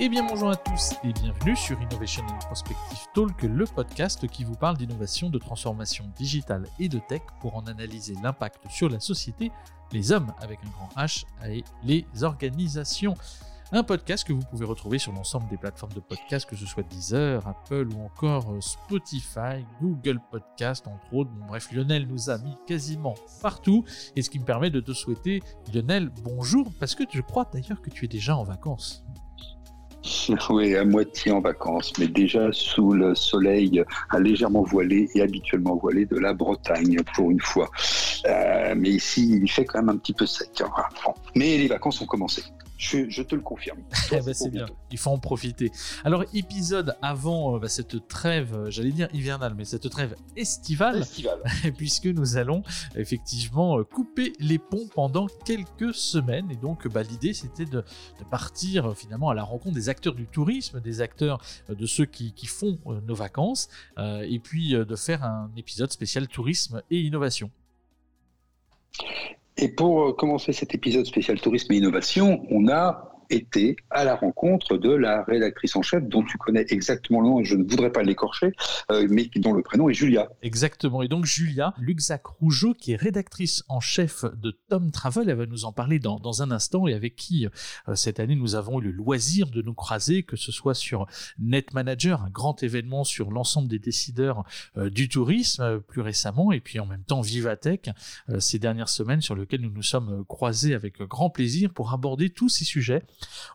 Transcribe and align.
Eh 0.00 0.08
bien 0.08 0.26
bonjour 0.26 0.50
à 0.50 0.56
tous 0.56 0.94
et 1.04 1.12
bienvenue 1.12 1.54
sur 1.54 1.80
Innovation 1.80 2.24
and 2.26 2.38
Prospective 2.38 3.06
Talk, 3.14 3.42
le 3.42 3.64
podcast 3.64 4.26
qui 4.26 4.42
vous 4.42 4.56
parle 4.56 4.76
d'innovation, 4.76 5.30
de 5.30 5.38
transformation 5.38 6.04
digitale 6.16 6.66
et 6.80 6.88
de 6.88 6.98
tech 6.98 7.22
pour 7.40 7.54
en 7.56 7.64
analyser 7.66 8.14
l'impact 8.20 8.68
sur 8.70 8.88
la 8.88 8.98
société, 8.98 9.52
les 9.92 10.10
hommes 10.10 10.34
avec 10.40 10.58
un 10.66 10.70
grand 10.70 10.88
H 10.96 11.24
et 11.48 11.62
les 11.84 12.04
organisations. 12.24 13.14
Un 13.70 13.84
podcast 13.84 14.26
que 14.26 14.32
vous 14.32 14.42
pouvez 14.42 14.66
retrouver 14.66 14.98
sur 14.98 15.12
l'ensemble 15.12 15.48
des 15.48 15.56
plateformes 15.56 15.92
de 15.92 16.00
podcast, 16.00 16.48
que 16.48 16.56
ce 16.56 16.66
soit 16.66 16.82
Deezer, 16.82 17.46
Apple 17.46 17.88
ou 17.94 18.04
encore 18.04 18.52
euh, 18.52 18.60
Spotify, 18.60 19.64
Google 19.80 20.20
Podcast, 20.30 20.86
entre 20.86 21.14
autres. 21.14 21.30
bref, 21.48 21.72
Lionel 21.72 22.06
nous 22.06 22.30
a 22.30 22.38
mis 22.38 22.56
quasiment 22.66 23.14
partout. 23.42 23.84
Et 24.16 24.22
ce 24.22 24.30
qui 24.30 24.38
me 24.38 24.44
permet 24.44 24.70
de 24.70 24.80
te 24.80 24.92
souhaiter, 24.92 25.42
Lionel, 25.72 26.10
bonjour, 26.22 26.72
parce 26.78 26.94
que 26.94 27.04
je 27.10 27.20
crois 27.20 27.48
d'ailleurs 27.52 27.80
que 27.80 27.90
tu 27.90 28.04
es 28.04 28.08
déjà 28.08 28.36
en 28.36 28.44
vacances. 28.44 29.03
Oui, 30.50 30.76
à 30.76 30.84
moitié 30.84 31.32
en 31.32 31.40
vacances, 31.40 31.92
mais 31.98 32.08
déjà 32.08 32.48
sous 32.52 32.92
le 32.92 33.14
soleil 33.14 33.82
légèrement 34.18 34.62
voilé 34.62 35.08
et 35.14 35.22
habituellement 35.22 35.76
voilé 35.76 36.06
de 36.06 36.18
la 36.18 36.32
Bretagne 36.32 36.98
pour 37.14 37.30
une 37.30 37.40
fois. 37.40 37.70
Euh, 38.26 38.74
mais 38.76 38.90
ici, 38.90 39.40
il 39.42 39.50
fait 39.50 39.64
quand 39.64 39.80
même 39.80 39.90
un 39.90 39.98
petit 39.98 40.12
peu 40.12 40.26
sec. 40.26 40.62
Hein. 40.62 41.12
Mais 41.34 41.58
les 41.58 41.68
vacances 41.68 42.00
ont 42.00 42.06
commencé. 42.06 42.42
Je, 42.76 43.22
te 43.22 43.34
le 43.34 43.40
confirme. 43.40 43.78
Eh 44.12 44.20
ben, 44.20 44.34
c'est 44.34 44.50
bien, 44.50 44.66
il 44.90 44.98
faut 44.98 45.10
en 45.10 45.18
profiter. 45.18 45.70
Alors, 46.04 46.24
épisode 46.34 46.96
avant 47.02 47.56
euh, 47.56 47.58
bah, 47.58 47.68
cette 47.68 48.06
trêve, 48.06 48.54
euh, 48.54 48.70
j'allais 48.70 48.90
dire 48.90 49.08
hivernale, 49.12 49.54
mais 49.56 49.64
cette 49.64 49.88
trêve 49.88 50.14
estivale, 50.36 51.04
puisque 51.76 52.06
nous 52.06 52.36
allons 52.36 52.62
effectivement 52.94 53.78
euh, 53.78 53.84
couper 53.84 54.32
les 54.40 54.58
ponts 54.58 54.88
pendant 54.94 55.26
quelques 55.44 55.94
semaines. 55.94 56.50
Et 56.50 56.56
donc, 56.56 56.86
bah, 56.88 57.02
l'idée, 57.02 57.32
c'était 57.32 57.64
de, 57.64 57.84
partir 58.30 58.96
finalement 58.96 59.30
à 59.30 59.34
la 59.34 59.42
rencontre 59.42 59.74
des 59.74 59.88
acteurs 59.88 60.14
du 60.14 60.26
tourisme, 60.26 60.80
des 60.80 61.00
acteurs 61.00 61.40
de 61.68 61.86
ceux 61.86 62.06
qui, 62.06 62.32
qui 62.32 62.46
font 62.46 62.78
nos 63.06 63.14
vacances, 63.14 63.68
et 63.98 64.38
puis 64.38 64.72
de 64.72 64.96
faire 64.96 65.22
un 65.22 65.50
épisode 65.56 65.92
spécial 65.92 66.26
tourisme 66.26 66.82
et 66.90 67.00
innovation. 67.00 67.50
Et 69.56 69.68
pour 69.68 70.02
euh, 70.02 70.12
commencer 70.12 70.52
cet 70.52 70.74
épisode 70.74 71.06
spécial 71.06 71.40
tourisme 71.40 71.72
et 71.72 71.76
innovation, 71.76 72.44
on 72.50 72.68
a 72.68 73.13
été 73.30 73.76
à 73.90 74.04
la 74.04 74.14
rencontre 74.14 74.76
de 74.76 74.90
la 74.90 75.22
rédactrice 75.24 75.76
en 75.76 75.82
chef 75.82 76.02
dont 76.04 76.22
tu 76.22 76.38
connais 76.38 76.64
exactement 76.68 77.20
le 77.20 77.28
nom 77.28 77.40
et 77.40 77.44
je 77.44 77.56
ne 77.56 77.64
voudrais 77.64 77.90
pas 77.90 78.02
l'écorcher, 78.02 78.52
euh, 78.90 79.06
mais 79.10 79.30
dont 79.36 79.52
le 79.52 79.62
prénom 79.62 79.88
est 79.88 79.94
Julia. 79.94 80.28
Exactement. 80.42 81.02
Et 81.02 81.08
donc 81.08 81.24
Julia 81.24 81.74
Luxac 81.78 82.26
Rougeau, 82.26 82.74
qui 82.74 82.92
est 82.92 82.96
rédactrice 82.96 83.64
en 83.68 83.80
chef 83.80 84.24
de 84.24 84.58
Tom 84.68 84.90
Travel, 84.90 85.28
elle 85.28 85.36
va 85.36 85.46
nous 85.46 85.64
en 85.64 85.72
parler 85.72 85.98
dans, 85.98 86.18
dans 86.18 86.42
un 86.42 86.50
instant 86.50 86.86
et 86.86 86.94
avec 86.94 87.16
qui 87.16 87.46
euh, 87.88 87.94
cette 87.94 88.20
année 88.20 88.36
nous 88.36 88.54
avons 88.54 88.80
eu 88.80 88.84
le 88.84 88.90
loisir 88.90 89.50
de 89.50 89.62
nous 89.62 89.74
croiser, 89.74 90.22
que 90.22 90.36
ce 90.36 90.52
soit 90.52 90.74
sur 90.74 91.06
Net 91.38 91.74
Manager, 91.74 92.22
un 92.22 92.30
grand 92.30 92.62
événement 92.62 93.04
sur 93.04 93.30
l'ensemble 93.30 93.68
des 93.68 93.78
décideurs 93.78 94.44
euh, 94.76 94.90
du 94.90 95.08
tourisme 95.08 95.80
plus 95.80 96.00
récemment, 96.00 96.52
et 96.52 96.60
puis 96.60 96.80
en 96.80 96.86
même 96.86 97.04
temps 97.04 97.20
Vivatech 97.20 97.90
ces 98.38 98.58
dernières 98.58 98.88
semaines 98.88 99.20
sur 99.20 99.34
lequel 99.34 99.60
nous 99.60 99.70
nous 99.70 99.82
sommes 99.82 100.24
croisés 100.26 100.74
avec 100.74 101.00
grand 101.02 101.30
plaisir 101.30 101.72
pour 101.72 101.92
aborder 101.92 102.30
tous 102.30 102.48
ces 102.48 102.64
sujets 102.64 103.02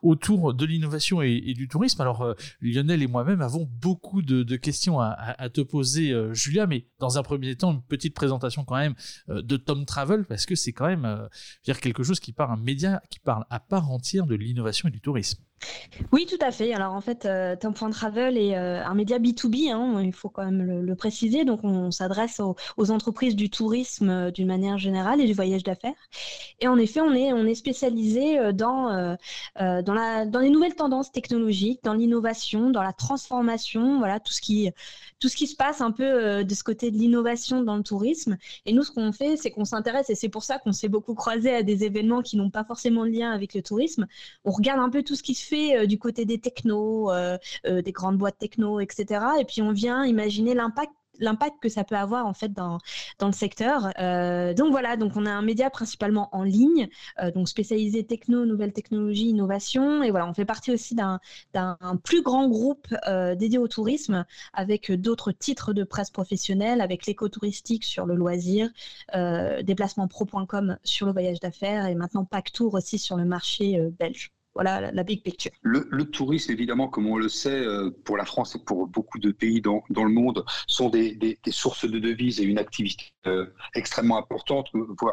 autour 0.02 0.54
de 0.54 0.66
l'innovation 0.66 1.22
et, 1.22 1.54
du 1.54 1.68
tourisme. 1.68 2.02
Alors 2.02 2.22
euh, 2.22 2.34
Lionel 2.62 3.02
et 3.02 3.08
moi-même 3.08 3.42
avons 3.42 3.68
beaucoup 3.82 4.22
de, 4.22 4.56
questions 4.56 5.00
à, 5.00 5.50
te 5.50 5.62
poser, 5.62 6.12
euh, 6.12 6.34
Julia, 6.34 6.68
mais 6.68 6.88
dans 7.00 7.18
un 7.18 7.24
premier 7.24 7.56
temps, 7.56 7.72
une 7.72 7.82
petite 7.82 8.14
présentation 8.14 8.64
quand 8.66 8.78
même 8.78 8.96
euh, 9.30 9.42
de 9.42 9.58
Tom 9.58 9.86
Travel, 9.86 10.26
parce 10.26 10.46
que 10.46 10.56
c'est 10.56 10.74
quand 10.74 10.88
même 10.88 11.30
quelque 11.64 12.04
chose 12.04 12.20
qui 12.20 12.34
parle, 12.34 12.52
un 12.52 12.62
média 12.62 13.02
qui 13.10 13.20
parle 13.20 13.46
à 13.50 13.60
part 13.60 13.92
entière 13.92 14.26
de 14.26 14.36
l'innovation 14.36 14.90
et 14.90 14.92
du 14.92 15.02
tourisme. 15.02 15.44
Oui, 16.12 16.26
tout 16.26 16.38
à 16.42 16.52
fait. 16.52 16.74
Alors 16.74 16.94
en 16.94 17.02
fait, 17.02 17.26
euh, 17.26 17.56
Travel 17.92 18.38
est 18.38 18.58
euh, 18.58 18.84
un 18.84 18.94
média 18.94 19.20
B2B, 19.20 19.72
hein, 19.72 20.02
il 20.02 20.14
faut 20.14 20.30
quand 20.30 20.44
même 20.44 20.82
le, 20.82 20.96
préciser. 20.96 21.46
Donc 21.46 21.64
on 21.64 21.92
s'adresse 21.92 22.40
aux, 22.78 22.92
entreprises 22.92 23.36
du 23.36 23.50
tourisme 23.50 24.10
euh, 24.10 24.32
d'une 24.32 24.48
manière 24.48 24.78
générale 24.78 25.22
et 25.22 25.26
du 25.26 25.34
voyage 25.34 25.64
d'affaires. 25.64 25.94
Et 26.60 26.68
en 26.68 26.78
effet, 26.78 27.02
on 27.02 27.14
est, 27.14 27.32
on 27.34 27.46
est 27.46 27.56
spécialisé 27.56 28.40
euh, 28.40 28.52
dans, 28.52 29.18
dans, 29.60 29.94
la, 29.94 30.26
dans 30.26 30.40
les 30.40 30.50
nouvelles 30.50 30.76
tendances 30.76 31.12
technologiques, 31.12 31.84
dans 31.84 31.94
l'innovation, 31.94 32.70
dans 32.70 32.82
la 32.84 32.94
transformation, 32.94 34.00
voilà, 34.00 34.20
tout 34.20 34.34
ce 34.34 34.42
qui, 34.42 34.72
tout 35.20 35.30
ce 35.30 35.36
qui 35.36 35.48
se 35.48 35.56
passe 35.56 35.82
un 35.82 35.92
peu 35.92 36.44
de 36.44 36.56
ce 36.56 36.64
côté 36.64 36.92
de 36.92 36.98
l'innovation 36.98 37.62
dans 37.62 37.78
le 37.78 37.84
tourisme. 37.84 38.38
Et 38.66 38.74
nous, 38.74 38.84
ce 38.84 38.92
qu'on 38.92 39.12
fait, 39.12 39.38
c'est 39.38 39.52
qu'on 39.52 39.66
s'intéresse, 39.66 40.10
et 40.10 40.16
c'est 40.16 40.30
pour 40.30 40.44
ça 40.44 40.60
qu'on 40.60 40.72
s'est 40.72 40.88
beaucoup 40.88 41.14
croisé 41.14 41.54
à 41.54 41.64
des 41.64 41.84
événements 41.84 42.22
qui 42.22 42.38
n'ont 42.38 42.50
pas 42.50 42.64
forcément 42.64 43.06
de 43.06 43.12
lien 43.12 43.32
avec 43.32 43.54
le 43.54 43.62
tourisme. 43.62 44.08
On 44.46 44.52
regarde 44.52 44.80
un 44.80 44.90
peu 44.90 45.04
tout 45.04 45.16
ce 45.16 45.24
qui 45.24 45.36
se 45.36 45.46
fait 45.46 45.49
euh, 45.54 45.86
du 45.86 45.98
côté 45.98 46.26
des 46.26 46.40
technos, 46.40 47.12
euh, 47.12 47.38
euh, 47.66 47.82
des 47.82 47.92
grandes 47.92 48.18
boîtes 48.18 48.38
techno, 48.38 48.80
etc. 48.80 49.22
Et 49.40 49.46
puis 49.46 49.62
on 49.62 49.72
vient 49.72 50.06
imaginer 50.06 50.54
l'impact 50.54 50.94
que 51.62 51.70
ça 51.70 51.84
peut 51.84 51.96
avoir 51.96 52.26
en 52.26 52.34
fait 52.34 52.54
dans, 52.54 52.78
le 53.22 53.32
secteur. 53.32 53.92
donc 54.56 54.72
voilà, 54.72 54.96
donc 54.96 55.14
on 55.16 55.26
a 55.26 55.32
un 55.32 55.42
média 55.42 55.70
principalement 55.70 56.30
en 56.32 56.44
ligne, 56.44 56.88
donc 57.36 57.50
spécialisé 57.50 58.06
techno, 58.06 58.46
nouvelles 58.46 58.72
technologies, 58.72 59.30
innovation, 59.30 60.02
et 60.02 60.12
voilà, 60.12 60.28
on 60.28 60.34
fait 60.34 60.46
partie 60.46 60.72
aussi 60.72 60.96
d'un 60.96 61.20
plus 62.06 62.22
grand 62.22 62.48
groupe 62.48 62.88
dédié 63.38 63.58
au 63.58 63.68
tourisme 63.68 64.26
avec 64.54 64.92
d'autres 64.94 65.34
titres 65.34 65.74
de 65.74 65.84
presse 65.84 66.10
professionnelle, 66.10 66.80
avec 66.80 67.06
l'écotouristique 67.06 67.84
sur 67.84 68.06
le 68.06 68.16
loisir, 68.16 68.70
déplacementpro.com 69.14 70.78
sur 70.84 71.06
le 71.06 71.12
voyage 71.12 71.42
d'affaires 71.42 71.88
et 71.88 71.96
maintenant 71.96 72.24
Pack 72.24 72.54
Tour 72.54 72.76
aussi 72.76 72.98
sur 72.98 73.18
le 73.18 73.26
marché 73.26 73.78
belge. 74.00 74.32
Voilà 74.56 74.92
la, 74.92 75.04
big 75.04 75.24
picture. 75.24 75.52
Le, 75.62 76.04
tourisme, 76.04 76.52
évidemment, 76.52 76.88
comme 76.88 77.06
on 77.06 77.18
le 77.18 77.30
sait, 77.30 77.62
euh, 77.62 77.92
pour 78.04 78.18
la 78.18 78.26
France 78.26 78.56
et 78.56 78.60
pour 78.60 78.88
beaucoup 78.88 79.20
de 79.20 79.32
pays 79.32 79.62
dans, 79.62 79.84
le 79.90 80.10
monde, 80.10 80.44
sont 80.68 80.90
des, 80.90 81.38
sources 81.50 81.90
de 81.90 82.00
devises 82.00 82.42
et 82.42 82.44
une 82.44 82.58
activité 82.58 83.06
euh, 83.28 83.46
extrêmement 83.76 84.18
importante, 84.18 84.68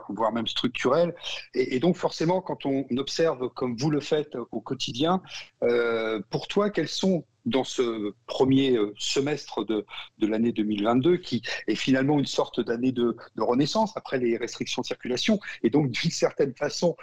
voire, 0.09 0.33
même 0.33 0.47
structurelle. 0.47 1.15
Et, 1.55 1.79
donc, 1.81 1.97
forcément, 1.97 2.41
quand 2.41 2.67
on 2.67 2.87
observe, 2.97 3.49
comme 3.51 3.77
vous 3.77 3.91
le 3.91 4.01
faites 4.01 4.37
au 4.51 4.61
quotidien, 4.61 5.23
euh, 5.63 6.21
pour 6.31 6.49
toi, 6.49 6.71
quels 6.71 6.89
sont 6.89 7.25
dans 7.47 7.65
ce 7.65 8.13
premier 8.27 8.77
euh, 8.77 8.93
semestre 8.99 9.65
de, 9.65 9.87
de 10.19 10.27
l'année 10.27 10.53
2022, 10.53 11.17
qui 11.19 11.43
est 11.67 11.77
finalement 11.77 12.19
une 12.19 12.27
sorte 12.27 12.61
d'année 12.61 12.93
de, 12.93 13.17
renaissance 13.39 13.97
après 13.97 14.19
les 14.19 14.37
restrictions 14.37 14.83
de 14.83 14.87
circulation, 14.87 15.39
et 15.63 15.71
donc 15.71 15.91
d'une 15.91 16.11
certaine 16.11 16.55
façon 16.55 16.97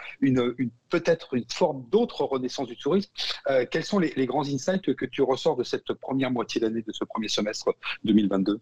peut-être 0.90 1.34
une 1.34 1.46
forme 1.48 1.84
d'autre 1.90 2.24
renaissance 2.24 2.68
du 2.68 2.76
tourisme. 2.76 3.10
Euh, 3.48 3.64
quels 3.70 3.84
sont 3.84 3.98
les, 3.98 4.12
les, 4.16 4.26
grands 4.26 4.46
insights 4.46 4.94
que 4.94 5.06
tu 5.06 5.22
ressors 5.22 5.56
de 5.56 5.64
cette 5.64 5.92
première 5.94 6.30
moitié 6.30 6.60
d'année, 6.60 6.82
de 6.82 6.92
ce 6.92 7.04
premier 7.04 7.28
semestre 7.28 7.74
2022 8.04 8.60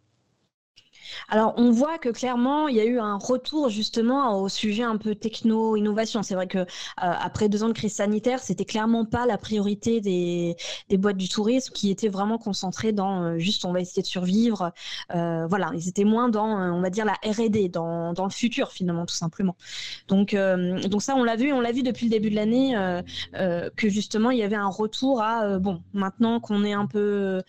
alors, 1.28 1.54
on 1.56 1.70
voit 1.70 1.98
que 1.98 2.08
clairement, 2.08 2.68
il 2.68 2.76
y 2.76 2.80
a 2.80 2.84
eu 2.84 2.98
un 2.98 3.16
retour 3.16 3.68
justement 3.68 4.40
au 4.40 4.48
sujet 4.48 4.82
un 4.82 4.96
peu 4.96 5.14
techno, 5.14 5.76
innovation. 5.76 6.22
C'est 6.22 6.34
vrai 6.34 6.46
que 6.46 6.58
euh, 6.58 6.64
après 6.96 7.48
deux 7.48 7.62
ans 7.62 7.68
de 7.68 7.72
crise 7.72 7.94
sanitaire, 7.94 8.40
c'était 8.40 8.64
clairement 8.64 9.04
pas 9.04 9.26
la 9.26 9.38
priorité 9.38 10.00
des, 10.00 10.56
boîtes 10.98 11.16
du 11.16 11.28
tourisme 11.28 11.72
qui 11.72 11.90
étaient 11.90 12.08
vraiment 12.08 12.38
concentrées 12.38 12.92
dans 12.92 13.22
euh, 13.22 13.38
juste 13.38 13.64
on 13.64 13.72
va 13.72 13.80
essayer 13.80 14.02
de 14.02 14.06
survivre. 14.06 14.72
Euh, 15.14 15.46
voilà, 15.48 15.70
ils 15.74 15.88
étaient 15.88 16.04
moins 16.04 16.28
dans, 16.28 16.46
on 16.46 16.80
va 16.80 16.90
dire, 16.90 17.04
la 17.04 17.14
R&D, 17.24 17.68
dans, 17.68 18.12
le 18.12 18.30
futur 18.30 18.70
finalement, 18.70 19.06
tout 19.06 19.14
simplement. 19.14 19.56
Donc, 20.08 20.34
donc 20.34 21.02
ça, 21.02 21.16
on 21.16 21.24
l'a 21.24 21.36
vu, 21.36 21.52
on 21.52 21.60
l'a 21.60 21.72
vu 21.72 21.82
depuis 21.82 22.06
le 22.06 22.10
début 22.10 22.30
de 22.30 22.36
l'année 22.36 23.00
que 23.76 23.88
justement, 23.88 24.30
il 24.30 24.38
y 24.38 24.42
avait 24.42 24.56
un 24.56 24.68
retour 24.68 25.22
à 25.22 25.58
bon, 25.58 25.82
maintenant 25.92 26.40
qu'on 26.40 26.64
est 26.64 26.72
un 26.72 26.86
peu 26.86 27.42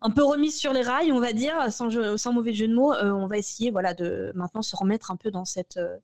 un 0.00 0.10
peu 0.10 0.22
remise 0.22 0.56
sur 0.56 0.72
les 0.72 0.82
rails, 0.82 1.12
on 1.12 1.20
va 1.20 1.32
dire, 1.32 1.72
sans, 1.72 2.32
mauvais 2.32 2.52
jeu 2.54 2.68
de 2.68 2.74
mots, 2.74 2.92
euh, 2.92 3.10
on 3.10 3.26
va 3.26 3.38
essayer 3.38 3.70
voilà, 3.70 3.94
de 3.94 4.32
maintenant 4.34 4.62
se 4.62 4.76
remettre 4.76 5.10
un 5.10 5.16
peu 5.16 5.30
dans 5.30 5.44
cette, 5.44 5.76
euh, 5.76 5.98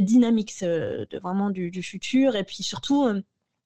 dynamique 0.00 0.54
euh, 0.62 1.04
vraiment 1.20 1.50
du, 1.50 1.82
futur. 1.82 2.36
Et 2.36 2.44
puis 2.44 2.62
surtout, 2.62 3.06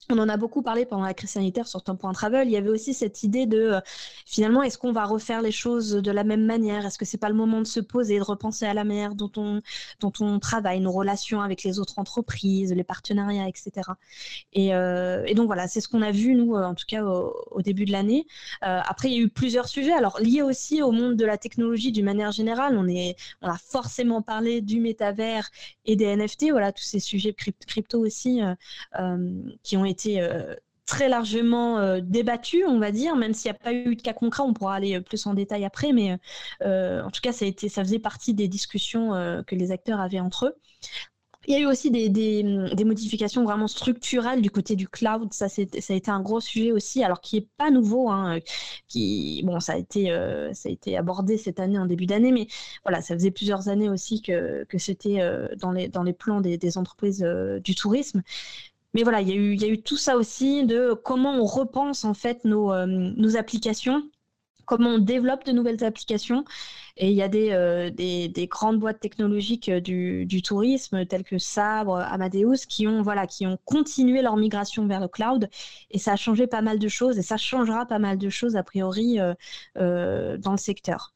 on 0.09 0.19
en 0.19 0.29
a 0.29 0.37
beaucoup 0.37 0.61
parlé 0.61 0.85
pendant 0.85 1.05
la 1.05 1.13
crise 1.13 1.31
sanitaire 1.31 1.67
sur 1.67 1.81
Ton 1.81 1.95
Point 1.95 2.13
Travel. 2.13 2.47
Il 2.47 2.51
y 2.51 2.57
avait 2.57 2.69
aussi 2.69 2.93
cette 2.93 3.23
idée 3.23 3.45
de 3.45 3.57
euh, 3.57 3.79
finalement, 4.25 4.61
est-ce 4.63 4.77
qu'on 4.77 4.91
va 4.91 5.05
refaire 5.05 5.41
les 5.41 5.51
choses 5.51 5.91
de 5.93 6.11
la 6.11 6.23
même 6.23 6.45
manière? 6.45 6.85
Est-ce 6.85 6.97
que 6.97 7.05
c'est 7.05 7.17
pas 7.17 7.29
le 7.29 7.35
moment 7.35 7.59
de 7.59 7.67
se 7.67 7.79
poser, 7.79 8.17
de 8.17 8.23
repenser 8.23 8.65
à 8.65 8.73
la 8.73 8.83
manière 8.83 9.15
dont 9.15 9.31
on, 9.37 9.61
dont 9.99 10.11
on 10.19 10.39
travaille, 10.39 10.79
nos 10.79 10.91
relations 10.91 11.41
avec 11.41 11.63
les 11.63 11.79
autres 11.79 11.99
entreprises, 11.99 12.73
les 12.73 12.83
partenariats, 12.83 13.47
etc. 13.47 13.71
Et, 14.53 14.75
euh, 14.75 15.23
et 15.25 15.35
donc 15.35 15.47
voilà, 15.47 15.67
c'est 15.67 15.81
ce 15.81 15.87
qu'on 15.87 16.01
a 16.01 16.11
vu, 16.11 16.35
nous, 16.35 16.55
euh, 16.55 16.65
en 16.65 16.75
tout 16.75 16.85
cas 16.87 17.03
au, 17.03 17.61
début 17.61 17.85
de 17.85 17.93
l'année. 17.93 18.27
après, 18.61 19.09
il 19.09 19.13
y 19.13 19.17
a 19.17 19.21
eu 19.21 19.29
plusieurs 19.29 19.69
sujets, 19.69 19.93
alors 19.93 20.19
liés 20.19 20.41
aussi 20.41 20.81
au 20.81 20.91
monde 20.91 21.15
de 21.15 21.25
la 21.25 21.37
technologie 21.37 21.93
d'une 21.93 22.05
manière 22.05 22.33
générale. 22.33 22.75
On, 22.77 22.87
est, 22.87 23.15
on 23.41 23.47
a 23.47 23.57
forcément 23.57 24.21
parlé 24.21 24.59
du 24.59 24.81
métavers 24.81 25.49
et 25.85 25.95
des 25.95 26.13
NFT, 26.13 26.51
voilà, 26.51 26.73
tous 26.73 26.83
ces 26.83 26.99
sujets 26.99 27.33
crypto 27.33 27.99
aussi 27.99 28.41
qui 29.63 29.77
ont 29.77 29.85
été 29.85 29.92
été 29.93 30.21
euh, 30.21 30.55
très 30.85 31.07
largement 31.07 31.77
euh, 31.79 32.01
débattu, 32.01 32.65
on 32.65 32.79
va 32.79 32.91
dire, 32.91 33.15
même 33.15 33.33
s'il 33.33 33.51
n'y 33.51 33.55
a 33.55 33.59
pas 33.59 33.73
eu 33.73 33.95
de 33.95 34.01
cas 34.01 34.13
concret, 34.13 34.43
on 34.43 34.53
pourra 34.53 34.75
aller 34.75 34.99
plus 35.01 35.25
en 35.27 35.33
détail 35.33 35.63
après, 35.63 35.93
mais 35.93 36.17
euh, 36.63 37.01
en 37.03 37.11
tout 37.11 37.21
cas, 37.21 37.31
ça, 37.31 37.45
a 37.45 37.47
été, 37.47 37.69
ça 37.69 37.83
faisait 37.83 37.99
partie 37.99 38.33
des 38.33 38.47
discussions 38.47 39.11
que 39.47 39.55
les 39.55 39.71
acteurs 39.71 39.99
avaient 40.01 40.19
entre 40.19 40.47
eux. 40.47 40.55
Il 41.45 41.53
y 41.53 41.57
a 41.57 41.59
eu 41.59 41.65
aussi 41.65 41.91
des, 41.91 42.43
modifications 42.85 43.43
vraiment 43.43 43.67
structurelles 43.67 44.41
du 44.41 44.49
côté 44.49 44.77
du 44.77 44.87
cloud. 44.87 45.33
Ça, 45.33 45.49
ça 45.49 45.61
a 45.61 45.93
été 45.93 46.09
un 46.09 46.21
gros 46.21 46.39
sujet 46.39 46.71
aussi, 46.71 47.03
alors 47.03 47.19
qui 47.19 47.35
n'est 47.35 47.47
pas 47.57 47.69
nouveau. 47.69 48.09
Hein, 48.09 48.39
qui, 48.87 49.41
bon, 49.43 49.59
ça 49.59 49.73
a, 49.73 49.77
été, 49.77 50.05
ça 50.53 50.69
a 50.69 50.71
été 50.71 50.95
abordé 50.95 51.37
cette 51.37 51.59
année, 51.59 51.77
en 51.77 51.85
début 51.85 52.05
d'année, 52.05 52.31
mais 52.31 52.47
voilà, 52.85 53.01
ça 53.01 53.13
faisait 53.13 53.31
plusieurs 53.31 53.67
années 53.67 53.89
aussi 53.89 54.21
que, 54.21 54.63
que 54.69 54.77
c'était 54.77 55.19
dans, 55.57 55.73
les, 55.73 55.89
dans 55.89 56.03
les 56.03 56.13
plans 56.13 56.39
des, 56.39 56.77
entreprises 56.77 57.25
du 57.61 57.75
tourisme. 57.75 58.21
Mais 58.93 59.03
voilà, 59.03 59.21
il 59.21 59.29
y, 59.29 59.63
a 59.65 59.67
eu, 59.67 59.81
tout 59.81 59.97
ça 59.97 60.17
aussi 60.17 60.65
de 60.65 60.93
comment 60.93 61.33
on 61.33 61.45
repense 61.45 62.05
en 62.05 62.13
fait 62.13 62.45
nos, 62.45 62.73
nos 62.85 63.37
applications 63.37 64.03
comment 64.65 64.91
on 64.91 64.99
développe 64.99 65.45
de 65.45 65.51
nouvelles 65.51 65.83
applications. 65.83 66.45
Et 66.97 67.09
il 67.09 67.15
y 67.15 67.23
a 67.23 67.27
des, 67.27 67.51
euh, 67.51 67.89
des, 67.89 68.47
grandes 68.47 68.79
boîtes 68.79 68.99
technologiques 68.99 69.69
euh, 69.69 69.79
du, 69.79 70.41
tourisme, 70.43 71.05
telles 71.05 71.23
que 71.23 71.37
Sabre, 71.39 71.97
Amadeus, 71.97 72.65
qui 72.67 72.87
ont, 72.87 73.01
voilà, 73.01 73.27
qui 73.27 73.47
ont 73.47 73.57
continué 73.65 74.21
leur 74.21 74.37
migration 74.37 74.87
vers 74.87 74.99
le 74.99 75.07
cloud. 75.07 75.49
Et 75.91 75.99
ça 75.99 76.13
a 76.13 76.15
changé 76.15 76.47
pas 76.47 76.61
mal 76.61 76.79
de 76.79 76.87
choses, 76.87 77.17
et 77.17 77.23
ça 77.23 77.37
changera 77.37 77.85
pas 77.85 77.99
mal 77.99 78.17
de 78.17 78.29
choses, 78.29 78.55
a 78.55 78.63
priori, 78.63 79.19
euh, 79.77 80.37
dans 80.37 80.51
le 80.51 80.57
secteur. 80.57 81.12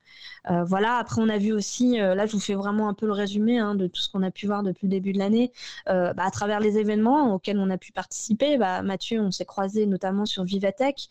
Euh, 0.49 0.63
voilà, 0.63 0.97
après 0.97 1.21
on 1.21 1.29
a 1.29 1.37
vu 1.37 1.51
aussi, 1.51 1.99
euh, 1.99 2.15
là 2.15 2.25
je 2.25 2.31
vous 2.31 2.39
fais 2.39 2.53
vraiment 2.53 2.87
un 2.87 2.93
peu 2.93 3.05
le 3.05 3.11
résumé 3.11 3.59
hein, 3.59 3.75
de 3.75 3.87
tout 3.87 4.01
ce 4.01 4.09
qu'on 4.09 4.23
a 4.23 4.31
pu 4.31 4.47
voir 4.47 4.63
depuis 4.63 4.87
le 4.87 4.91
début 4.91 5.13
de 5.13 5.17
l'année, 5.17 5.51
euh, 5.89 6.13
bah, 6.13 6.23
à 6.25 6.31
travers 6.31 6.59
les 6.59 6.77
événements 6.77 7.33
auxquels 7.33 7.59
on 7.59 7.69
a 7.69 7.77
pu 7.77 7.91
participer. 7.91 8.57
Bah, 8.57 8.81
Mathieu, 8.81 9.19
on 9.21 9.31
s'est 9.31 9.45
croisé 9.45 9.85
notamment 9.85 10.25
sur 10.25 10.43
Vivatech. 10.43 11.09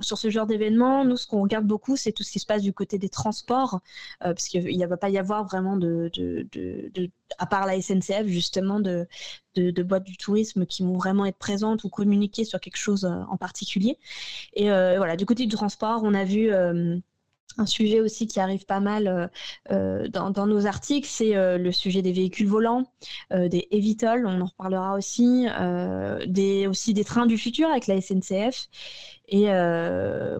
sur 0.00 0.18
ce 0.18 0.30
genre 0.30 0.46
d'événements, 0.46 1.04
nous 1.04 1.16
ce 1.16 1.26
qu'on 1.26 1.42
regarde 1.42 1.66
beaucoup, 1.66 1.96
c'est 1.96 2.12
tout 2.12 2.22
ce 2.22 2.32
qui 2.32 2.38
se 2.38 2.46
passe 2.46 2.62
du 2.62 2.72
côté 2.72 2.98
des 2.98 3.08
transports, 3.08 3.80
parce 4.20 4.48
qu'il 4.48 4.78
ne 4.78 4.86
va 4.86 4.96
pas 4.96 5.10
y 5.10 5.18
avoir 5.18 5.44
vraiment 5.44 5.76
de, 5.76 6.10
à 7.38 7.46
part 7.46 7.66
la 7.66 7.80
SNCF 7.80 8.26
justement, 8.26 8.80
de, 8.80 9.06
de, 9.56 9.82
boîtes 9.82 10.04
du 10.04 10.16
tourisme 10.16 10.66
qui 10.66 10.82
vont 10.82 10.96
vraiment 10.96 11.26
être 11.26 11.38
présentes 11.38 11.84
ou 11.84 11.88
communiquer 11.88 12.44
sur 12.44 12.60
quelque 12.60 12.76
chose 12.76 13.04
en 13.04 13.36
particulier. 13.36 13.98
Et 14.54 14.68
voilà, 14.68 15.16
du 15.16 15.26
côté 15.26 15.46
du 15.46 15.54
transport, 15.54 16.02
on 16.04 16.14
a 16.14 16.24
vu 16.24 16.50
un 17.58 17.66
sujet 17.66 18.00
aussi 18.00 18.26
qui 18.26 18.40
arrive 18.40 18.64
pas 18.64 18.80
mal 18.80 19.06
euh, 19.06 19.26
euh, 19.70 20.08
dans, 20.08 20.46
nos 20.46 20.66
articles, 20.66 21.08
c'est 21.08 21.36
euh, 21.36 21.58
le 21.58 21.72
sujet 21.72 22.02
des 22.02 22.12
véhicules 22.12 22.46
volants, 22.46 22.84
des 23.30 23.68
eVTOL, 23.70 24.26
on 24.26 24.40
en 24.40 24.46
reparlera 24.46 24.96
aussi, 24.96 25.46
aussi 26.68 26.94
des 26.94 27.04
trains 27.04 27.26
du 27.26 27.38
futur 27.38 27.68
avec 27.68 27.86
la 27.86 28.00
SNCF. 28.00 28.68
Et 29.30 29.46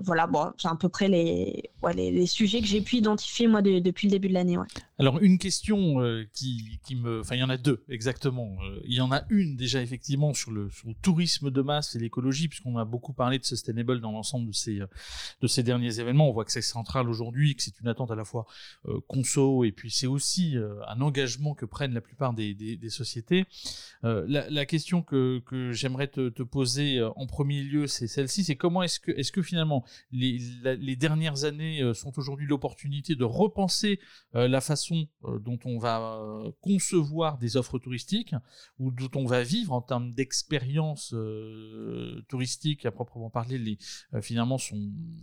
voilà, 0.03 0.27
bon, 0.27 0.53
c'est 0.59 0.69
à 0.69 0.75
peu 0.75 0.89
près 0.89 1.09
les, 1.09 1.71
les, 1.95 2.27
sujets 2.27 2.61
que 2.61 2.67
j'ai 2.67 2.81
pu 2.81 2.97
identifier 2.97 3.47
moi 3.47 3.63
depuis 3.63 4.09
le 4.09 4.13
début 4.13 4.29
de 4.29 4.35
l'année. 4.35 4.57
Alors 4.99 5.19
une 5.21 5.39
question 5.39 6.03
euh, 6.03 6.27
qui, 6.35 6.79
me, 6.95 7.21
enfin 7.21 7.35
il 7.35 7.39
y 7.39 7.43
en 7.43 7.49
a 7.49 7.57
deux 7.57 7.83
exactement. 7.89 8.57
Euh, 8.63 8.81
il 8.85 8.95
y 8.95 9.01
en 9.01 9.11
a 9.11 9.23
une 9.31 9.57
déjà 9.57 9.81
effectivement 9.81 10.35
sur 10.35 10.51
le, 10.51 10.69
tourisme 11.01 11.51
de 11.51 11.63
masse 11.63 11.97
et 11.97 11.99
l'écologie 11.99 12.49
puisqu'on 12.49 12.77
a 12.77 12.85
beaucoup 12.85 13.15
parlé 13.15 13.39
de 13.39 13.45
sustainable 13.45 14.01
dans 14.01 14.13
l'ensemble 14.13 14.49
de 14.49 14.53
ces 14.53 14.81
de 15.41 15.47
ces 15.47 15.63
derniers 15.63 16.01
événements. 16.01 16.29
On 16.29 16.33
voit 16.33 16.45
que 16.45 16.53
c'est 16.53 16.61
central 16.61 17.09
aujourd'hui, 17.09 17.57
que 17.57 17.63
c'est 17.63 17.81
une 17.81 17.89
attente 17.89 18.11
à 18.11 18.15
la 18.15 18.25
fois 18.25 18.47
euh, 18.89 19.01
conso 19.07 19.65
et 19.65 19.73
puis 19.73 19.91
c'est 19.91 20.07
aussi 20.07 20.57
un 20.87 21.01
engagement 21.01 21.55
que 21.55 21.65
prennent 21.65 21.95
la 21.95 22.01
plupart 22.01 22.35
des, 22.35 22.55
des, 22.55 22.91
sociétés. 22.91 23.47
La, 24.03 24.67
question 24.67 25.03
que, 25.03 25.41
que 25.47 25.73
j'aimerais 25.73 26.09
te, 26.09 26.29
te, 26.29 26.43
poser 26.43 27.03
en 27.17 27.27
premier 27.27 27.63
lieu, 27.63 27.87
c'est 27.87 28.07
celle-ci, 28.07 28.45
c'est 28.45 28.57
comment 28.57 28.80
est-ce 28.82 29.32
que 29.32 29.43
finalement 29.43 29.85
les, 30.12 30.97
dernières 30.97 31.44
années 31.44 31.93
sont 31.94 32.19
aujourd'hui 32.19 32.47
l'opportunité 32.47 33.15
de 33.15 33.25
repenser 33.25 34.00
la 34.32 34.61
façon 34.61 35.06
euh, 35.25 35.38
dont 35.38 35.59
on 35.65 35.79
va 35.79 36.00
euh, 36.00 36.50
concevoir 36.61 37.38
des 37.38 37.56
offres 37.56 37.79
touristiques 37.79 38.35
ou 38.79 38.91
dont 38.91 39.11
on 39.15 39.27
va 39.27 39.43
vivre 39.43 39.73
en 39.73 39.82
termes 39.82 40.12
d'expérience 40.12 41.12
euh, 41.15 42.23
touristique? 42.29 42.87
À 42.87 42.91
proprement 42.91 43.31
parler 43.31 43.59
les, 43.59 43.79
finalement 44.23 44.56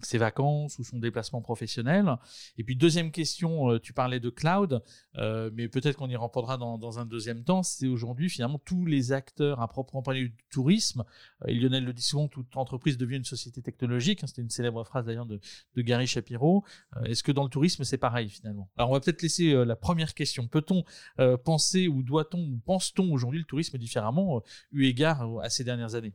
ses 0.02 0.18
vacances 0.18 0.78
ou 0.80 0.84
son 0.84 1.00
déplacement 1.00 1.42
professionnel. 1.42 2.18
Et 2.58 2.64
puis 2.64 2.76
deuxième 2.76 3.12
question, 3.12 3.78
tu 3.80 3.94
parlais 3.94 4.20
de 4.20 4.30
cloud, 4.30 4.84
mais 5.16 5.68
peut-être 5.68 5.98
qu'on 5.98 6.10
y 6.10 6.16
répondra 6.16 6.58
dans, 6.58 6.78
dans, 6.78 7.00
un 7.00 7.06
deuxième 7.06 7.44
temps, 7.44 7.64
c'est 7.64 7.88
aujourd'hui 7.88 8.30
finalement 8.30 8.60
tous 8.60 8.86
les 8.86 9.12
acteurs 9.12 9.62
à 9.62 9.68
proprement 9.68 10.02
parler 10.02 10.30
du 10.30 10.36
tourisme, 10.52 11.04
et 11.48 11.54
Lionel 11.54 11.86
le 11.86 11.94
dit 11.94 12.02
souvent, 12.02 12.28
toute 12.28 12.56
entreprise 12.58 12.98
devient 12.98 13.18
une 13.18 13.24
société 13.24 13.47
technologique, 13.52 14.24
hein, 14.24 14.28
c'était 14.28 14.42
une 14.42 14.50
célèbre 14.50 14.84
phrase 14.84 15.06
d'ailleurs 15.06 15.26
de, 15.26 15.40
Gary 15.78 16.08
Shapiro, 16.08 16.64
est-ce 17.06 17.24
que 17.24 17.32
dans 17.32 17.44
le 17.44 17.50
tourisme 17.50 17.84
c'est 17.84 17.98
pareil 17.98 18.30
finalement? 18.30 18.70
Alors 18.78 18.92
on 18.92 18.94
va 18.94 19.00
peut-être 19.00 19.22
laisser 19.22 19.54
euh, 19.54 19.66
la 19.66 19.76
première 19.76 20.14
question. 20.14 20.48
Peut-on 20.48 20.84
euh, 21.20 21.38
penser 21.38 21.88
ou 21.88 22.04
doit-on 22.04 22.40
ou 22.40 22.60
pense-t-on 22.66 23.12
aujourd'hui 23.12 23.40
le 23.40 23.46
tourisme 23.46 23.78
différemment 23.78 24.38
euh, 24.38 24.40
eu 24.72 24.86
égard 24.86 25.28
à 25.42 25.50
ces 25.50 25.64
dernières 25.64 25.96
années? 25.96 26.14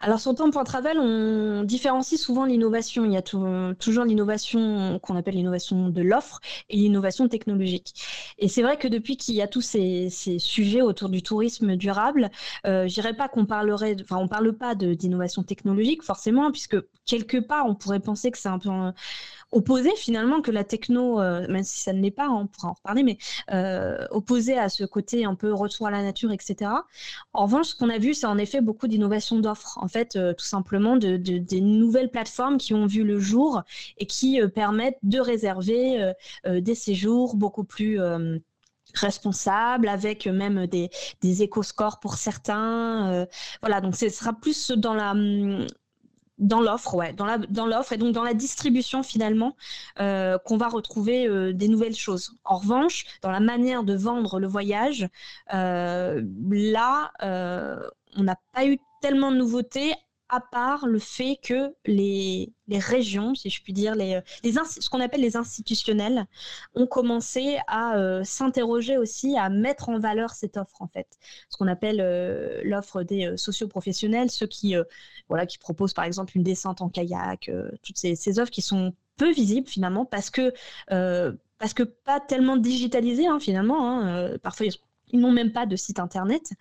Alors 0.00 0.20
sur 0.20 0.34
Temps 0.34 0.50
pour 0.50 0.64
Travel, 0.64 0.98
on 0.98 1.62
différencie 1.64 2.20
souvent 2.20 2.44
l'innovation. 2.44 3.04
Il 3.04 3.12
y 3.12 3.16
a 3.16 3.22
toujours 3.22 4.04
l'innovation 4.04 4.98
qu'on 5.00 5.16
appelle 5.16 5.34
l'innovation 5.34 5.88
de 5.88 6.02
l'offre 6.02 6.40
et 6.68 6.76
l'innovation 6.76 7.28
technologique. 7.28 7.94
Et 8.38 8.48
c'est 8.48 8.62
vrai 8.62 8.76
que 8.78 8.88
depuis 8.88 9.16
qu'il 9.16 9.34
y 9.34 9.42
a 9.42 9.46
tous 9.46 9.60
ces, 9.60 10.08
sujets 10.10 10.82
autour 10.82 11.08
du 11.08 11.22
tourisme 11.22 11.76
durable, 11.76 12.30
je 12.64 12.92
dirais 12.92 13.14
pas 13.14 13.28
qu'on 13.28 13.46
parlerait, 13.46 13.96
enfin 14.02 14.16
on 14.16 14.28
parle 14.28 14.52
pas 14.54 14.74
d'innovation 14.74 15.42
technologique 15.42 16.02
forcément, 16.02 16.46
puisque 16.62 16.84
quelque 17.06 17.38
part 17.38 17.66
on 17.66 17.74
pourrait 17.74 18.00
penser 18.00 18.30
que 18.30 18.38
c'est 18.38 18.48
un 18.48 18.58
peu 18.58 18.70
opposé 19.52 19.90
finalement 19.96 20.40
que 20.40 20.50
la 20.50 20.64
techno, 20.64 21.20
euh, 21.20 21.46
même 21.48 21.62
si 21.62 21.80
ça 21.80 21.92
ne 21.92 22.00
l'est 22.00 22.10
pas, 22.10 22.26
hein, 22.26 22.38
on 22.42 22.46
pourra 22.46 22.68
en 22.68 22.72
reparler, 22.72 23.02
mais 23.02 23.18
euh, 23.52 24.06
opposé 24.10 24.58
à 24.58 24.68
ce 24.68 24.84
côté 24.84 25.24
un 25.24 25.34
peu 25.34 25.52
retour 25.52 25.86
à 25.86 25.90
la 25.90 26.02
nature, 26.02 26.32
etc. 26.32 26.70
En 27.32 27.44
revanche, 27.44 27.68
ce 27.68 27.76
qu'on 27.76 27.90
a 27.90 27.98
vu, 27.98 28.14
c'est 28.14 28.26
en 28.26 28.38
effet 28.38 28.60
beaucoup 28.60 28.88
d'innovation 28.88 29.38
d'offres, 29.38 29.78
en 29.80 29.88
fait, 29.88 30.16
euh, 30.16 30.32
tout 30.32 30.44
simplement 30.44 30.96
de, 30.96 31.16
des 31.16 31.60
nouvelles 31.60 32.10
plateformes 32.10 32.56
qui 32.56 32.72
ont 32.74 32.86
vu 32.86 33.04
le 33.04 33.18
jour 33.18 33.62
et 33.98 34.06
qui 34.06 34.40
permettent 34.54 34.98
de 35.02 35.20
réserver 35.20 36.12
des 36.46 36.74
séjours 36.74 37.36
beaucoup 37.36 37.64
plus 37.64 38.00
responsables, 38.94 39.88
avec 39.88 40.26
même 40.26 40.66
des, 40.66 40.90
des 41.20 41.42
éco-scores 41.42 42.00
pour 42.00 42.14
certains. 42.14 43.26
voilà, 43.60 43.80
donc 43.80 43.96
ce 43.96 44.08
sera 44.08 44.32
plus 44.32 44.70
dans 44.70 44.94
la, 44.94 45.12
hum, 45.12 45.66
dans 46.38 46.60
l'offre, 46.60 46.94
ouais, 46.94 47.12
dans, 47.12 47.66
l'offre 47.66 47.92
et 47.92 47.98
donc 47.98 48.12
dans 48.12 48.24
la 48.24 48.34
distribution 48.34 49.02
finalement 49.02 49.56
euh, 50.00 50.38
qu'on 50.38 50.56
va 50.56 50.68
retrouver 50.68 51.26
euh, 51.26 51.52
des 51.52 51.68
nouvelles 51.68 51.94
choses. 51.94 52.34
En 52.44 52.56
revanche, 52.56 53.04
dans 53.22 53.30
la 53.30 53.40
manière 53.40 53.84
de 53.84 53.94
vendre 53.94 54.40
le 54.40 54.46
voyage, 54.46 55.08
euh, 55.54 56.22
là, 56.50 57.12
on 58.16 58.22
n'a 58.22 58.36
pas 58.52 58.66
eu 58.66 58.78
tellement 59.00 59.30
de 59.30 59.36
nouveautés 59.36 59.94
à 60.32 60.40
part 60.40 60.86
le 60.86 60.98
fait 60.98 61.38
que 61.42 61.74
les, 61.84 62.54
régions, 62.70 63.34
si 63.34 63.50
je 63.50 63.62
puis 63.62 63.74
dire, 63.74 63.94
les, 63.94 64.18
les 64.42 64.52
ce 64.52 64.88
qu'on 64.88 65.00
appelle 65.00 65.20
les 65.20 65.36
institutionnels, 65.36 66.24
ont 66.74 66.86
commencé 66.86 67.58
à 67.66 67.98
euh, 67.98 68.24
s'interroger 68.24 68.96
aussi, 68.96 69.36
à 69.36 69.50
mettre 69.50 69.90
en 69.90 69.98
valeur 69.98 70.30
cette 70.30 70.56
offre, 70.56 70.80
en 70.80 70.88
fait. 70.88 71.06
Ce 71.50 71.58
qu'on 71.58 71.68
appelle 71.68 72.00
euh, 72.00 72.62
l'offre 72.64 73.02
des 73.02 73.26
euh, 73.26 73.36
socioprofessionnels, 73.36 74.30
ceux 74.30 74.46
qui, 74.46 74.74
voilà, 75.28 75.44
qui 75.44 75.58
proposent 75.58 75.92
par 75.92 76.06
exemple 76.06 76.34
une 76.34 76.42
descente 76.42 76.80
en 76.80 76.88
kayak, 76.88 77.50
toutes 77.82 77.98
ces, 77.98 78.16
ces, 78.16 78.38
offres 78.38 78.50
qui 78.50 78.62
sont 78.62 78.94
peu 79.18 79.30
visibles 79.32 79.68
finalement 79.68 80.06
parce 80.06 80.30
que, 80.30 80.54
parce 81.58 81.74
que 81.74 81.82
pas 81.82 82.20
tellement 82.20 82.56
digitalisées 82.56 83.26
hein, 83.26 83.38
finalement. 83.38 84.00
Hein, 84.00 84.38
parfois, 84.42 84.64
ils 84.64 84.72
sont 84.72 84.80
ils 85.12 85.20
n'ont 85.20 85.32
même 85.32 85.52
pas 85.52 85.66
de 85.66 85.76
site 85.76 85.98
internet. 85.98 86.52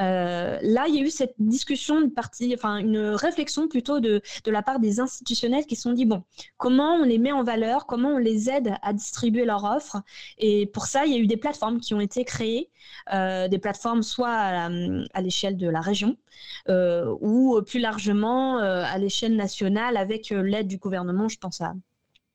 Euh, 0.00 0.58
là, 0.62 0.86
il 0.88 0.94
y 0.94 0.98
a 0.98 1.02
eu 1.02 1.10
cette 1.10 1.34
discussion, 1.38 2.00
une 2.00 2.12
partie, 2.12 2.54
enfin 2.54 2.78
une 2.78 2.98
réflexion 2.98 3.68
plutôt 3.68 4.00
de, 4.00 4.22
de 4.44 4.50
la 4.50 4.62
part 4.62 4.80
des 4.80 5.00
institutionnels 5.00 5.66
qui 5.66 5.76
se 5.76 5.82
sont 5.82 5.92
dit 5.92 6.06
bon, 6.06 6.24
comment 6.56 6.94
on 6.94 7.04
les 7.04 7.18
met 7.18 7.32
en 7.32 7.44
valeur, 7.44 7.86
comment 7.86 8.10
on 8.10 8.18
les 8.18 8.50
aide 8.50 8.74
à 8.82 8.92
distribuer 8.92 9.44
leur 9.44 9.64
offre. 9.64 10.02
Et 10.38 10.66
pour 10.66 10.86
ça, 10.86 11.06
il 11.06 11.12
y 11.12 11.16
a 11.16 11.18
eu 11.18 11.26
des 11.26 11.36
plateformes 11.36 11.80
qui 11.80 11.94
ont 11.94 12.00
été 12.00 12.24
créées, 12.24 12.70
euh, 13.12 13.48
des 13.48 13.58
plateformes 13.58 14.02
soit 14.02 14.28
à 14.30 15.20
l'échelle 15.20 15.56
de 15.56 15.68
la 15.68 15.80
région 15.80 16.16
euh, 16.68 17.14
ou 17.20 17.60
plus 17.62 17.80
largement 17.80 18.58
à 18.58 18.98
l'échelle 18.98 19.36
nationale 19.36 19.96
avec 19.96 20.30
l'aide 20.30 20.68
du 20.68 20.78
gouvernement. 20.78 21.28
Je 21.28 21.38
pense 21.38 21.60
à 21.60 21.74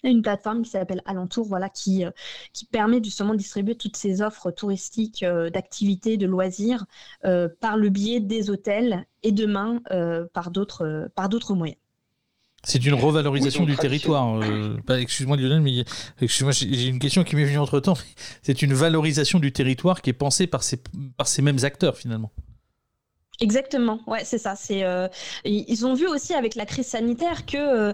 une 0.09 0.21
plateforme 0.21 0.63
qui 0.63 0.71
s'appelle 0.71 1.01
Alentour, 1.05 1.47
voilà, 1.47 1.69
qui, 1.69 2.05
euh, 2.05 2.11
qui 2.53 2.65
permet 2.65 3.03
justement 3.03 3.33
de 3.33 3.37
distribuer 3.37 3.75
toutes 3.75 3.97
ces 3.97 4.21
offres 4.21 4.51
touristiques, 4.51 5.23
euh, 5.23 5.49
d'activités, 5.49 6.17
de 6.17 6.25
loisirs 6.25 6.85
euh, 7.25 7.47
par 7.59 7.77
le 7.77 7.89
biais 7.89 8.19
des 8.19 8.49
hôtels 8.49 9.05
et 9.23 9.31
demain 9.31 9.81
par 10.33 10.51
d'autres 10.51 11.09
par 11.15 11.29
d'autres 11.29 11.53
moyens. 11.53 11.77
C'est 12.65 12.85
une 12.85 12.93
revalorisation 12.93 13.65
du 13.65 13.75
territoire. 13.75 14.41
excuse-moi 14.89 15.37
Lionel, 15.37 15.61
mais 15.61 15.85
excuse-moi, 16.21 16.51
j'ai 16.51 16.87
une 16.87 16.99
question 16.99 17.23
qui 17.23 17.35
m'est 17.35 17.45
venue 17.45 17.57
entre 17.57 17.79
temps. 17.79 17.97
C'est 18.41 18.61
une 18.61 18.73
valorisation 18.73 19.39
du 19.39 19.51
territoire 19.53 20.01
qui 20.01 20.09
est 20.09 20.13
pensée 20.13 20.47
par 20.47 20.63
ces, 20.63 20.81
par 21.17 21.27
ces 21.27 21.41
mêmes 21.41 21.59
acteurs 21.63 21.97
finalement. 21.97 22.31
Exactement, 23.41 23.99
ouais, 24.05 24.23
c'est 24.23 24.37
ça. 24.37 24.55
C'est 24.55 24.83
euh, 24.83 25.07
ils 25.43 25.87
ont 25.87 25.95
vu 25.95 26.07
aussi 26.07 26.35
avec 26.35 26.53
la 26.53 26.67
crise 26.67 26.85
sanitaire 26.85 27.47
que 27.47 27.57
euh, 27.57 27.93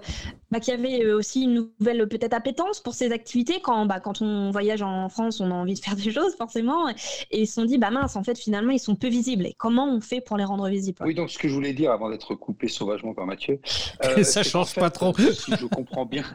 bah, 0.52 0.60
qu'il 0.60 0.74
y 0.74 0.78
avait 0.78 1.06
euh, 1.06 1.18
aussi 1.18 1.44
une 1.44 1.70
nouvelle 1.80 2.10
peut-être 2.10 2.34
appétence 2.34 2.82
pour 2.82 2.94
ces 2.94 3.14
activités 3.14 3.62
quand 3.62 3.86
bah, 3.86 4.02
quand 4.02 4.22
on 4.22 4.52
voyage 4.52 4.82
en 4.82 5.08
France, 5.08 5.40
on 5.40 5.50
a 5.50 5.54
envie 5.54 5.76
de 5.76 5.80
faire 5.80 5.96
des 5.96 6.12
choses 6.12 6.36
forcément, 6.36 6.90
et, 6.90 6.96
ils 7.32 7.48
se 7.48 7.54
sont 7.54 7.64
dit 7.64 7.78
bah 7.78 7.90
mince, 7.90 8.18
en 8.18 8.24
fait 8.24 8.38
finalement 8.38 8.72
ils 8.72 8.80
sont 8.80 8.96
peu 8.96 9.08
visibles. 9.08 9.46
Et 9.46 9.54
comment 9.58 9.90
on 9.90 10.02
fait 10.02 10.20
pour 10.20 10.36
les 10.36 10.44
rendre 10.44 10.68
visibles? 10.68 10.98
Oui, 11.06 11.16
donc 11.16 11.30
ce 11.30 11.40
que 11.40 11.48
je 11.48 11.54
voulais 11.54 11.74
dire 11.74 11.92
avant 11.92 12.10
d'être 12.10 12.36
coupé 12.36 12.68
sauvagement 12.68 13.14
par 13.14 13.26
Mathieu, 13.26 13.62
ça 14.24 14.44
change 14.44 14.76
pas 14.76 14.90
trop. 14.90 15.16
si 15.18 15.56
je 15.56 15.66
comprends 15.68 16.06
bien, 16.06 16.26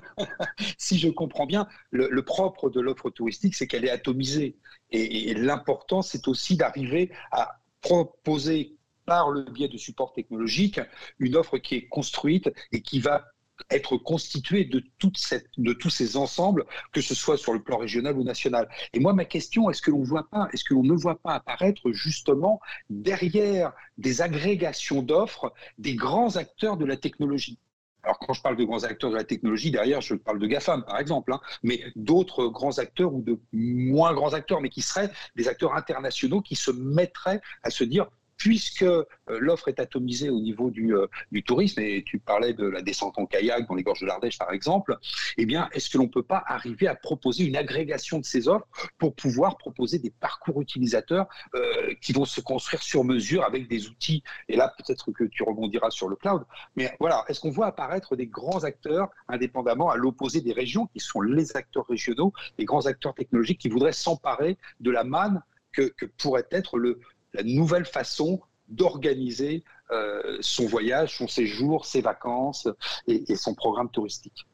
si 0.76 0.98
je 0.98 1.08
comprends 1.08 1.46
bien, 1.46 1.66
le, 1.90 2.22
propre 2.22 2.68
de 2.68 2.80
l'offre 2.80 3.08
touristique, 3.08 3.54
c'est 3.54 3.66
qu'elle 3.66 3.86
est 3.86 3.90
atomisée, 3.90 4.56
et 4.90 5.32
l'important 5.32 6.02
c'est 6.02 6.28
aussi 6.28 6.56
d'arriver 6.56 7.10
à 7.32 7.56
proposer 7.84 8.76
par 9.04 9.30
le 9.30 9.42
biais 9.42 9.68
de 9.68 9.76
support 9.76 10.14
technologique 10.14 10.80
une 11.18 11.36
offre 11.36 11.58
qui 11.58 11.74
est 11.74 11.86
construite 11.88 12.50
et 12.72 12.80
qui 12.80 12.98
va 12.98 13.26
être 13.70 13.98
constituée 13.98 14.64
de 14.64 14.82
tous 14.98 15.90
ces 15.90 16.16
ensembles, 16.16 16.64
que 16.92 17.02
ce 17.02 17.14
soit 17.14 17.36
sur 17.36 17.52
le 17.52 17.62
plan 17.62 17.76
régional 17.76 18.16
ou 18.16 18.24
national. 18.24 18.68
Et 18.94 19.00
moi, 19.00 19.12
ma 19.12 19.26
question, 19.26 19.70
est-ce 19.70 19.82
que 19.82 19.90
l'on 19.90 20.02
voit 20.02 20.28
pas, 20.30 20.48
est-ce 20.52 20.64
que 20.64 20.74
l'on 20.74 20.82
ne 20.82 20.94
voit 20.94 21.18
pas 21.20 21.34
apparaître 21.34 21.92
justement 21.92 22.58
derrière 22.88 23.72
des 23.98 24.22
agrégations 24.22 25.02
d'offres 25.02 25.52
des 25.78 25.94
grands 25.94 26.36
acteurs 26.36 26.78
de 26.78 26.86
la 26.86 26.96
technologie? 26.96 27.58
Alors, 28.04 28.18
quand 28.18 28.34
je 28.34 28.42
parle 28.42 28.56
de 28.56 28.64
grands 28.64 28.84
acteurs 28.84 29.10
de 29.10 29.16
la 29.16 29.24
technologie, 29.24 29.70
derrière, 29.70 30.00
je 30.00 30.14
parle 30.14 30.38
de 30.38 30.46
GAFAM, 30.46 30.84
par 30.84 30.98
exemple, 30.98 31.32
hein, 31.32 31.40
mais 31.62 31.82
d'autres 31.96 32.46
grands 32.48 32.78
acteurs 32.78 33.12
ou 33.14 33.22
de 33.22 33.38
moins 33.52 34.12
grands 34.12 34.34
acteurs, 34.34 34.60
mais 34.60 34.68
qui 34.68 34.82
seraient 34.82 35.10
des 35.36 35.48
acteurs 35.48 35.74
internationaux 35.74 36.42
qui 36.42 36.54
se 36.54 36.70
mettraient 36.70 37.40
à 37.62 37.70
se 37.70 37.84
dire 37.84 38.06
puisque 38.44 38.82
euh, 38.82 39.06
l'offre 39.26 39.68
est 39.68 39.80
atomisée 39.80 40.28
au 40.28 40.38
niveau 40.38 40.70
du, 40.70 40.94
euh, 40.94 41.06
du, 41.32 41.42
tourisme, 41.42 41.80
et 41.80 42.02
tu 42.04 42.18
parlais 42.18 42.52
de 42.52 42.66
la 42.66 42.82
descente 42.82 43.16
en 43.16 43.24
kayak 43.24 43.66
dans 43.66 43.74
les 43.74 43.82
gorges 43.82 44.02
de 44.02 44.06
l'Ardèche 44.06 44.36
par 44.38 44.52
exemple, 44.52 44.98
eh 45.38 45.46
bien, 45.46 45.70
est-ce 45.72 45.88
que 45.88 45.96
l'on 45.96 46.04
ne 46.04 46.10
peut 46.10 46.22
pas 46.22 46.44
arriver 46.46 46.86
à 46.86 46.94
proposer 46.94 47.44
une 47.44 47.56
agrégation 47.56 48.18
de 48.18 48.24
ces 48.26 48.46
offres 48.46 48.66
pour 48.98 49.14
pouvoir 49.14 49.56
proposer 49.56 49.98
des 49.98 50.10
parcours 50.10 50.60
utilisateurs 50.60 51.26
euh, 51.54 51.94
qui 52.02 52.12
vont 52.12 52.26
se 52.26 52.42
construire 52.42 52.82
sur 52.82 53.02
mesure 53.02 53.44
avec 53.44 53.66
des 53.66 53.88
outils? 53.88 54.22
Et 54.50 54.56
là, 54.56 54.74
peut-être 54.76 55.10
que 55.10 55.24
tu 55.24 55.42
rebondiras 55.42 55.88
sur 55.88 56.10
le 56.10 56.16
cloud, 56.16 56.44
mais 56.76 56.94
voilà, 57.00 57.24
est-ce 57.28 57.40
qu'on 57.40 57.50
voit 57.50 57.68
apparaître 57.68 58.14
des 58.14 58.26
grands 58.26 58.62
acteurs 58.64 59.08
indépendamment 59.26 59.88
à 59.88 59.96
l'opposé 59.96 60.42
des 60.42 60.52
régions, 60.52 60.86
qui 60.88 61.00
sont 61.00 61.22
les 61.22 61.56
acteurs 61.56 61.86
régionaux, 61.86 62.34
les 62.58 62.66
grands 62.66 62.84
acteurs 62.84 63.14
technologiques 63.14 63.60
qui 63.60 63.70
voudraient 63.70 63.92
s'emparer 63.92 64.58
de 64.80 64.90
la 64.90 65.02
manne 65.02 65.40
que, 65.74 65.92
que, 65.96 66.06
pourrait 66.06 66.46
être 66.50 66.78
le, 66.78 67.00
la 67.34 67.42
nouvelle 67.42 67.84
façon 67.84 68.40
d'organiser 68.68 69.64
euh, 69.90 70.38
son 70.40 70.66
voyage, 70.66 71.18
son 71.18 71.28
séjour, 71.28 71.84
ses 71.84 72.00
vacances 72.00 72.68
et 73.06 73.36
son 73.36 73.54
programme 73.54 73.90
touristique. 73.90 74.46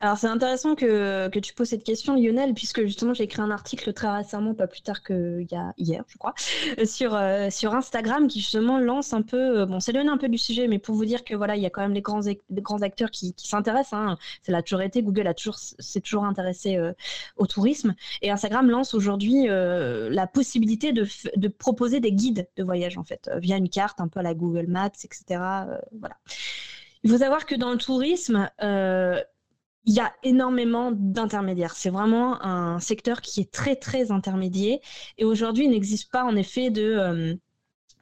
Alors 0.00 0.18
c'est 0.18 0.26
intéressant 0.26 0.74
que, 0.74 1.28
que, 1.28 1.38
tu 1.38 1.54
poses 1.54 1.68
cette 1.68 1.84
question 1.84 2.14
Lionel, 2.14 2.52
puisque 2.54 2.82
justement 2.84 3.14
j'ai 3.14 3.24
écrit 3.24 3.40
un 3.40 3.50
article 3.50 3.92
très 3.92 4.14
récemment, 4.14 4.54
pas 4.54 4.66
plus 4.66 4.82
tard 4.82 5.02
qu'il 5.02 5.46
y 5.50 5.54
a 5.54 5.72
hier 5.78 6.04
je 6.08 6.18
crois, 6.18 6.34
euh, 6.78 6.84
sur, 6.84 7.14
euh, 7.14 7.48
sur 7.50 7.74
Instagram 7.74 8.28
qui 8.28 8.40
justement 8.40 8.78
lance 8.78 9.12
un 9.12 9.22
peu, 9.22 9.60
euh, 9.60 9.66
bon 9.66 9.80
c'est 9.80 9.92
donné 9.92 10.10
un 10.10 10.18
peu 10.18 10.28
du 10.28 10.38
sujet, 10.38 10.68
mais 10.68 10.78
pour 10.78 10.94
vous 10.94 11.04
dire 11.04 11.24
que 11.24 11.34
voilà, 11.34 11.56
il 11.56 11.62
y 11.62 11.66
a 11.66 11.70
quand 11.70 11.80
même 11.80 11.94
les 11.94 12.02
grands, 12.02 12.20
grands 12.50 12.82
acteurs 12.82 13.10
qui, 13.10 13.34
s'intéressent, 13.38 13.94
hein. 13.94 14.18
c'est 14.42 14.52
la 14.52 14.62
toujours 14.62 14.82
été, 14.82 15.02
Google 15.02 15.26
a 15.26 15.34
toujours, 15.34 15.56
s'est 15.56 16.00
toujours 16.00 16.24
intéressé 16.24 16.78
au 17.36 17.46
tourisme, 17.46 17.94
et 18.22 18.30
Instagram 18.30 18.68
lance 18.68 18.94
aujourd'hui 18.94 19.46
la 19.46 20.26
possibilité 20.26 20.92
de, 20.92 21.06
de, 21.36 21.48
proposer 21.48 22.00
des 22.00 22.12
guides 22.12 22.48
de 22.56 22.64
voyage 22.64 22.98
en 22.98 23.04
fait, 23.04 23.30
via 23.36 23.56
une 23.56 23.68
carte 23.68 24.00
un 24.00 24.08
peu 24.08 24.20
à 24.20 24.22
la 24.22 24.34
Google 24.34 24.66
Maps, 24.68 24.88
etc. 25.02 25.40
voilà. 25.98 26.16
Il 27.02 27.10
faut 27.10 27.18
savoir 27.18 27.44
que 27.44 27.54
dans 27.54 27.70
le 27.70 27.76
tourisme, 27.78 28.50
il 29.86 29.94
y 29.94 30.00
a 30.00 30.12
énormément 30.22 30.90
d'intermédiaires. 30.92 31.74
C'est 31.74 31.90
vraiment 31.90 32.42
un 32.42 32.80
secteur 32.80 33.20
qui 33.20 33.40
est 33.40 33.52
très, 33.52 33.76
très 33.76 34.10
intermédiaire. 34.10 34.78
Et 35.18 35.24
aujourd'hui, 35.24 35.64
il 35.64 35.70
n'existe 35.70 36.10
pas, 36.10 36.24
en 36.24 36.36
effet, 36.36 36.70
de, 36.70 36.82
euh, 36.82 37.34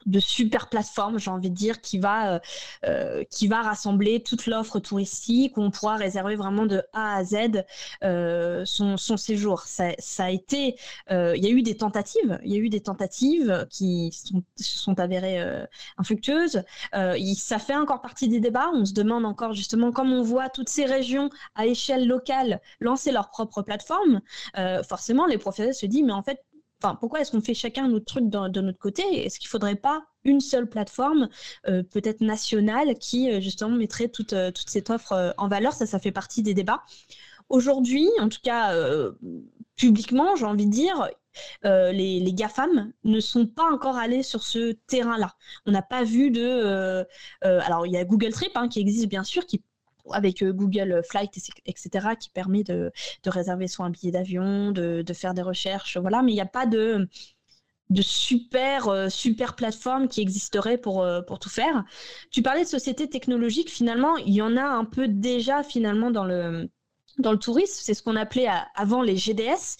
de 0.05 0.19
super 0.19 0.69
plateforme, 0.69 1.19
j'ai 1.19 1.31
envie 1.31 1.49
de 1.49 1.55
dire, 1.55 1.81
qui 1.81 1.99
va, 1.99 2.35
euh, 2.35 2.39
euh, 2.85 3.23
qui 3.29 3.47
va 3.47 3.61
rassembler 3.61 4.21
toute 4.21 4.45
l'offre 4.45 4.79
touristique, 4.79 5.57
où 5.57 5.61
on 5.61 5.71
pourra 5.71 5.95
réserver 5.95 6.35
vraiment 6.35 6.65
de 6.65 6.83
A 6.93 7.17
à 7.17 7.23
Z 7.23 7.63
euh, 8.03 8.63
son, 8.65 8.97
son, 8.97 9.17
séjour. 9.17 9.61
Ça, 9.61 9.93
a 10.19 10.29
été, 10.29 10.75
il 11.09 11.43
y 11.43 11.47
a 11.47 11.49
eu 11.49 11.61
des 11.61 11.77
tentatives, 11.77 12.39
il 12.43 12.51
y 12.51 12.55
a 12.55 12.59
eu 12.59 12.69
des 12.69 12.81
tentatives 12.81 13.67
qui 13.69 14.11
sont, 14.11 14.43
sont 14.57 14.99
avérées 14.99 15.41
infructueuses. 15.97 16.63
ça 17.37 17.59
fait 17.59 17.75
encore 17.75 18.01
partie 18.01 18.27
des 18.27 18.39
débats. 18.39 18.69
On 18.73 18.85
se 18.85 18.93
demande 18.93 19.25
encore 19.25 19.53
justement, 19.53 19.91
comme 19.91 20.11
on 20.11 20.23
voit 20.23 20.49
toutes 20.49 20.69
ces 20.69 20.85
régions 20.85 21.29
à 21.55 21.65
échelle 21.65 22.07
locale 22.07 22.61
lancer 22.79 23.11
leur 23.11 23.29
propre 23.29 23.61
plateforme, 23.61 24.21
forcément 24.87 25.25
les 25.25 25.37
professeurs 25.37 25.73
se 25.73 25.85
disent, 25.85 26.03
mais 26.03 26.13
en 26.13 26.23
fait, 26.23 26.43
pourquoi 26.99 27.21
est-ce 27.21 27.31
qu'on 27.31 27.41
fait 27.41 27.53
chacun 27.53 27.87
notre 27.87 28.05
truc 28.05 28.29
de, 28.29 28.61
notre 28.61 28.77
côté? 28.77 29.03
Est-ce 29.25 29.39
qu'il 29.39 29.47
ne 29.47 29.51
faudrait 29.51 29.75
pas 29.75 30.05
une 30.23 30.41
seule 30.41 30.69
plateforme, 30.69 31.29
euh, 31.67 31.83
peut-être 31.83 32.21
nationale, 32.21 32.97
qui 32.97 33.31
euh, 33.31 33.41
justement 33.41 33.75
mettrait 33.75 34.09
toute, 34.09 34.33
euh, 34.33 34.51
cette 34.67 34.89
offre 34.89 35.33
en 35.37 35.47
valeur? 35.47 35.73
Ça, 35.73 35.85
ça 35.85 35.99
fait 35.99 36.11
partie 36.11 36.43
des 36.43 36.53
débats. 36.53 36.83
Aujourd'hui, 37.49 38.07
en 38.19 38.29
tout 38.29 38.39
cas 38.43 38.73
publiquement, 39.75 40.35
j'ai 40.35 40.45
envie 40.45 40.65
de 40.65 40.71
dire, 40.71 41.09
les, 41.63 42.19
les, 42.19 42.33
GAFAM 42.33 42.93
ne 43.03 43.19
sont 43.19 43.45
pas 43.45 43.69
encore 43.71 43.97
allés 43.97 44.23
sur 44.23 44.43
ce 44.43 44.71
terrain-là. 44.87 45.35
On 45.65 45.71
n'a 45.71 45.81
pas 45.81 46.03
vu 46.03 46.31
de... 46.31 47.05
alors, 47.41 47.85
il 47.85 47.91
y 47.91 47.97
a 47.97 48.05
Google 48.05 48.31
Trip 48.31 48.51
hein, 48.55 48.69
qui 48.69 48.79
existe 48.79 49.07
bien 49.07 49.23
sûr, 49.23 49.45
qui 49.45 49.61
avec 50.11 50.41
euh, 50.41 50.51
Google 50.51 51.01
Flight, 51.09 51.37
etc., 51.65 52.09
qui 52.19 52.29
permet 52.29 52.63
de, 52.63 52.91
réserver 53.25 53.67
soit 53.67 53.85
un 53.85 53.89
billet 53.89 54.11
d'avion, 54.11 54.71
de, 54.71 55.03
faire 55.13 55.33
des 55.33 55.41
recherches, 55.41 55.97
voilà, 55.97 56.21
mais 56.21 56.31
il 56.31 56.35
n'y 56.35 56.41
a 56.41 56.45
pas 56.45 56.65
de, 56.65 57.07
de 57.89 58.01
super, 58.01 58.87
euh, 58.87 59.09
super 59.09 59.55
plateforme 59.55 60.07
qui 60.07 60.21
existerait 60.21 60.77
pour, 60.77 61.03
euh, 61.03 61.21
pour 61.21 61.39
tout 61.39 61.49
faire. 61.49 61.83
Tu 62.31 62.41
parlais 62.41 62.63
de 62.63 62.69
sociétés 62.69 63.09
technologiques, 63.09 63.71
finalement, 63.71 64.17
il 64.17 64.33
y 64.33 64.41
en 64.41 64.57
a 64.57 64.63
un 64.63 64.85
peu 64.85 65.07
déjà 65.07 65.63
finalement 65.63 66.11
dans 66.11 66.25
le, 66.25 66.69
dans 67.19 67.31
le 67.31 67.39
tourisme, 67.39 67.79
c'est 67.83 67.93
ce 67.93 68.01
qu'on 68.01 68.15
appelait 68.15 68.47
avant 68.75 69.03
les 69.03 69.17
GDS, 69.17 69.77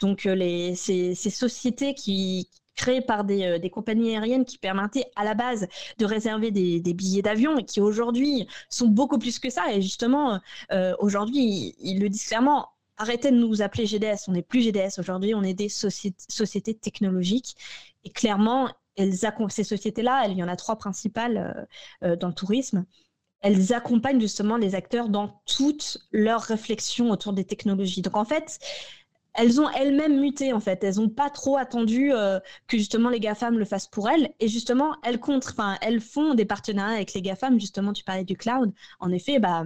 donc 0.00 0.24
les, 0.24 0.74
ces, 0.76 1.14
sociétés 1.14 1.94
qui, 1.94 2.48
créés 2.76 3.00
par 3.00 3.24
euh, 3.28 3.58
des, 3.58 3.70
compagnies 3.70 4.12
aériennes 4.12 4.44
qui 4.44 4.58
permettaient 4.58 5.06
à 5.16 5.24
la 5.24 5.34
base 5.34 5.66
de 5.98 6.04
réserver 6.04 6.50
des, 6.50 6.94
billets 6.94 7.22
d'avion 7.22 7.58
et 7.58 7.64
qui 7.64 7.80
aujourd'hui 7.80 8.46
sont 8.68 8.86
beaucoup 8.86 9.18
plus 9.18 9.38
que 9.38 9.50
ça. 9.50 9.72
Et 9.72 9.82
justement, 9.82 10.40
euh, 10.70 10.94
aujourd'hui, 11.00 11.74
ils, 11.80 11.98
le 12.00 12.08
disent 12.08 12.26
clairement, 12.26 12.68
arrêtez 12.98 13.30
de 13.30 13.36
nous 13.36 13.62
appeler 13.62 13.86
GDS, 13.86 14.28
on 14.28 14.32
n'est 14.32 14.42
plus 14.42 14.60
GDS 14.60 14.98
aujourd'hui, 14.98 15.34
on 15.34 15.42
est 15.42 15.54
des 15.54 15.68
sociétés 15.68 16.74
technologiques. 16.74 17.56
Et 18.04 18.10
clairement, 18.10 18.70
ces 19.48 19.64
sociétés-là, 19.64 20.28
il 20.28 20.38
y 20.38 20.42
en 20.42 20.48
a 20.48 20.56
trois 20.56 20.76
principales 20.76 21.66
euh, 22.02 22.16
dans 22.16 22.28
le 22.28 22.34
tourisme, 22.34 22.84
elles 23.40 23.74
accompagnent 23.74 24.20
justement 24.20 24.56
les 24.56 24.74
acteurs 24.74 25.08
dans 25.08 25.40
toutes 25.46 25.98
leurs 26.10 26.42
réflexions 26.42 27.10
autour 27.10 27.32
des 27.32 27.44
technologies. 27.44 28.02
Donc 28.02 28.16
en 28.16 28.24
fait, 28.24 28.58
elles 29.36 29.60
ont 29.60 29.68
elles-mêmes 29.70 30.20
muté 30.20 30.52
en 30.52 30.60
fait. 30.60 30.82
Elles 30.82 30.96
n'ont 30.96 31.08
pas 31.08 31.30
trop 31.30 31.56
attendu 31.56 32.12
euh, 32.12 32.40
que 32.66 32.76
justement 32.78 33.08
les 33.10 33.20
GAFAM 33.20 33.58
le 33.58 33.64
fassent 33.64 33.86
pour 33.86 34.08
elles. 34.08 34.30
Et 34.40 34.48
justement, 34.48 34.96
elles 35.04 35.20
contre, 35.20 35.54
elles 35.82 36.00
font 36.00 36.34
des 36.34 36.44
partenariats 36.44 36.96
avec 36.96 37.12
les 37.14 37.22
GAFAM. 37.22 37.60
Justement, 37.60 37.92
tu 37.92 38.04
parlais 38.04 38.24
du 38.24 38.36
cloud. 38.36 38.72
En 38.98 39.12
effet, 39.12 39.38
bah, 39.38 39.64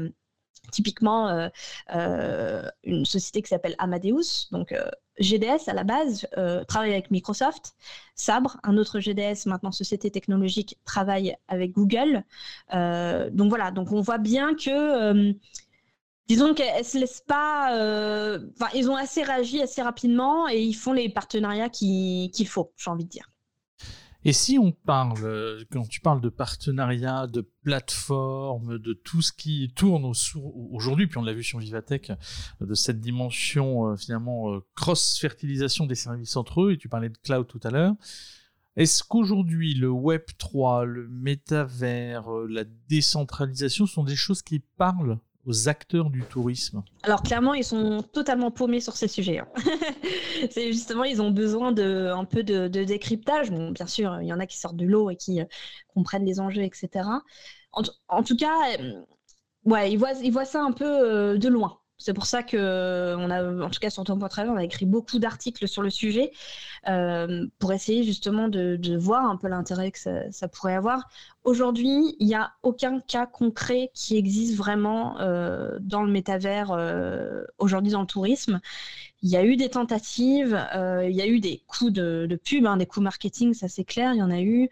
typiquement, 0.73 1.29
euh, 1.29 1.49
euh, 1.95 2.63
une 2.85 3.05
société 3.05 3.43
qui 3.43 3.49
s'appelle 3.49 3.77
Amadeus, 3.79 4.49
donc 4.51 4.75
GDS 5.19 5.69
à 5.69 5.75
la 5.75 5.85
base, 5.85 6.27
travaille 6.69 6.93
avec 6.93 7.11
Microsoft. 7.11 7.75
Sabre, 8.15 8.59
un 8.63 8.77
autre 8.77 9.01
GDS, 9.01 9.47
maintenant 9.47 9.73
société 9.73 10.11
technologique, 10.11 10.79
travaille 10.85 11.37
avec 11.49 11.73
Google. 11.73 12.25
donc 12.73 13.49
voilà, 13.49 13.71
donc 13.71 13.93
on 13.93 14.01
voit 14.01 14.19
bien 14.19 14.55
que 14.55 15.35
disons 16.31 16.55
qu'elles 16.55 16.85
se 16.85 16.97
laissent 16.97 17.25
pas. 17.27 17.77
Euh, 17.77 18.39
enfin, 18.55 18.71
ils 18.77 18.89
ont 18.89 18.95
assez 18.95 19.25
réagi 19.25 19.61
assez 19.61 19.83
rapidement 19.83 20.49
et 20.49 20.61
ils 20.61 20.75
font 20.75 20.93
les 20.93 21.09
partenariats 21.09 21.69
qu'il 21.69 22.47
faut, 22.47 22.73
j'ai 22.77 22.89
envie 22.89 23.05
de 23.05 23.11
dire. 23.11 23.29
Et 24.25 24.33
si 24.33 24.57
on 24.57 24.71
parle, 24.71 25.65
quand 25.73 25.89
tu 25.89 26.01
parles 26.01 26.21
de 26.21 26.29
partenariat, 26.29 27.27
de 27.27 27.51
plateforme, 27.65 28.79
de 28.79 28.93
tout 28.93 29.23
ce 29.23 29.33
qui 29.33 29.73
tourne 29.75 30.05
aujourd'hui, 30.71 31.09
puis 31.09 31.19
on 31.19 31.23
l'a 31.23 31.33
vu 31.33 31.43
sur 31.43 31.59
Vivatech, 31.59 32.13
de 32.61 32.75
cette 32.75 33.01
dimension 33.01 33.89
euh, 33.89 33.97
finalement 33.97 34.53
euh, 34.53 34.61
cross-fertilisation 34.77 35.87
des 35.87 35.97
services 35.97 36.37
entre 36.37 36.63
eux, 36.63 36.73
et 36.73 36.79
tu 36.79 36.89
parlais 36.89 37.09
de 37.09 37.19
cloud 37.25 37.49
tout 37.49 37.61
à 37.65 37.71
l'heure, 37.71 37.95
est-ce 38.77 39.03
qu'aujourd'hui 39.03 39.75
le 39.75 39.91
Web 39.91 40.23
3, 40.39 40.85
le 40.85 41.09
métavers, 41.09 42.31
la 42.49 42.63
décentralisation 42.89 43.87
sont 43.87 44.05
des 44.05 44.15
choses 44.15 44.43
qui 44.43 44.61
parlent? 44.61 45.19
Aux 45.47 45.69
acteurs 45.69 46.11
du 46.11 46.23
tourisme 46.23 46.83
Alors 47.03 47.23
clairement, 47.23 47.55
ils 47.55 47.65
sont 47.65 48.03
totalement 48.03 48.51
paumés 48.51 48.81
sur 48.81 48.97
ces 48.97 49.09
sujets. 49.09 49.39
Hein. 49.39 49.49
c'est 50.51 50.73
justement, 50.73 51.05
ils 51.05 51.23
ont 51.23 51.31
besoin 51.31 51.73
de 51.73 52.11
un 52.15 52.25
peu 52.25 52.43
de, 52.43 52.69
décryptage. 52.69 53.51
Bon, 53.51 53.71
bien 53.71 53.87
sûr, 53.87 54.21
il 54.21 54.29
y 54.29 54.33
en 54.33 54.41
a 54.41 54.47
qui 54.47 54.59
sortent 54.59 54.77
de 54.77 54.87
l'eau 54.87 55.11
et 55.11 55.17
qui 55.17 55.41
euh, 55.41 55.45
comprennent 55.89 56.27
les 56.27 56.41
enjeux, 56.41 56.63
etc. 56.63 57.09
En, 57.73 58.23
tout 58.23 58.37
cas, 58.37 58.79
euh, 58.81 59.01
ouais, 59.65 59.93
ils 59.93 59.97
voient, 59.97 60.13
ils 60.23 60.33
voient 60.33 60.45
ça 60.45 60.63
un 60.63 60.73
peu 60.73 60.85
euh, 60.85 61.39
de 61.39 61.49
loin. 61.49 61.80
C'est 62.01 62.15
pour 62.15 62.25
ça 62.25 62.43
que 62.43 63.15
on 63.19 63.31
a, 63.31 63.67
en 63.67 63.69
tout 63.69 63.79
cas 63.79 63.91
sur 63.91 64.03
ton 64.05 64.19
portrait, 64.19 64.49
on 64.49 64.57
a 64.57 64.65
écrit 64.65 64.87
beaucoup 64.87 65.19
d'articles 65.19 65.69
sur 65.69 65.83
le 65.83 65.91
sujet 65.91 66.33
euh, 66.89 67.47
pour 67.59 67.75
essayer 67.75 68.05
justement 68.05 68.49
de, 68.49 68.97
voir 68.97 69.27
un 69.27 69.37
peu 69.37 69.49
l'intérêt 69.49 69.91
que 69.93 69.99
ça, 69.99 70.49
pourrait 70.49 70.75
avoir. 70.75 71.11
Aujourd'hui, 71.45 72.17
il 72.19 72.27
n'y 72.27 72.35
a 72.35 72.53
aucun 72.63 73.01
cas 73.01 73.27
concret 73.27 73.91
qui 73.93 74.17
existe 74.17 74.57
vraiment 74.57 75.21
euh, 75.21 75.79
dans 75.81 76.03
le 76.03 76.11
métavers 76.11 76.71
euh, 76.73 77.45
aujourd'hui 77.59 77.93
dans 77.93 78.01
le 78.01 78.07
tourisme. 78.07 78.61
Il 79.23 79.29
y 79.29 79.37
a 79.37 79.45
eu 79.45 79.57
des 79.57 79.69
tentatives, 79.69 80.59
il 80.75 81.15
y 81.15 81.21
a 81.21 81.27
eu 81.27 81.41
des 81.41 81.63
coups 81.67 81.93
de, 81.93 82.41
pub, 82.43 82.65
hein, 82.65 82.79
des 82.79 82.87
coups 82.87 83.05
marketing, 83.05 83.53
ça 83.53 83.69
c'est 83.69 83.85
clair, 83.85 84.15
il 84.15 84.19
y 84.19 84.23
en 84.23 84.31
a 84.31 84.41
eu. 84.41 84.71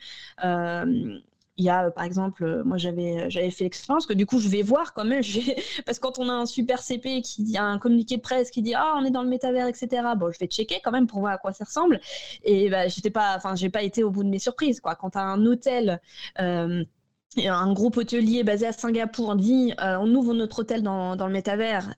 Il 1.58 1.64
y 1.64 1.70
a, 1.70 1.86
euh, 1.86 1.90
par 1.90 2.04
exemple, 2.04 2.44
euh, 2.44 2.62
moi 2.64 2.76
j'avais 2.78 3.22
euh, 3.22 3.26
j'avais 3.30 3.50
fait 3.50 3.64
l'expérience 3.64 4.06
que 4.06 4.12
du 4.12 4.26
coup 4.26 4.38
je 4.38 4.48
vais 4.48 4.62
voir 4.62 4.94
quand 4.94 5.04
même, 5.04 5.22
parce 5.86 5.98
que 5.98 6.02
quand 6.06 6.18
on 6.20 6.28
a 6.28 6.32
un 6.32 6.46
super 6.46 6.80
CP 6.80 7.20
qui 7.20 7.56
a 7.56 7.64
un 7.64 7.78
communiqué 7.80 8.16
de 8.16 8.22
presse 8.22 8.50
qui 8.50 8.62
dit 8.62 8.74
ah 8.74 8.94
on 8.96 9.04
est 9.04 9.10
dans 9.10 9.22
le 9.24 9.28
métavers 9.28 9.66
etc. 9.66 10.14
Bon 10.16 10.30
je 10.32 10.38
vais 10.38 10.46
checker 10.46 10.80
quand 10.82 10.92
même 10.92 11.08
pour 11.08 11.18
voir 11.20 11.32
à 11.32 11.38
quoi 11.38 11.52
ça 11.52 11.64
ressemble 11.64 12.00
et 12.44 12.70
bah, 12.70 12.86
j'étais 12.88 13.10
pas, 13.10 13.34
enfin 13.36 13.56
j'ai 13.56 13.70
pas 13.70 13.82
été 13.82 14.04
au 14.04 14.10
bout 14.10 14.22
de 14.22 14.28
mes 14.28 14.38
surprises 14.38 14.80
quoi. 14.80 14.94
Quand 14.94 15.16
un 15.16 15.44
hôtel 15.46 16.00
un 16.36 17.72
groupe 17.72 17.96
hôtelier 17.98 18.42
basé 18.42 18.66
à 18.66 18.72
Singapour 18.72 19.36
dit 19.36 19.74
on 19.80 20.14
ouvre 20.14 20.34
notre 20.34 20.60
hôtel 20.60 20.82
dans, 20.82 21.16
dans 21.16 21.26
le 21.26 21.32
métavers, 21.32 21.94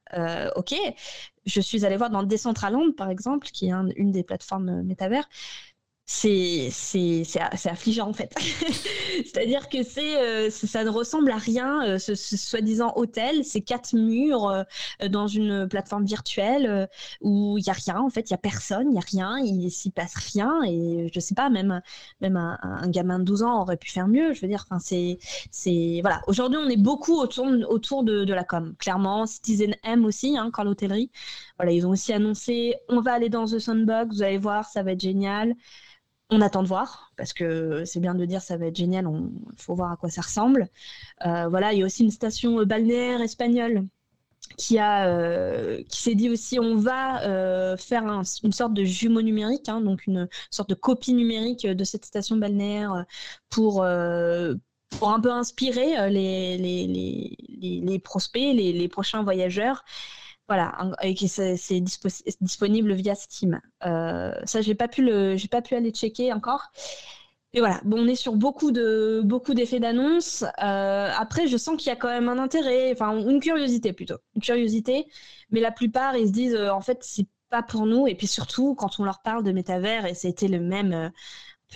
ok. 0.57 0.75
Je 1.47 1.61
suis 1.61 1.85
allée 1.87 1.97
voir 1.97 2.11
dans 2.11 2.23
Decentraland, 2.23 2.93
par 2.95 3.09
exemple, 3.09 3.49
qui 3.49 3.69
est 3.69 3.73
une 3.97 4.13
des 4.13 4.23
plateformes 4.23 4.83
métavers 4.83 5.27
c'est 6.13 6.71
c'est 6.73 7.69
affligeant 7.69 8.09
en 8.09 8.13
fait. 8.13 8.35
C'est-à-dire 9.25 9.69
que 9.69 9.85
c'est 9.85 10.17
euh, 10.17 10.51
ça 10.51 10.83
ne 10.83 10.91
ressemble 10.91 11.31
à 11.31 11.37
rien 11.37 11.85
euh, 11.85 11.99
ce, 11.99 12.17
soi-disant 12.17 12.93
hôtel, 12.97 13.45
ces 13.45 13.61
quatre 13.61 13.95
murs 13.95 14.49
euh, 14.49 14.65
dans 15.09 15.29
une 15.29 15.69
plateforme 15.69 16.05
virtuelle 16.05 16.89
où 17.21 17.59
il 17.59 17.65
y 17.65 17.71
a 17.71 17.75
rien 17.75 18.01
en 18.01 18.11
fait, 18.11 18.29
il 18.29 18.33
y 18.33 18.35
a 18.35 18.39
personne, 18.39 18.91
il 18.91 18.97
y 18.97 18.99
a 18.99 19.03
rien, 19.07 19.39
il 19.39 19.71
s'y 19.71 19.91
passe 19.91 20.15
rien. 20.33 20.63
Et 20.67 21.11
je 21.15 21.21
sais 21.21 21.37
pas 21.37 21.49
même 21.49 21.81
même 22.21 22.37
un, 22.37 22.89
gamin 22.89 23.21
de 23.21 23.25
12 23.25 23.45
ans 23.45 23.63
aurait 23.63 23.77
pu 23.77 23.91
faire 23.91 24.09
mieux, 24.09 24.35
je 24.35 24.41
veux 24.41 24.49
dire. 24.49 24.65
Enfin 24.69 24.81
c'est 24.81 25.19
c'est 25.53 26.01
voilà, 26.03 26.23
aujourd'hui 26.27 26.59
on 26.61 26.69
est 26.69 26.77
beaucoup 26.77 27.21
autour 27.21 27.47
autour 27.69 28.03
de, 28.03 28.25
de 28.25 28.35
la 28.35 28.43
com. 28.43 28.75
Clairement, 28.81 29.27
Citizen 29.27 29.77
M 29.85 30.05
aussi 30.05 30.37
hein, 30.37 30.51
quand 30.53 30.65
l'hôtellerie. 30.65 31.11
Voilà, 31.57 31.71
ils 31.71 31.87
ont 31.87 31.91
aussi 31.91 32.13
annoncé 32.13 32.75
on 32.89 33.01
va 33.01 33.13
aller 33.13 33.29
dans 33.29 33.45
The 33.47 33.61
Sandbox, 33.61 34.17
vous 34.17 34.23
allez 34.25 34.39
voir, 34.39 34.65
ça 34.67 34.83
va 34.83 34.93
être 34.93 35.01
génial 35.01 35.55
on 36.31 36.41
attend 36.41 36.63
de 36.63 36.69
voir 36.69 37.13
parce 37.17 37.33
que 37.33 37.85
c'est 37.85 38.01
bien 38.01 38.15
de 38.15 38.25
dire 38.25 38.43
ça 38.43 38.57
va 38.57 38.67
être 38.67 38.77
génial. 38.77 39.07
Il 39.07 39.63
faut 39.63 39.75
voir 39.75 39.93
à 39.93 39.97
quoi 39.97 40.11
ça 40.11 40.23
ressemble. 40.23 40.69
Euh, 41.27 41.49
voilà, 41.49 41.73
il 41.73 41.81
y 41.81 41.83
a 41.83 41.87
aussi 41.87 42.05
une 42.05 42.11
station 42.11 42.65
balnéaire 42.65 43.21
espagnole 43.21 43.87
qui 44.57 44.79
euh, 44.81 45.83
qui 45.89 46.03
s'est 46.03 46.15
dit 46.15 46.31
aussi 46.31 46.59
on 46.59 46.77
va 46.77 47.23
euh, 47.25 47.77
faire 47.77 48.05
une 48.43 48.53
sorte 48.53 48.75
de 48.75 48.85
jumeau 48.85 49.23
numérique, 49.23 49.69
hein, 49.69 49.81
donc 49.81 50.07
une 50.07 50.29
sorte 50.51 50.71
de 50.71 50.75
copie 50.75 51.15
numérique 51.15 51.67
de 51.67 51.85
cette 51.85 52.05
station 52.05 52.37
balnéaire 52.37 53.05
pour 53.49 53.85
pour 54.99 55.11
un 55.11 55.21
peu 55.21 55.31
inspirer 55.31 56.11
les, 56.11 56.59
les, 56.59 57.37
les, 57.81 57.99
prospects, 58.01 58.55
les, 58.55 58.89
prochains 58.89 59.23
voyageurs 59.23 59.85
voilà, 60.51 60.77
et 61.05 61.15
c'est 61.29 61.81
disponible 62.41 62.93
via 62.95 63.15
Steam. 63.15 63.61
Euh, 63.87 64.33
ça, 64.45 64.61
j'ai 64.61 64.75
pas 64.75 64.89
pas 64.89 65.63
pu 65.63 65.77
aller 65.77 65.93
checker 65.93 66.33
encore. 66.33 66.73
Et 67.53 67.61
voilà, 67.61 67.81
bon, 67.85 68.01
on 68.01 68.09
est 68.09 68.17
sur 68.17 68.35
beaucoup 68.35 68.73
de 68.73 69.23
beaucoup 69.25 69.55
d'effets 69.55 69.79
d'annonce. 69.79 70.43
Euh, 70.61 71.13
après, 71.17 71.47
je 71.47 71.57
sens 71.57 71.77
qu'il 71.77 71.87
y 71.87 71.93
a 71.93 71.97
quand 71.97 72.09
même 72.09 72.29
un 72.29 72.39
intérêt, 72.39 72.91
enfin 72.93 73.17
une 73.17 73.39
curiosité 73.39 73.93
plutôt, 73.93 74.17
une 74.35 74.43
curiosité. 74.43 75.07
Mais 75.51 75.61
la 75.61 75.71
plupart, 75.71 76.17
ils 76.17 76.27
se 76.27 76.33
disent, 76.33 76.57
euh, 76.57 76.71
en 76.73 76.81
fait, 76.81 76.99
c'est 77.03 77.29
pas 77.49 77.63
pour 77.63 77.87
nous. 77.87 78.09
Et 78.09 78.17
puis 78.17 78.27
surtout, 78.27 78.75
quand 78.75 78.99
on 78.99 79.05
leur 79.05 79.23
parle 79.23 79.45
de 79.45 79.53
métavers, 79.53 80.05
et 80.07 80.15
c'était 80.15 80.49
le 80.49 80.59
même, 80.59 81.13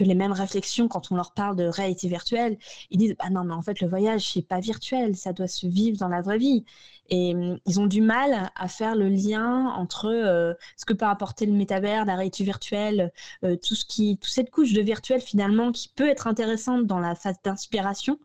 les 0.03 0.15
mêmes 0.15 0.33
réflexions 0.33 0.89
quand 0.89 1.13
on 1.13 1.17
leur 1.17 1.33
parle 1.33 1.57
de 1.57 1.65
réalité 1.65 2.09
virtuelle. 2.09 2.59
Ils 2.91 2.99
disent 2.99 3.15
bah 3.19 3.31
non 3.31 3.45
mais 3.45 3.55
en 3.55 3.63
fait 3.63 3.81
le 3.81 3.89
voyage 3.89 4.33
c'est 4.33 4.43
pas 4.43 4.61
virtuel, 4.61 5.17
ça 5.17 5.33
doit 5.33 5.47
se 5.49 5.67
vivre 5.67 5.99
dans 5.99 6.09
la 6.09 6.23
vraie 6.23 6.39
vie. 6.39 6.65
Et 7.11 7.35
hum, 7.35 7.59
ils 7.67 7.81
ont 7.81 7.87
du 7.87 8.01
mal 8.01 8.51
à 8.57 8.69
faire 8.69 8.97
le 8.97 9.09
lien 9.09 9.69
entre 9.77 10.07
euh, 10.07 10.55
ce 10.77 10.85
que 10.85 10.95
peut 10.95 11.07
apporter 11.07 11.47
le 11.47 11.53
métavers, 11.53 12.05
la 12.07 12.17
réalité 12.17 12.45
virtuelle, 12.45 13.13
euh, 13.45 13.57
tout 13.57 13.75
ce 13.75 13.85
qui, 13.85 14.19
toute 14.19 14.33
cette 14.33 14.51
couche 14.51 14.73
de 14.73 14.81
virtuel 14.81 15.21
finalement 15.21 15.71
qui 15.71 15.89
peut 15.89 16.09
être 16.09 16.27
intéressante 16.27 16.87
dans 16.87 16.99
la 16.99 17.15
phase 17.15 17.37
d'inspiration. 17.45 18.19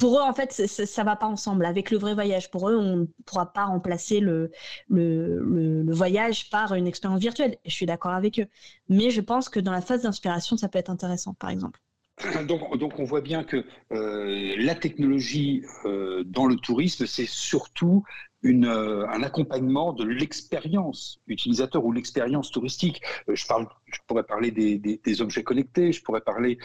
Pour 0.00 0.18
eux, 0.18 0.22
en 0.22 0.32
fait, 0.32 0.50
ça 0.52 1.02
ne 1.02 1.06
va 1.06 1.14
pas 1.14 1.26
ensemble 1.26 1.66
avec 1.66 1.90
le 1.90 1.98
vrai 1.98 2.14
voyage. 2.14 2.50
Pour 2.50 2.70
eux, 2.70 2.76
on 2.76 2.96
ne 2.96 3.04
pourra 3.26 3.52
pas 3.52 3.66
remplacer 3.66 4.18
le, 4.18 4.50
voyage 4.88 6.48
par 6.48 6.74
une 6.74 6.86
expérience 6.86 7.20
virtuelle. 7.20 7.58
Je 7.66 7.70
suis 7.70 7.86
d'accord 7.86 8.12
avec 8.12 8.40
eux. 8.40 8.46
Mais 8.88 9.10
je 9.10 9.20
pense 9.20 9.50
que 9.50 9.60
dans 9.60 9.72
la 9.72 9.82
phase 9.82 10.02
d'inspiration, 10.02 10.56
ça 10.56 10.68
peut 10.68 10.78
être 10.78 10.88
intéressant, 10.88 11.34
par 11.34 11.50
exemple. 11.50 11.80
Donc, 12.46 12.98
on 12.98 13.04
voit 13.04 13.20
bien 13.20 13.44
que 13.44 13.64
euh, 13.92 14.54
la 14.56 14.74
technologie 14.74 15.64
euh, 15.84 16.24
dans 16.24 16.46
le 16.46 16.56
tourisme, 16.56 17.06
c'est 17.06 17.28
surtout 17.28 18.02
euh, 18.46 19.06
un 19.06 19.22
accompagnement 19.22 19.92
de 19.92 20.04
l'expérience 20.04 21.20
utilisateur 21.26 21.84
ou 21.84 21.92
l'expérience 21.92 22.50
touristique. 22.50 23.02
je, 23.28 23.46
parle, 23.46 23.66
je 23.92 24.00
pourrais 24.06 24.22
parler 24.22 24.50
des, 24.50 24.78
des, 24.78 25.22
objets 25.22 25.42
connectés, 25.42 25.92
je 25.92 26.02
pourrais 26.02 26.20
parler 26.20 26.58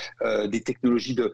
des 0.48 0.62
technologies 0.62 1.16
de, 1.16 1.34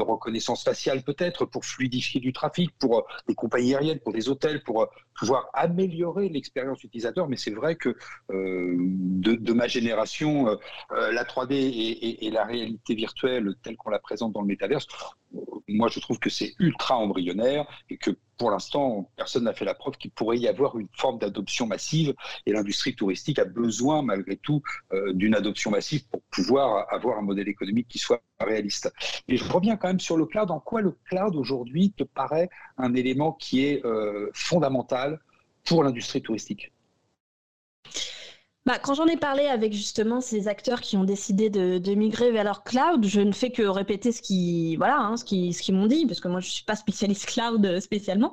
reconnaissance 0.00 0.64
faciale 0.64 1.02
peut-être 1.02 1.44
pour 1.44 1.64
fluidifier 1.64 2.20
du 2.20 2.32
trafic, 2.32 2.70
pour 2.78 3.06
les 3.28 3.34
compagnies 3.34 3.74
aériennes, 3.74 4.00
pour 4.00 4.12
les 4.12 4.28
hôtels, 4.28 4.62
pour 4.62 4.88
pouvoir 5.18 5.48
améliorer 5.52 6.28
l'expérience 6.28 6.82
utilisateur. 6.82 7.28
Mais 7.28 7.36
c'est 7.36 7.52
vrai 7.52 7.76
que 7.76 7.96
de, 8.30 9.34
de, 9.34 9.52
ma 9.52 9.68
génération, 9.68 10.58
la 10.90 11.24
3D 11.24 11.52
et, 11.52 12.26
et, 12.26 12.30
la 12.30 12.44
réalité 12.44 12.94
virtuelle 12.94 13.54
telle 13.62 13.76
qu'on 13.76 13.90
la 13.90 13.98
présente 13.98 14.32
dans 14.32 14.42
le 14.42 14.46
métaverse, 14.46 14.86
moi 15.68 15.88
je 15.88 16.00
trouve 16.00 16.18
que 16.18 16.30
c'est 16.30 16.54
ultra 16.58 16.96
embryonnaire 16.96 17.66
et 17.90 17.96
que 17.96 18.10
pour 18.38 18.50
l'instant 18.50 19.10
personne 19.16 19.44
n'a 19.44 19.52
fait 19.52 19.64
la 19.64 19.74
preuve 19.74 19.96
qu'il 19.96 20.10
pourrait 20.10 20.38
y 20.38 20.48
avoir 20.48 20.78
une 20.78 20.88
forme 20.92 21.18
d'adoption 21.18 21.66
massive 21.66 22.14
et 22.46 22.52
l'industrie 22.52 22.94
touristique 22.94 23.38
a 23.38 23.44
besoin 23.44 24.02
malgré 24.02 24.36
tout 24.36 24.62
euh, 24.92 25.12
d'une 25.32 25.38
adoption 25.38 25.70
massive 25.70 26.06
pour 26.08 26.20
pouvoir 26.30 26.86
avoir 26.92 27.18
un 27.18 27.22
modèle 27.22 27.48
économique 27.48 27.88
qui 27.88 27.98
soit 27.98 28.22
réaliste. 28.38 28.92
Et 29.28 29.36
je 29.36 29.44
reviens 29.50 29.76
quand 29.76 29.88
même 29.88 30.00
sur 30.00 30.16
le 30.16 30.26
cloud. 30.26 30.50
En 30.50 30.60
quoi 30.60 30.82
le 30.82 30.96
cloud 31.08 31.34
aujourd'hui 31.36 31.92
te 31.92 32.04
paraît 32.04 32.50
un 32.76 32.94
élément 32.94 33.32
qui 33.32 33.64
est 33.64 33.84
euh, 33.84 34.30
fondamental 34.34 35.20
pour 35.64 35.84
l'industrie 35.84 36.20
touristique? 36.20 36.72
Bah, 38.64 38.78
quand 38.78 38.94
j'en 38.94 39.06
ai 39.06 39.16
parlé 39.16 39.46
avec 39.46 39.72
justement 39.72 40.20
ces 40.20 40.46
acteurs 40.46 40.80
qui 40.80 40.96
ont 40.96 41.02
décidé 41.02 41.50
de, 41.50 41.94
migrer 41.94 42.30
vers 42.30 42.44
leur 42.44 42.62
cloud, 42.62 43.04
je 43.04 43.20
ne 43.20 43.32
fais 43.32 43.50
que 43.50 43.62
répéter 43.62 44.12
ce 44.12 44.22
qui, 44.22 44.76
voilà, 44.76 44.98
hein, 44.98 45.16
ce 45.16 45.24
qui, 45.24 45.52
ce 45.52 45.62
qu'ils 45.62 45.74
m'ont 45.74 45.88
dit, 45.88 46.06
parce 46.06 46.20
que 46.20 46.28
moi 46.28 46.38
je 46.38 46.48
suis 46.48 46.64
pas 46.64 46.76
spécialiste 46.76 47.26
cloud 47.26 47.66
euh, 47.66 47.80
spécialement. 47.80 48.32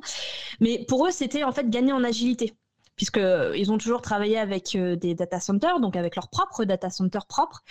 Mais 0.59 0.85
pour 0.87 1.07
eux, 1.07 1.11
c'était 1.11 1.43
en 1.43 1.51
fait 1.51 1.67
gagner 1.69 1.93
en 1.93 2.03
agilité 2.03 2.53
puisqu'ils 2.99 3.71
ont 3.71 3.77
toujours 3.77 4.01
travaillé 4.01 4.37
avec 4.37 4.75
euh, 4.75 4.97
des 4.97 5.15
data 5.15 5.39
centers, 5.39 5.79
donc 5.79 5.95
avec 5.95 6.17
leur 6.17 6.27
propre 6.27 6.65
data 6.65 6.89
center 6.89 7.19
propre. 7.29 7.63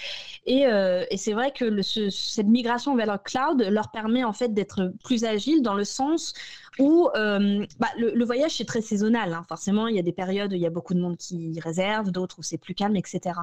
Et, 0.47 0.67
euh, 0.67 1.05
c'est 1.17 1.35
vrai 1.35 1.53
que 1.53 1.83
cette 1.83 2.47
migration 2.47 2.97
vers 2.97 3.13
le 3.13 3.19
cloud 3.19 3.61
leur 3.61 3.91
permet 3.91 4.25
en 4.25 4.33
fait 4.33 4.55
d'être 4.55 4.91
plus 5.05 5.25
agile 5.25 5.61
dans 5.61 5.75
le 5.75 5.85
sens 5.85 6.33
où 6.79 7.11
euh, 7.15 7.67
bah, 7.79 7.89
le, 7.99 8.25
voyage 8.25 8.57
c'est 8.57 8.65
très 8.65 8.81
saisonnal. 8.81 9.35
Hein. 9.35 9.45
Forcément, 9.47 9.87
il 9.87 9.97
y 9.97 9.99
a 9.99 10.03
des 10.03 10.13
périodes 10.13 10.53
où 10.53 10.57
il 10.57 10.63
y 10.63 10.67
a 10.67 10.71
beaucoup 10.71 10.95
de 10.95 11.01
monde 11.01 11.19
qui 11.19 11.61
réserve, 11.61 12.11
d'autres 12.11 12.39
où 12.39 12.43
c'est 12.43 12.57
plus 12.57 12.75
calme, 12.75 12.97
etc. 12.97 13.39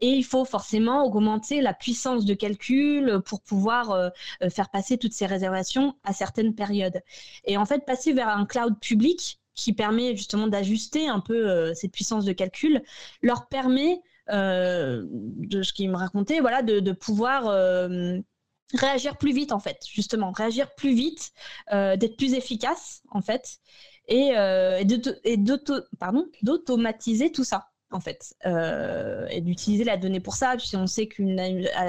Et 0.00 0.08
il 0.08 0.24
faut 0.24 0.46
forcément 0.46 1.04
augmenter 1.04 1.60
la 1.60 1.74
puissance 1.74 2.24
de 2.24 2.32
calcul 2.32 3.20
pour 3.26 3.42
pouvoir 3.42 4.12
faire 4.48 4.70
passer 4.70 4.96
toutes 4.96 5.12
ces 5.12 5.26
réservations 5.26 5.94
à 6.04 6.12
certaines 6.14 6.54
périodes. 6.54 7.02
Et 7.44 7.58
en 7.58 7.66
fait, 7.66 7.84
passer 7.84 8.12
vers 8.12 8.28
un 8.28 8.46
cloud 8.46 8.78
public, 8.80 9.37
qui 9.58 9.72
permet 9.72 10.16
justement 10.16 10.46
d'ajuster 10.46 11.08
un 11.08 11.18
peu 11.18 11.50
euh, 11.50 11.74
cette 11.74 11.90
puissance 11.90 12.24
de 12.24 12.32
calcul, 12.32 12.80
leur 13.22 13.48
permet, 13.48 14.00
euh, 14.30 15.04
de 15.10 15.62
ce 15.62 15.72
qu'ils 15.72 15.90
me 15.90 15.96
racontaient, 15.96 16.38
voilà, 16.38 16.62
de, 16.62 16.92
pouvoir 16.92 17.48
euh, 17.48 18.18
réagir 18.74 19.18
plus 19.18 19.32
vite, 19.32 19.50
en 19.50 19.58
fait, 19.58 19.78
justement, 19.90 20.30
réagir 20.30 20.72
plus 20.76 20.94
vite, 20.94 21.32
d'être 21.72 22.16
plus 22.16 22.34
efficace, 22.34 23.02
en 23.10 23.20
fait, 23.20 23.58
et, 24.06 24.34
et 25.24 25.36
d'automatiser 26.42 27.32
tout 27.32 27.44
ça. 27.44 27.67
En 27.90 28.00
fait, 28.00 28.34
euh, 28.46 29.26
et 29.30 29.40
d'utiliser 29.40 29.84
la 29.84 29.96
donnée 29.96 30.20
pour 30.20 30.34
ça. 30.34 30.56
Puis 30.56 30.70
on 30.74 30.86
sait 30.86 31.06
qu'une 31.06 31.40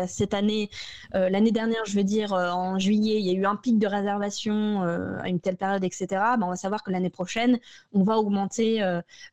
cette 0.07 0.33
année, 0.33 0.69
euh, 1.15 1.29
l'année 1.29 1.51
dernière, 1.51 1.83
je 1.85 1.95
veux 1.95 2.03
dire, 2.03 2.33
euh, 2.33 2.51
en 2.51 2.79
juillet, 2.79 3.19
il 3.19 3.25
y 3.25 3.29
a 3.31 3.33
eu 3.33 3.45
un 3.45 3.55
pic 3.55 3.77
de 3.79 3.87
réservation 3.87 4.81
à 4.81 5.27
une 5.27 5.39
telle 5.39 5.57
période, 5.57 5.83
etc. 5.83 6.07
Ben, 6.09 6.43
on 6.43 6.49
va 6.49 6.55
savoir 6.55 6.83
que 6.83 6.91
l'année 6.91 7.09
prochaine, 7.09 7.59
on 7.93 8.03
va 8.03 8.17
augmenter 8.17 8.79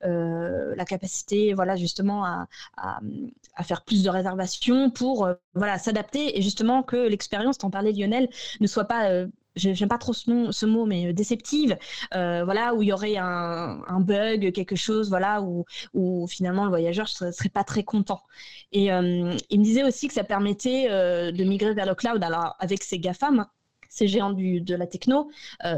la 0.03 0.85
capacité, 0.85 1.55
voilà, 1.55 1.77
justement, 1.77 2.25
à, 2.25 2.99
faire 3.63 3.83
plus 3.83 4.03
de 4.05 4.11
réservations 4.11 4.91
pour, 4.91 5.29
voilà, 5.55 5.79
s'adapter 5.79 6.39
et 6.39 6.43
justement 6.43 6.83
que 6.83 6.97
l'expérience, 6.97 7.59
t'en 7.59 7.71
parlais 7.71 7.93
Lionel, 7.93 8.29
ne 8.61 8.67
soit 8.67 8.85
pas 8.85 9.27
j'aime 9.57 9.89
pas 9.89 9.99
trop 9.99 10.13
ce, 10.13 10.67
mot, 10.67 10.87
mais 10.87 11.07
euh, 11.07 11.13
déceptive, 11.13 11.77
euh, 12.15 12.45
voilà, 12.45 12.75
où 12.75 12.83
il 12.83 12.89
y 12.89 12.93
aurait 12.93 13.17
un, 13.17 14.01
bug, 14.01 14.53
quelque 14.53 14.77
chose, 14.77 15.09
voilà, 15.09 15.43
où, 15.43 16.27
finalement 16.29 16.65
le 16.65 16.71
voyageur 16.71 17.07
ne 17.21 17.31
serait, 17.31 17.49
pas 17.49 17.65
très 17.65 17.83
content. 17.83 18.21
Et 18.73 18.93
euh, 18.93 19.35
il 19.51 19.61
me 19.61 19.65
disait 19.65 19.85
aussi 19.85 20.09
que 20.09 20.15
ça 20.15 20.25
permettait 20.25 20.89
de 20.89 21.45
migrer 21.45 21.75
vers 21.75 21.87
le 21.87 21.95
cloud, 21.95 22.23
alors 22.23 22.55
avec 22.59 22.83
ces 22.83 22.99
GAFAM, 22.99 23.47
ces 23.89 24.09
géants 24.09 24.33
de 24.33 24.75
la 24.75 24.87
techno, 24.87 25.31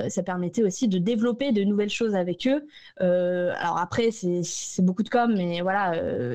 ça 0.09 0.23
permettait 0.23 0.65
aussi 0.65 0.89
de 0.89 0.99
développer 0.99 1.53
de 1.53 1.63
nouvelles 1.63 1.91
choses 1.91 2.15
avec 2.15 2.49
eux. 2.49 2.67
alors 2.99 3.79
après, 3.79 4.11
c'est 4.11 4.83
beaucoup 4.83 5.03
de 5.03 5.09
com, 5.09 5.33
mais 5.37 5.61
voilà, 5.61 5.93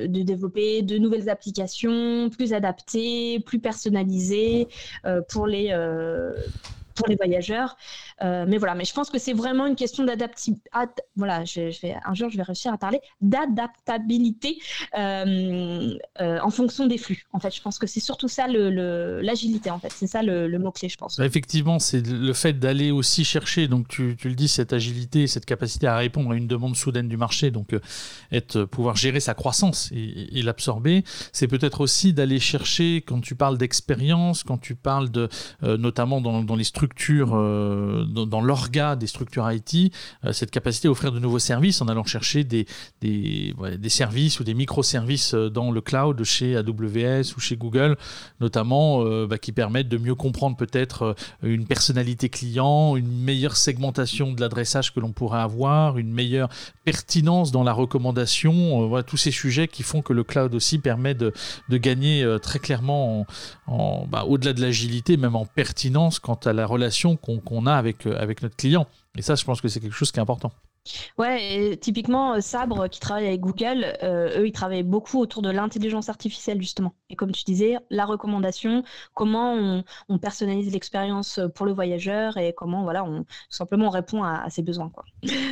de 0.08 0.22
développer 0.22 0.82
de 0.82 0.98
nouvelles 0.98 1.30
applications 1.30 2.30
plus 2.30 2.54
adaptées, 2.54 3.40
plus 3.42 3.60
personnalisées 3.60 4.68
pour 5.28 5.48
les 5.48 5.74
pour 6.96 7.08
les 7.08 7.16
voyageurs. 7.16 7.76
Euh, 8.22 8.46
mais 8.48 8.58
voilà, 8.58 8.76
mais 8.76 8.86
je 8.86 8.94
pense 8.94 9.10
que 9.10 9.20
c'est 9.20 9.34
vraiment 9.34 9.66
une 9.66 9.76
question 9.76 10.04
d'adaptabilité. 10.04 10.70
Voilà, 11.16 11.46
je, 11.46 11.80
vais, 11.82 11.96
un 12.06 12.14
jour, 12.14 12.30
je 12.30 12.38
vais 12.38 12.44
réussir 12.44 12.74
à 12.74 12.78
parler 12.78 13.00
d'adaptabilité 13.22 14.60
euh, 14.98 15.96
euh, 16.22 16.40
en 16.42 16.50
fonction 16.50 16.88
des 16.88 16.98
flux. 16.98 17.26
En 17.34 17.40
fait, 17.40 17.54
je 17.54 17.62
pense 17.62 17.80
que 17.80 17.88
c'est 17.88 18.00
surtout 18.00 18.28
ça 18.28 18.48
l'agilité. 18.48 19.70
Le, 19.70 19.76
en 19.76 19.80
fait, 19.80 19.92
c'est 19.92 20.08
ça 20.08 20.22
le, 20.22 20.58
mot 20.60 20.72
clé, 20.72 20.90
je 20.90 20.98
pense. 20.98 21.18
Bah, 21.18 21.26
effectivement, 21.26 21.80
c'est 21.80 22.06
le 22.06 22.34
fait 22.34 22.54
d'aller 22.54 22.92
aussi 22.92 23.26
chercher. 23.26 23.68
Donc, 23.68 23.88
tu, 23.88 24.16
tu, 24.18 24.30
le 24.30 24.36
dis, 24.36 24.48
cette 24.48 24.74
agilité, 24.74 25.28
cette 25.28 25.46
capacité 25.46 25.88
à 25.88 25.98
répondre 25.98 26.32
à 26.32 26.36
une 26.36 26.48
demande 26.48 26.76
soudaine 26.76 27.08
du 27.08 27.18
marché. 27.18 27.52
Donc, 27.52 27.76
être 28.32 28.64
pouvoir 28.66 28.96
gérer 28.96 29.20
sa 29.20 29.34
croissance 29.34 29.92
et, 29.92 30.42
l'absorber. 30.44 31.04
C'est 31.32 31.48
peut-être 31.48 31.80
aussi 31.80 32.12
d'aller 32.12 32.40
chercher 32.40 32.98
quand 32.98 33.22
tu 33.22 33.36
parles 33.36 33.58
d'expérience, 33.58 34.44
quand 34.44 34.58
tu 34.58 34.76
parles 34.76 35.10
de, 35.10 35.30
notamment 35.62 36.20
dans, 36.20 36.44
dans 36.44 36.56
les 36.56 36.66
structures 36.66 36.83
structures, 36.84 37.32
euh, 37.34 38.04
dans, 38.04 38.42
l'orga 38.42 38.98
des 38.98 39.08
structures 39.08 39.50
IT, 39.50 39.94
euh, 40.26 40.34
cette 40.34 40.52
capacité 40.52 40.90
à 40.90 40.92
offrir 40.92 41.14
de 41.14 41.20
nouveaux 41.20 41.40
services 41.40 41.82
en 41.82 41.88
allant 41.88 42.04
chercher 42.04 42.44
des, 42.44 42.66
des, 43.00 43.54
services 43.88 44.42
ou 44.42 44.44
des 44.44 44.54
microservices 44.54 45.34
euh, 45.34 45.50
dans 45.50 45.72
le 45.72 45.80
cloud 45.80 46.22
chez 46.26 46.58
AWS 46.58 47.36
ou 47.38 47.40
chez 47.40 47.56
Google, 47.56 47.96
notamment 48.42 49.04
bah, 49.26 49.38
qui 49.38 49.52
permettent 49.54 49.88
de 49.88 49.98
mieux 49.98 50.16
comprendre 50.16 50.58
peut-être 50.58 51.16
une 51.42 51.66
personnalité 51.66 52.28
client, 52.28 52.98
une 52.98 53.08
meilleure 53.08 53.56
segmentation 53.56 54.34
de 54.34 54.42
l'adressage 54.42 54.94
que 54.94 55.00
l'on 55.00 55.12
pourrait 55.12 55.40
avoir, 55.40 55.98
une 55.98 56.12
meilleure 56.12 56.50
pertinence 56.84 57.52
dans 57.52 57.64
la 57.64 57.74
recommandation, 57.74 59.02
tous 59.04 59.18
ces 59.18 59.32
sujets 59.32 59.68
qui 59.68 59.84
font 59.84 60.02
que 60.02 60.14
le 60.14 60.24
cloud 60.24 60.54
aussi 60.56 60.80
permet 60.80 61.14
de, 61.14 61.34
de 61.70 61.78
gagner 61.78 62.26
très 62.42 62.60
clairement 62.60 63.26
en, 63.68 64.06
bah, 64.08 64.26
au-delà 64.28 64.54
de 64.54 64.62
l'agilité, 64.62 65.18
même 65.18 65.36
en 65.36 65.46
pertinence 65.46 66.20
quant 66.20 66.40
à 66.46 66.54
la 66.54 66.66
relation 66.74 67.16
qu'on 67.18 67.66
a 67.66 67.74
avec, 67.74 68.06
euh, 68.06 68.18
avec 68.20 68.42
notre 68.42 68.56
client. 68.56 68.88
Et 69.18 69.22
ça, 69.22 69.36
je 69.36 69.44
pense 69.46 69.62
que 69.62 69.68
c'est 69.68 69.80
quelque 69.80 69.96
chose 69.96 70.12
qui 70.12 70.20
est 70.20 70.22
important. 70.22 70.52
Ouais, 71.18 71.72
et 71.72 71.78
typiquement, 71.78 72.34
euh, 72.34 72.42
Sabre, 72.42 72.88
qui 72.90 73.00
travaille 73.00 73.28
avec 73.28 73.40
Google, 73.40 73.86
euh, 74.04 74.42
eux, 74.42 74.48
ils 74.48 74.52
travaillent 74.52 74.84
beaucoup 74.84 75.20
autour 75.20 75.42
de 75.42 75.50
l'intelligence 75.50 76.10
artificielle, 76.10 76.60
justement. 76.62 76.94
Et 77.10 77.16
comme 77.16 77.32
tu 77.32 77.44
disais, 77.44 77.76
la 77.90 78.06
recommandation, 78.06 78.84
comment 79.14 79.84
on, 80.10 80.18
personnalise 80.18 80.72
l'expérience 80.72 81.40
pour 81.56 81.66
le 81.66 81.74
voyageur 81.74 82.38
et 82.38 82.54
comment, 82.56 82.84
voilà, 82.84 83.04
on, 83.04 83.24
tout 83.24 83.28
simplement, 83.50 83.88
on 83.88 83.90
répond 83.90 84.24
à, 84.24 84.50
ses 84.50 84.62
besoins. 84.62 84.90
Quoi. 84.90 85.04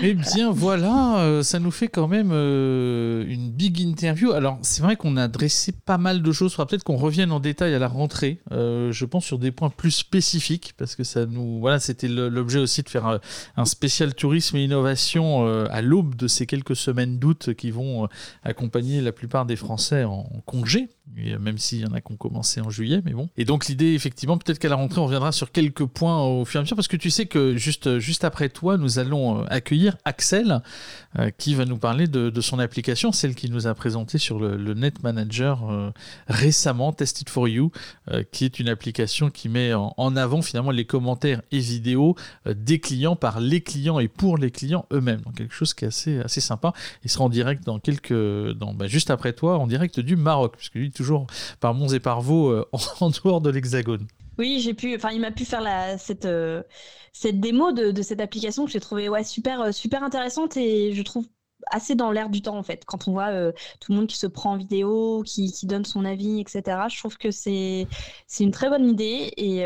Eh 0.02 0.14
bien, 0.14 0.52
voilà, 0.52 1.20
euh, 1.20 1.44
ça 1.44 1.60
nous 1.60 1.72
fait 1.72 1.88
quand 1.88 2.08
même 2.08 2.32
une 2.32 3.52
big 3.52 3.80
interview. 3.80 4.32
Alors, 4.32 4.58
c'est 4.62 4.82
vrai 4.82 4.96
qu'on 4.96 5.18
a 5.18 5.28
dressé 5.28 5.72
pas 5.72 5.98
mal 5.98 6.22
de 6.22 6.32
choses. 6.32 6.52
Il 6.52 6.56
faudra 6.56 6.68
peut-être 6.68 6.84
qu'on 6.84 6.98
revienne 6.98 7.32
en 7.32 7.40
détail 7.40 7.74
à 7.74 7.80
la 7.80 7.88
rentrée, 7.88 8.42
je 8.52 9.06
pense, 9.06 9.26
sur 9.26 9.40
des 9.40 9.52
points 9.52 9.70
plus 9.70 9.92
spécifiques, 9.92 10.74
parce 10.78 10.96
que 10.96 11.04
ça 11.04 11.26
nous. 11.26 11.60
Voilà, 11.60 11.80
c'était 11.80 12.08
l'objet 12.08 12.60
aussi 12.60 12.82
de 12.82 12.90
faire 12.90 13.20
un 13.58 13.66
spécial 13.66 14.16
tourisme 14.16 14.58
et 14.58 14.64
innovation 14.64 15.21
euh, 15.22 15.68
à 15.70 15.82
l'aube 15.82 16.16
de 16.16 16.28
ces 16.28 16.46
quelques 16.46 16.76
semaines 16.76 17.20
d'août 17.20 17.54
qui 17.54 17.72
vont 17.72 18.06
euh, 18.06 18.08
accompagner 18.44 19.02
la 19.02 19.12
plupart 19.12 19.46
des 19.46 19.56
Français 19.56 20.04
en 20.04 20.24
congé, 20.46 20.90
euh, 21.18 21.40
même 21.40 21.58
s'il 21.58 21.80
y 21.80 21.86
en 21.86 21.94
a 21.94 22.02
qui 22.02 22.12
ont 22.12 22.18
commencé 22.18 22.62
en 22.62 22.70
juillet, 22.70 23.02
mais 23.06 23.14
bon. 23.14 23.30
Et 23.38 23.46
donc 23.46 23.68
l'idée, 23.68 23.94
effectivement, 23.94 24.38
peut-être 24.38 24.60
qu'à 24.60 24.70
la 24.70 24.76
rentrée, 24.76 25.00
on 25.00 25.06
reviendra 25.06 25.32
sur 25.32 25.52
quelques 25.52 25.86
points 25.86 26.24
au 26.24 26.46
fur 26.46 26.60
et 26.60 26.62
à 26.62 26.64
mesure, 26.64 26.76
parce 26.76 26.88
que 26.88 26.98
tu 26.98 27.10
sais 27.10 27.26
que 27.26 27.56
juste, 27.56 28.00
juste 28.00 28.24
après 28.24 28.50
toi, 28.50 28.78
nous 28.78 29.00
allons 29.00 29.44
accueillir 29.46 29.98
Axel, 30.06 30.62
qui 31.38 31.56
va 31.56 31.66
nous 31.66 31.78
parler 31.78 32.08
de, 32.08 32.42
son 32.42 32.60
application, 32.60 33.12
celle 33.12 33.36
qu'il 33.36 33.52
nous 33.52 33.68
a 33.68 33.74
présentée 33.74 34.18
sur 34.18 34.40
le, 34.40 34.74
Net 34.74 35.04
Manager 35.04 35.92
récemment, 36.28 36.94
Test 36.94 37.22
It 37.22 37.30
For 37.30 37.48
You, 37.48 37.72
qui 38.32 38.46
est 38.46 38.60
une 38.60 38.70
application 38.70 39.30
qui 39.30 39.50
met 39.50 39.74
en, 39.74 40.16
avant 40.16 40.42
finalement 40.42 40.72
les 40.72 40.86
commentaires 40.86 41.42
et 41.52 41.60
vidéos 41.60 42.16
des 42.46 42.80
clients 42.80 43.16
par 43.16 43.40
les 43.40 43.62
clients 43.62 44.00
et 44.00 44.08
pour 44.08 44.38
les 44.38 44.52
clients 44.52 44.86
eux-mêmes 44.92 45.11
donc 45.18 45.36
quelque 45.36 45.54
chose 45.54 45.74
qui 45.74 45.86
est 45.86 45.90
assez, 45.90 46.20
assez 46.20 46.42
sympa. 46.42 46.74
Il 47.04 47.10
sera 47.10 47.26
en 47.26 47.30
direct 47.30 47.64
dans 47.66 47.80
quelques, 47.80 48.52
dans, 48.54 48.74
bah, 48.74 48.88
juste 48.88 49.10
après 49.10 49.34
toi, 49.34 49.58
en 49.58 49.68
direct 49.68 50.00
du 50.00 50.16
Maroc, 50.16 50.56
puisque 50.58 50.76
lui 50.76 50.92
toujours 50.92 51.28
par 51.60 51.74
Mons 51.74 51.94
et 51.94 52.00
par 52.00 52.22
Vaux 52.22 52.50
euh, 52.50 52.68
en, 53.00 53.10
dehors 53.10 53.42
de 53.42 53.50
l'Hexagone. 53.50 54.08
Oui, 54.38 54.60
j'ai 54.64 54.74
pu, 54.74 54.96
enfin, 54.96 55.12
il 55.12 55.22
m'a 55.22 55.32
pu 55.32 55.46
faire 55.46 55.64
cette, 56.00 56.26
euh, 56.26 56.64
cette 57.14 57.40
démo 57.40 57.72
de, 57.72 58.02
cette 58.02 58.22
application 58.22 58.66
que 58.66 58.72
j'ai 58.72 58.80
trouvé 58.80 59.10
ouais, 59.10 59.24
super, 59.24 59.62
euh, 59.62 59.72
super 59.72 60.04
intéressante 60.04 60.58
et 60.58 60.94
je 60.94 61.02
trouve 61.02 61.26
assez 61.70 61.94
dans 61.94 62.12
l'air 62.12 62.30
du 62.30 62.42
temps 62.42 62.58
en 62.58 62.64
fait. 62.64 62.84
Quand 62.86 63.08
on 63.08 63.12
voit 63.12 63.52
tout 63.80 63.92
le 63.92 63.98
monde 63.98 64.08
qui 64.08 64.18
se 64.18 64.26
prend 64.26 64.54
en 64.54 64.58
vidéo, 64.58 65.22
qui, 65.24 65.52
qui 65.52 65.68
donne 65.68 65.86
son 65.86 66.06
avis, 66.06 66.42
etc. 66.42 66.64
Je 66.90 66.98
trouve 66.98 67.18
que 67.18 67.30
c'est 67.30 67.88
c'est 68.26 68.44
une 68.44 68.52
très 68.52 68.68
bonne 68.68 68.90
idée 68.90 69.32
et 69.38 69.60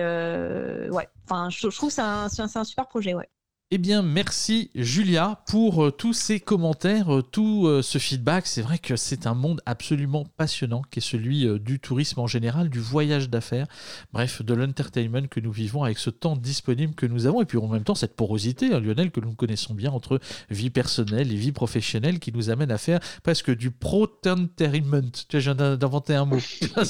ouais. 0.92 1.08
Enfin, 1.24 1.50
je, 1.50 1.68
trouve 1.70 1.90
que 1.90 1.96
c'est 1.96 2.02
un, 2.02 2.28
un, 2.28 2.64
super 2.64 2.88
projet, 2.88 3.16
ouais. 3.16 3.28
Eh 3.72 3.80
bien, 3.80 4.04
merci 4.04 4.70
Julia 4.76 5.42
pour 5.48 5.86
euh, 5.86 5.92
tous 5.92 6.14
ces 6.14 6.40
commentaires, 6.40 7.12
euh, 7.16 7.24
tout 7.24 7.66
euh, 7.66 7.82
ce 7.82 7.98
feedback. 7.98 8.46
C'est 8.46 8.62
vrai 8.62 8.78
que 8.78 8.96
c'est 8.96 9.26
un 9.26 9.34
monde 9.34 9.60
absolument 9.66 10.24
passionnant 10.38 10.84
qui 10.92 11.00
est 11.00 11.02
celui 11.02 11.48
du 11.60 11.80
tourisme 11.80 12.20
en 12.20 12.28
général, 12.28 12.70
du 12.70 12.80
voyage 12.80 13.28
d'affaires, 13.28 13.66
bref, 14.14 14.44
de 14.44 14.54
l'entertainment 14.54 15.28
que 15.28 15.40
nous 15.40 15.52
vivons 15.52 15.84
avec 15.84 15.98
ce 15.98 16.12
temps 16.12 16.36
disponible 16.36 16.94
que 16.94 17.08
nous 17.08 17.26
avons 17.26 17.42
et 17.42 17.46
puis 17.46 17.58
en 17.58 17.68
même 17.68 17.84
temps 17.84 17.96
cette 17.96 18.16
porosité, 18.16 18.72
hein, 18.72 18.80
Lionel, 18.80 19.10
que 19.10 19.20
nous 19.20 19.34
connaissons 19.34 19.74
bien 19.74 19.92
entre 19.92 20.20
vie 20.52 20.70
personnelle 20.70 21.32
et 21.32 21.36
vie 21.36 21.52
professionnelle 21.52 22.20
qui 22.20 22.32
nous 22.32 22.52
amène 22.52 22.70
à 22.70 22.78
faire 22.78 23.00
presque 23.24 23.50
du 23.50 23.72
pro-entertainment. 23.72 25.10
Tu 25.28 25.38
vois, 25.38 25.40
je 25.40 25.52
viens 25.52 25.76
d'inventer 25.76 26.14
un 26.14 26.26
mot. 26.26 26.38
oh 26.78 26.82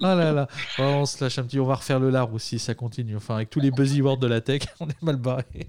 là 0.00 0.32
là, 0.32 0.48
oh, 0.78 0.82
on 0.82 1.04
se 1.04 1.22
lâche 1.22 1.38
un 1.38 1.42
petit, 1.44 1.60
on 1.60 1.66
va 1.66 1.74
refaire 1.74 2.00
le 2.00 2.08
lard 2.08 2.32
aussi, 2.32 2.58
ça 2.58 2.74
continue. 2.74 3.16
Enfin, 3.16 3.34
avec 3.34 3.50
tous 3.50 3.60
les 3.60 3.70
buzzwords 3.70 4.16
de 4.16 4.28
la 4.28 4.40
tech, 4.40 4.62
on 4.80 4.88
est 4.94 5.02
mal 5.02 5.16
barré. 5.16 5.66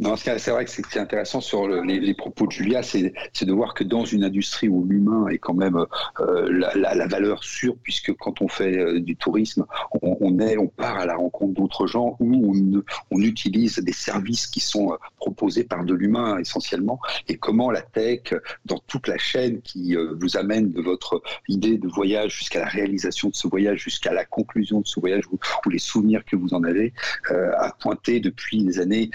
Non, 0.00 0.16
c'est 0.16 0.48
vrai 0.48 0.64
que 0.64 0.70
c'est 0.70 0.98
intéressant 0.98 1.42
sur 1.42 1.68
les, 1.68 2.14
propos 2.14 2.46
de 2.46 2.52
Julia, 2.52 2.82
c'est 2.82 3.12
de 3.42 3.52
voir 3.52 3.74
que 3.74 3.84
dans 3.84 4.06
une 4.06 4.24
industrie 4.24 4.66
où 4.66 4.86
l'humain 4.86 5.28
est 5.28 5.36
quand 5.36 5.52
même 5.52 5.76
euh, 6.20 6.72
la, 6.74 7.06
valeur 7.06 7.44
sûre, 7.44 7.76
puisque 7.82 8.14
quand 8.14 8.40
on 8.40 8.48
fait 8.48 8.78
euh, 8.78 9.00
du 9.00 9.14
tourisme, 9.14 9.66
on, 10.00 10.38
est, 10.38 10.56
on 10.56 10.68
part 10.68 10.96
à 10.96 11.04
la 11.04 11.16
rencontre 11.16 11.52
d'autres 11.52 11.86
gens, 11.86 12.16
où 12.18 12.54
on, 13.10 13.20
utilise 13.20 13.76
des 13.76 13.92
services 13.92 14.46
qui 14.46 14.60
sont 14.60 14.94
euh, 14.94 14.96
proposés 15.18 15.64
par 15.64 15.84
de 15.84 15.92
l'humain 15.92 16.38
essentiellement, 16.38 16.98
et 17.28 17.36
comment 17.36 17.70
la 17.70 17.82
tech, 17.82 18.32
dans 18.64 18.78
toute 18.86 19.06
la 19.06 19.18
chaîne 19.18 19.60
qui 19.60 19.94
vous 20.18 20.38
amène 20.38 20.72
de 20.72 20.80
votre 20.80 21.20
idée 21.48 21.76
de 21.76 21.88
voyage 21.88 22.38
jusqu'à 22.38 22.60
la 22.60 22.68
réalisation 22.68 23.28
de 23.28 23.34
ce 23.34 23.46
voyage, 23.48 23.80
jusqu'à 23.80 24.14
la 24.14 24.24
conclusion 24.24 24.80
de 24.80 24.86
ce 24.86 24.98
voyage, 24.98 25.24
ou, 25.30 25.38
les 25.70 25.78
souvenirs 25.78 26.24
que 26.24 26.36
vous 26.36 26.54
en 26.54 26.64
avez, 26.64 26.94
a 27.28 27.70
pointé 27.78 28.20
depuis 28.20 28.64
des 28.64 28.80
années 28.80 29.10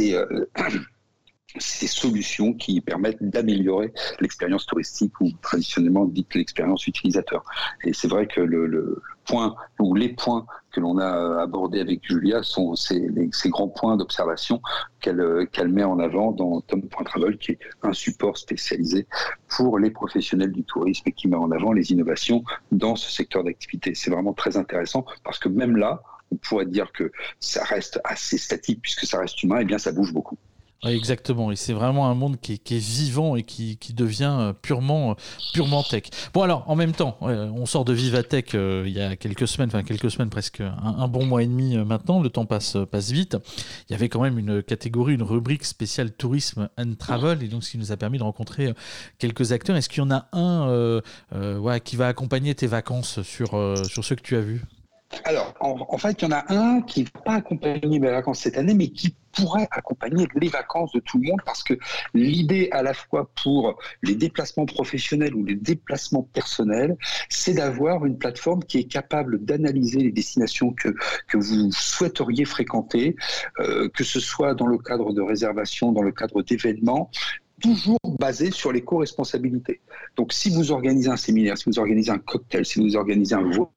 euh, 0.00 0.46
ces 1.58 1.86
solutions 1.86 2.52
qui 2.52 2.80
permettent 2.80 3.22
d'améliorer 3.22 3.92
l'expérience 4.20 4.66
touristique 4.66 5.20
ou 5.20 5.30
traditionnellement 5.42 6.04
dite 6.04 6.34
l'expérience 6.34 6.86
utilisateur. 6.86 7.42
Et 7.84 7.92
c'est 7.92 8.08
vrai 8.08 8.26
que 8.26 8.40
le, 8.40 9.02
point 9.28 9.54
ou 9.78 9.94
les 9.94 10.10
points 10.10 10.46
que 10.72 10.80
l'on 10.80 10.98
a 10.98 11.40
abordés 11.42 11.80
avec 11.80 12.00
Julia 12.02 12.42
sont 12.42 12.74
ces, 12.74 13.08
grands 13.46 13.68
points 13.68 13.96
d'observation 13.96 14.60
qu'elle 15.00 15.68
met 15.68 15.84
en 15.84 15.98
avant 15.98 16.32
dans 16.32 16.60
Tom.travel, 16.62 17.38
qui 17.38 17.52
est 17.52 17.58
un 17.82 17.92
support 17.92 18.36
spécialisé 18.36 19.06
pour 19.48 19.78
les 19.78 19.90
professionnels 19.90 20.52
du 20.52 20.64
tourisme 20.64 21.04
et 21.06 21.12
qui 21.12 21.28
met 21.28 21.36
en 21.36 21.50
avant 21.50 21.72
les 21.72 21.92
innovations 21.92 22.42
dans 22.72 22.96
ce 22.96 23.10
secteur 23.10 23.44
d'activité. 23.44 23.94
C'est 23.94 24.10
vraiment 24.10 24.34
très 24.34 24.56
intéressant 24.56 25.04
parce 25.24 25.38
que 25.38 25.48
même 25.48 25.76
là, 25.76 26.02
on 26.30 26.36
pourrait 26.36 26.66
dire 26.66 26.92
que 26.92 27.10
ça 27.40 27.64
reste 27.64 28.00
assez 28.04 28.38
statique 28.38 28.80
puisque 28.82 29.06
ça 29.06 29.20
reste 29.20 29.42
humain, 29.42 29.60
et 29.60 29.64
bien 29.64 29.78
ça 29.78 29.92
bouge 29.92 30.12
beaucoup. 30.12 30.38
exactement, 30.84 31.50
et 31.50 31.56
c'est 31.56 31.72
vraiment 31.72 32.08
un 32.08 32.14
monde 32.14 32.38
qui 32.40 32.52
est, 32.52 32.78
vivant 32.78 33.34
et 33.36 33.42
qui, 33.42 33.76
devient 33.94 34.36
euh, 34.38 34.52
purement, 34.52 35.12
euh, 35.12 35.14
purement 35.52 35.82
tech. 35.82 36.04
Bon 36.32 36.42
alors, 36.42 36.64
en 36.68 36.76
même 36.76 36.92
temps, 36.92 37.16
on 37.20 37.66
sort 37.66 37.84
de 37.84 37.92
Vivatech 37.92 38.54
euh, 38.54 38.84
il 38.86 38.92
y 38.92 39.00
a 39.00 39.16
quelques 39.16 39.48
semaines, 39.48 39.68
enfin 39.68 39.82
quelques 39.82 40.10
semaines 40.10 40.30
presque, 40.30 40.60
un, 40.60 41.08
bon 41.08 41.26
mois 41.26 41.42
et 41.42 41.46
demi 41.46 41.76
maintenant, 41.78 42.20
le 42.20 42.30
temps 42.30 42.46
passe, 42.46 42.76
passe 42.90 43.10
vite. 43.10 43.36
Il 43.88 43.92
y 43.92 43.94
avait 43.94 44.08
quand 44.08 44.20
même 44.20 44.38
une 44.38 44.62
catégorie, 44.62 45.14
une 45.14 45.22
rubrique 45.22 45.64
spéciale 45.64 46.12
tourisme 46.12 46.68
and 46.78 46.94
travel, 46.98 47.42
et 47.42 47.48
donc 47.48 47.64
ce 47.64 47.72
qui 47.72 47.78
nous 47.78 47.92
a 47.92 47.96
permis 47.96 48.18
de 48.18 48.22
rencontrer 48.22 48.72
quelques 49.18 49.52
acteurs. 49.52 49.76
Est-ce 49.76 49.88
qu'il 49.88 50.02
y 50.02 50.06
en 50.06 50.10
a 50.10 50.28
un 50.32 51.00
qui 51.80 51.96
va 51.96 52.06
accompagner 52.06 52.54
tes 52.54 52.66
vacances 52.66 53.22
sur, 53.22 53.50
sur 53.88 54.04
ceux 54.04 54.14
que 54.14 54.22
tu 54.22 54.36
as 54.36 54.40
vus 54.40 54.62
alors, 55.24 55.54
en, 55.60 55.98
fait, 55.98 56.20
il 56.20 56.24
y 56.24 56.28
en 56.28 56.32
a 56.32 56.44
un 56.52 56.82
qui 56.82 57.00
ne 57.00 57.06
va 57.06 57.20
pas 57.20 57.34
accompagner 57.34 57.98
mes 57.98 58.10
vacances 58.10 58.40
cette 58.40 58.58
année, 58.58 58.74
mais 58.74 58.88
qui 58.88 59.14
pourrait 59.32 59.68
accompagner 59.70 60.26
les 60.34 60.48
vacances 60.48 60.92
de 60.92 61.00
tout 61.00 61.18
le 61.18 61.28
monde, 61.28 61.40
parce 61.46 61.62
que 61.62 61.74
l'idée 62.12 62.68
à 62.72 62.82
la 62.82 62.92
fois 62.92 63.30
pour 63.42 63.78
les 64.02 64.14
déplacements 64.14 64.66
professionnels 64.66 65.34
ou 65.34 65.44
les 65.44 65.54
déplacements 65.54 66.22
personnels, 66.22 66.96
c'est 67.28 67.54
d'avoir 67.54 68.04
une 68.04 68.18
plateforme 68.18 68.62
qui 68.64 68.78
est 68.78 68.90
capable 68.90 69.44
d'analyser 69.44 70.00
les 70.00 70.12
destinations 70.12 70.72
que, 70.72 70.94
que 71.26 71.38
vous 71.38 71.72
souhaiteriez 71.72 72.44
fréquenter, 72.44 73.16
euh, 73.60 73.88
que 73.88 74.04
ce 74.04 74.20
soit 74.20 74.54
dans 74.54 74.66
le 74.66 74.78
cadre 74.78 75.12
de 75.12 75.22
réservation, 75.22 75.92
dans 75.92 76.02
le 76.02 76.12
cadre 76.12 76.42
d'événements, 76.42 77.10
toujours 77.62 77.98
basé 78.18 78.50
sur 78.50 78.72
les 78.72 78.82
co-responsabilités. 78.82 79.80
Donc, 80.16 80.32
si 80.32 80.50
vous 80.50 80.70
organisez 80.70 81.08
un 81.08 81.16
séminaire, 81.16 81.56
si 81.56 81.64
vous 81.66 81.78
organisez 81.78 82.10
un 82.10 82.18
cocktail, 82.18 82.64
si 82.64 82.80
vous 82.80 82.96
organisez 82.96 83.34
un 83.34 83.42
voyage 83.42 83.72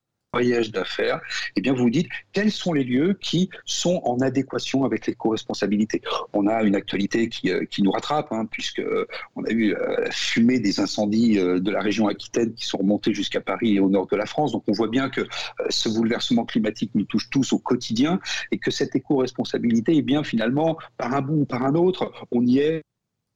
d'affaires, 0.72 1.20
eh 1.56 1.60
bien 1.60 1.74
vous 1.74 1.82
vous 1.82 1.90
dites 1.90 2.08
quels 2.32 2.50
sont 2.50 2.72
les 2.72 2.84
lieux 2.84 3.18
qui 3.20 3.50
sont 3.66 4.00
en 4.04 4.18
adéquation 4.20 4.84
avec 4.84 5.06
les 5.06 5.14
co-responsabilités? 5.14 6.00
On 6.32 6.46
a 6.46 6.62
une 6.62 6.74
actualité 6.74 7.28
qui, 7.28 7.50
euh, 7.50 7.66
qui 7.66 7.82
nous 7.82 7.90
rattrape, 7.90 8.32
hein, 8.32 8.46
puisque 8.50 8.78
euh, 8.78 9.06
on 9.36 9.44
a 9.44 9.50
eu 9.50 9.74
euh, 9.74 10.04
la 10.04 10.10
fumée 10.10 10.58
des 10.58 10.80
incendies 10.80 11.34
de 11.34 11.70
la 11.70 11.80
région 11.80 12.08
Aquitaine 12.08 12.54
qui 12.54 12.64
sont 12.64 12.78
remontés 12.78 13.12
jusqu'à 13.12 13.42
Paris 13.42 13.76
et 13.76 13.80
au 13.80 13.90
nord 13.90 14.06
de 14.06 14.16
la 14.16 14.24
France. 14.24 14.52
Donc 14.52 14.64
on 14.68 14.72
voit 14.72 14.88
bien 14.88 15.10
que 15.10 15.20
ce 15.68 15.90
bouleversement 15.90 16.46
climatique 16.46 16.92
nous 16.94 17.04
touche 17.04 17.28
tous 17.28 17.52
au 17.52 17.58
quotidien 17.58 18.18
et 18.50 18.58
que 18.58 18.70
cette 18.70 18.96
éco-responsabilité, 18.96 19.92
eh 19.96 20.02
bien 20.02 20.24
finalement, 20.24 20.78
par 20.96 21.12
un 21.12 21.20
bout 21.20 21.42
ou 21.42 21.44
par 21.44 21.62
un 21.62 21.74
autre, 21.74 22.10
on 22.30 22.46
y 22.46 22.58
est 22.60 22.82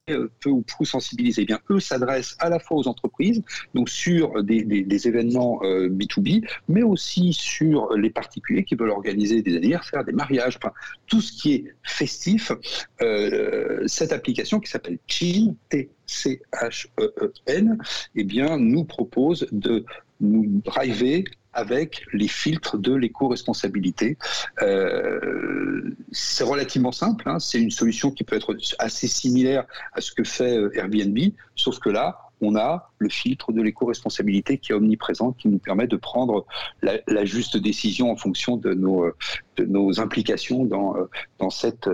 peu 0.07 0.51
ou 0.51 0.63
prou 0.63 0.85
sensibilisés. 0.85 1.43
Eh 1.43 1.47
bien, 1.47 1.59
eux 1.71 1.81
s'adressent 1.81 2.37
à 2.39 2.49
la 2.49 2.61
fois 2.61 2.77
aux 2.77 2.87
entreprises, 2.87 3.43
donc 3.75 3.89
sur 3.89 4.45
des, 4.45 4.63
des, 4.63 5.09
événements 5.09 5.61
B2B, 5.63 6.45
euh, 6.45 6.49
mais 6.69 6.83
aussi 6.83 7.33
sur 7.33 7.93
les 7.95 8.11
particuliers 8.11 8.63
qui 8.65 8.77
veulent 8.77 8.91
organiser 8.91 9.43
des 9.43 9.57
anniversaires, 9.57 10.05
des 10.05 10.13
mariages, 10.13 10.59
enfin, 10.63 10.73
tout 11.07 11.21
ce 11.21 11.33
qui 11.33 11.55
est 11.55 11.75
festif. 11.83 12.53
Euh, 13.03 13.83
cette 13.87 14.13
application 14.13 14.61
qui 14.61 14.71
s'appelle 14.71 14.99
Chin, 15.09 15.57
T-C-H-E-E-N, 15.71 16.39
eh 18.15 18.25
bien, 18.25 18.59
nous 18.59 18.85
propose 18.85 19.49
de 19.51 19.85
nous 20.21 20.61
driver 20.65 21.25
avec 21.57 22.05
les 22.13 22.29
filtres 22.29 22.77
de 22.77 22.95
l'éco-responsabilité. 22.95 24.19
Euh, 24.61 25.97
c'est 26.13 26.45
relativement 26.45 26.93
simple, 26.93 27.29
hein. 27.29 27.39
c'est 27.39 27.61
une 27.61 27.71
solution 27.71 28.11
qui 28.11 28.25
peut 28.25 28.37
être 28.37 28.57
assez 28.79 29.09
similaire 29.09 29.65
à 29.93 30.03
ce 30.03 30.13
que 30.13 30.23
fait 30.23 30.59
euh, 30.59 30.77
Airbnb, 30.77 31.19
sauf 31.55 31.79
que 31.79 31.89
là, 31.89 32.19
on 32.43 32.55
a 32.57 32.91
le 32.99 33.09
filtre 33.09 33.53
de 33.53 33.63
l'éco-responsabilité 33.63 34.59
qui 34.59 34.73
est 34.73 34.75
omniprésent, 34.75 35.33
qui 35.33 35.49
nous 35.49 35.59
permet 35.59 35.87
de 35.87 35.97
prendre 35.97 36.45
la, 36.83 37.25
juste 37.25 37.57
décision 37.57 38.11
en 38.11 38.17
fonction 38.17 38.59
de 38.59 38.75
nos, 38.75 39.11
nos 39.59 39.99
implications 39.99 40.69
euh, 40.71 41.09
dans 41.39 41.49
cette 41.49 41.89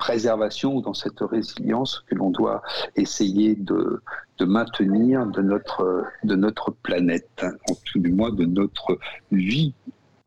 préservation 0.00 0.74
ou 0.74 0.80
dans 0.80 0.94
cette 0.94 1.20
résilience 1.20 2.02
que 2.08 2.16
l'on 2.16 2.30
doit 2.30 2.62
essayer 2.96 3.54
de, 3.54 4.02
de 4.38 4.44
maintenir 4.46 5.26
de 5.26 5.42
notre, 5.42 6.04
de 6.24 6.34
notre 6.34 6.70
planète, 6.70 7.44
en 7.70 7.74
tout 7.84 8.00
du 8.00 8.10
moins 8.10 8.32
de 8.32 8.46
notre 8.46 8.98
vie 9.30 9.74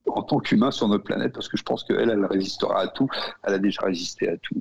en 0.05 0.21
tant 0.21 0.39
qu'humain 0.39 0.71
sur 0.71 0.87
notre 0.87 1.03
planète, 1.03 1.33
parce 1.33 1.47
que 1.47 1.57
je 1.57 1.63
pense 1.63 1.83
qu'elle, 1.83 2.09
elle 2.09 2.25
résistera 2.25 2.81
à 2.81 2.87
tout. 2.87 3.07
Elle 3.43 3.53
a 3.53 3.57
déjà 3.57 3.81
résisté 3.83 4.29
à 4.29 4.37
tout. 4.37 4.55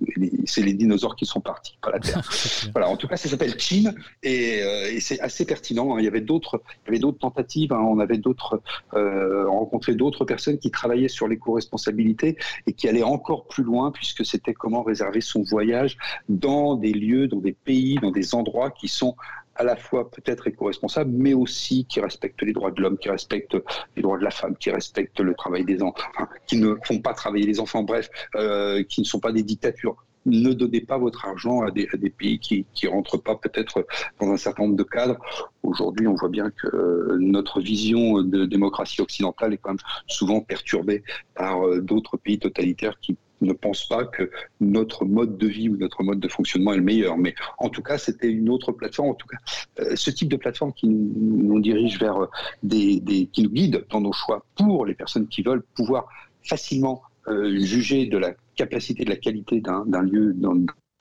C'est 0.44 0.62
les 0.62 0.72
dinosaures 0.72 1.16
qui 1.16 1.26
sont 1.26 1.40
partis, 1.40 1.76
pas 1.82 1.90
la 1.90 1.98
Terre. 1.98 2.22
voilà. 2.72 2.88
En 2.88 2.96
tout 2.96 3.08
cas, 3.08 3.16
ça 3.16 3.28
s'appelle 3.28 3.58
Chine 3.58 3.94
et, 4.22 4.62
euh, 4.62 4.92
et 4.92 5.00
c'est 5.00 5.20
assez 5.20 5.44
pertinent. 5.44 5.94
Hein. 5.94 5.98
Il 5.98 6.04
y 6.04 6.08
avait 6.08 6.20
d'autres, 6.20 6.62
il 6.84 6.86
y 6.86 6.90
avait 6.90 7.00
d'autres 7.00 7.18
tentatives. 7.18 7.72
Hein. 7.72 7.80
On 7.80 7.98
avait 7.98 8.18
d'autres, 8.18 8.62
euh, 8.94 9.48
rencontré 9.48 9.94
d'autres 9.94 10.24
personnes 10.24 10.58
qui 10.58 10.70
travaillaient 10.70 11.08
sur 11.08 11.26
l'éco-responsabilité 11.26 12.36
et 12.66 12.72
qui 12.72 12.88
allaient 12.88 13.02
encore 13.02 13.46
plus 13.48 13.64
loin, 13.64 13.90
puisque 13.90 14.24
c'était 14.24 14.54
comment 14.54 14.82
réserver 14.82 15.20
son 15.20 15.42
voyage 15.42 15.98
dans 16.28 16.76
des 16.76 16.92
lieux, 16.92 17.26
dans 17.26 17.38
des 17.38 17.52
pays, 17.52 17.96
dans 17.96 18.12
des 18.12 18.34
endroits 18.34 18.70
qui 18.70 18.88
sont 18.88 19.16
à 19.56 19.64
la 19.64 19.76
fois 19.76 20.10
peut-être 20.10 20.46
éco-responsables, 20.46 21.10
mais 21.12 21.34
aussi 21.34 21.84
qui 21.84 22.00
respectent 22.00 22.42
les 22.42 22.52
droits 22.52 22.70
de 22.70 22.80
l'homme, 22.80 22.98
qui 22.98 23.10
respectent 23.10 23.56
les 23.96 24.02
droits 24.02 24.18
de 24.18 24.24
la 24.24 24.30
femme, 24.30 24.56
qui 24.56 24.70
respectent 24.70 25.20
le 25.20 25.34
travail 25.34 25.64
des 25.64 25.82
enfants, 25.82 26.08
qui 26.46 26.56
ne 26.56 26.74
font 26.84 27.00
pas 27.00 27.14
travailler 27.14 27.46
les 27.46 27.60
enfants, 27.60 27.82
bref, 27.82 28.08
euh, 28.36 28.82
qui 28.84 29.00
ne 29.00 29.06
sont 29.06 29.20
pas 29.20 29.32
des 29.32 29.42
dictatures. 29.42 29.96
Ne 30.24 30.52
donnez 30.52 30.80
pas 30.80 30.98
votre 30.98 31.26
argent 31.26 31.62
à 31.62 31.72
des, 31.72 31.88
pays 32.16 32.38
qui 32.38 32.64
ne 32.84 32.88
rentrent 32.88 33.18
pas 33.18 33.34
peut-être 33.34 33.84
dans 34.20 34.30
un 34.30 34.36
certain 34.36 34.62
nombre 34.64 34.76
de 34.76 34.84
cadres. 34.84 35.18
Aujourd'hui, 35.64 36.06
on 36.06 36.14
voit 36.14 36.28
bien 36.28 36.50
que 36.50 37.16
notre 37.18 37.60
vision 37.60 38.22
de 38.22 38.44
démocratie 38.46 39.00
occidentale 39.00 39.54
est 39.54 39.56
quand 39.56 39.70
même 39.70 39.78
souvent 40.06 40.40
perturbée 40.40 41.02
par 41.34 41.66
euh, 41.66 41.80
d'autres 41.80 42.16
pays 42.16 42.38
totalitaires 42.38 42.98
qui 43.00 43.16
ne 43.44 43.52
pense 43.52 43.86
pas 43.86 44.04
que 44.04 44.30
notre 44.60 45.04
mode 45.04 45.36
de 45.38 45.46
vie 45.46 45.68
ou 45.68 45.76
notre 45.76 46.02
mode 46.02 46.20
de 46.20 46.28
fonctionnement 46.28 46.72
est 46.72 46.76
le 46.76 46.82
meilleur. 46.82 47.16
Mais 47.18 47.34
en 47.58 47.68
tout 47.68 47.82
cas, 47.82 47.98
c'était 47.98 48.28
une 48.28 48.48
autre 48.48 48.72
plateforme. 48.72 49.10
En 49.10 49.14
tout 49.14 49.26
cas, 49.26 49.38
euh, 49.80 49.96
ce 49.96 50.10
type 50.10 50.28
de 50.28 50.36
plateforme 50.36 50.72
qui 50.72 50.88
nous, 50.88 51.60
dirige 51.60 51.98
vers 51.98 52.22
euh, 52.22 52.26
des, 52.62 53.28
qui 53.32 53.42
nous 53.42 53.50
guide 53.50 53.84
dans 53.90 54.00
nos 54.00 54.12
choix 54.12 54.44
pour 54.56 54.86
les 54.86 54.94
personnes 54.94 55.28
qui 55.28 55.42
veulent 55.42 55.62
pouvoir 55.74 56.08
facilement 56.42 57.02
euh, 57.28 57.56
juger 57.60 58.06
de 58.06 58.18
la 58.18 58.34
capacité, 58.56 59.04
de 59.04 59.10
la 59.10 59.16
qualité 59.16 59.60
d'un 59.60 60.02
lieu 60.02 60.32
dans, 60.34 60.54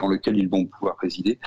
lequel 0.08 0.38
ils 0.38 0.50
vont 0.50 0.66
pouvoir 0.66 0.98
résider. 0.98 1.38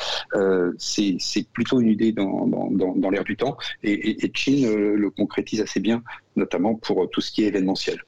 c'est 0.78 1.48
plutôt 1.52 1.80
une 1.80 1.88
idée 1.88 2.12
dans, 2.12 3.10
l'air 3.10 3.24
du 3.24 3.36
temps 3.36 3.56
et, 3.82 4.24
et, 4.24 4.30
Chin 4.32 4.72
le 4.76 5.10
concrétise 5.10 5.60
assez 5.60 5.80
bien, 5.80 6.04
notamment 6.36 6.76
pour 6.76 7.10
tout 7.10 7.20
ce 7.20 7.32
qui 7.32 7.42
est 7.42 7.48
événementiel. 7.48 7.98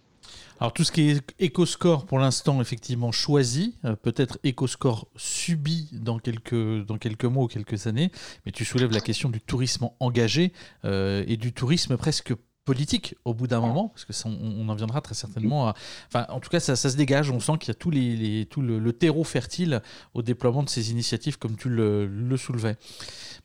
Alors 0.58 0.72
tout 0.72 0.84
ce 0.84 0.92
qui 0.92 1.10
est 1.10 1.34
EcoScore 1.42 2.06
pour 2.06 2.18
l'instant 2.18 2.62
effectivement 2.62 3.12
choisi, 3.12 3.74
euh, 3.84 3.94
peut-être 3.94 4.38
EcoScore 4.44 5.06
subi 5.14 5.90
dans 5.92 6.18
quelques, 6.18 6.84
dans 6.86 6.96
quelques 6.96 7.26
mois 7.26 7.44
ou 7.44 7.48
quelques 7.48 7.86
années, 7.86 8.10
mais 8.46 8.52
tu 8.52 8.64
soulèves 8.64 8.92
la 8.92 9.00
question 9.00 9.28
du 9.28 9.40
tourisme 9.40 9.90
engagé 10.00 10.52
euh, 10.84 11.24
et 11.26 11.36
du 11.36 11.52
tourisme 11.52 11.98
presque 11.98 12.32
politique 12.66 13.14
au 13.24 13.32
bout 13.32 13.46
d'un 13.46 13.60
moment, 13.60 13.88
parce 13.88 14.04
que 14.04 14.12
on, 14.28 14.68
en 14.68 14.74
viendra 14.74 15.00
très 15.00 15.14
certainement 15.14 15.68
à... 15.68 15.74
Enfin, 16.08 16.26
en 16.28 16.40
tout 16.40 16.50
cas, 16.50 16.60
ça, 16.60 16.76
se 16.76 16.96
dégage, 16.96 17.30
on 17.30 17.40
sent 17.40 17.52
qu'il 17.60 17.68
y 17.68 17.70
a 17.70 17.74
tout, 17.74 17.90
les, 17.90 18.46
tout 18.50 18.60
le, 18.60 18.92
terreau 18.92 19.24
fertile 19.24 19.80
au 20.14 20.20
déploiement 20.20 20.64
de 20.64 20.68
ces 20.68 20.90
initiatives, 20.90 21.38
comme 21.38 21.56
tu 21.56 21.68
le, 21.68 22.06
le 22.06 22.36
soulevais. 22.36 22.76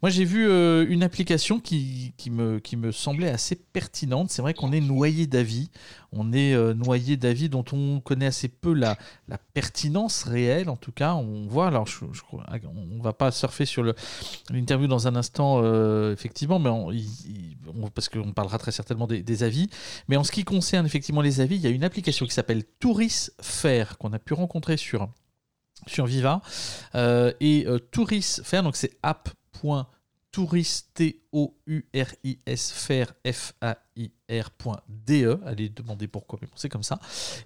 Moi, 0.01 0.09
j'ai 0.09 0.25
vu 0.25 0.49
euh, 0.49 0.87
une 0.89 1.03
application 1.03 1.59
qui, 1.59 2.13
qui, 2.17 2.31
me, 2.31 2.57
qui 2.57 2.75
me 2.75 2.91
semblait 2.91 3.29
assez 3.29 3.55
pertinente. 3.55 4.31
C'est 4.31 4.41
vrai 4.41 4.55
qu'on 4.55 4.71
est 4.71 4.81
noyé 4.81 5.27
d'avis. 5.27 5.69
On 6.11 6.33
est 6.33 6.53
euh, 6.53 6.73
noyé 6.73 7.17
d'avis 7.17 7.49
dont 7.49 7.63
on 7.71 7.99
connaît 7.99 8.25
assez 8.25 8.47
peu 8.47 8.73
la, 8.73 8.97
la 9.27 9.37
pertinence 9.37 10.23
réelle, 10.23 10.69
en 10.69 10.75
tout 10.75 10.91
cas. 10.91 11.13
On 11.13 11.45
voit, 11.47 11.67
alors, 11.67 11.85
je, 11.85 12.03
on 12.33 13.01
va 13.03 13.13
pas 13.13 13.29
surfer 13.29 13.65
sur 13.65 13.83
l'interview 14.49 14.87
dans 14.87 15.07
un 15.07 15.15
instant, 15.15 15.61
euh, 15.61 16.11
effectivement, 16.13 16.57
mais 16.57 16.69
on, 16.71 16.91
parce 17.93 18.09
qu'on 18.09 18.31
parlera 18.31 18.57
très 18.57 18.71
certainement 18.71 19.07
des, 19.11 19.43
avis. 19.43 19.69
Mais 20.07 20.17
en 20.17 20.23
ce 20.23 20.31
qui 20.31 20.43
concerne 20.43 20.85
effectivement 20.85 21.21
les 21.21 21.41
avis, 21.41 21.55
il 21.55 21.61
y 21.61 21.67
a 21.67 21.69
une 21.69 21.83
application 21.83 22.25
qui 22.25 22.33
s'appelle 22.33 22.63
Touris 22.79 23.27
Fair 23.41 23.97
qu'on 23.97 24.13
a 24.13 24.19
pu 24.19 24.33
rencontrer 24.33 24.77
sur 24.77 25.09
sur 25.87 26.05
Viva 26.05 26.41
et 26.93 27.65
Touris 27.91 28.37
Fair 28.43 28.61
donc 28.61 28.75
c'est 28.75 28.97
app 29.01 29.29
touriste 30.31 30.91
T-O-U-R-I-S, 30.93 32.71
faire 32.71 33.13
F-A-I-R.de. 34.31 35.39
Allez 35.45 35.69
demander 35.69 36.07
pourquoi, 36.07 36.39
mais 36.41 36.47
c'est 36.55 36.69
comme 36.69 36.83
ça. 36.83 36.99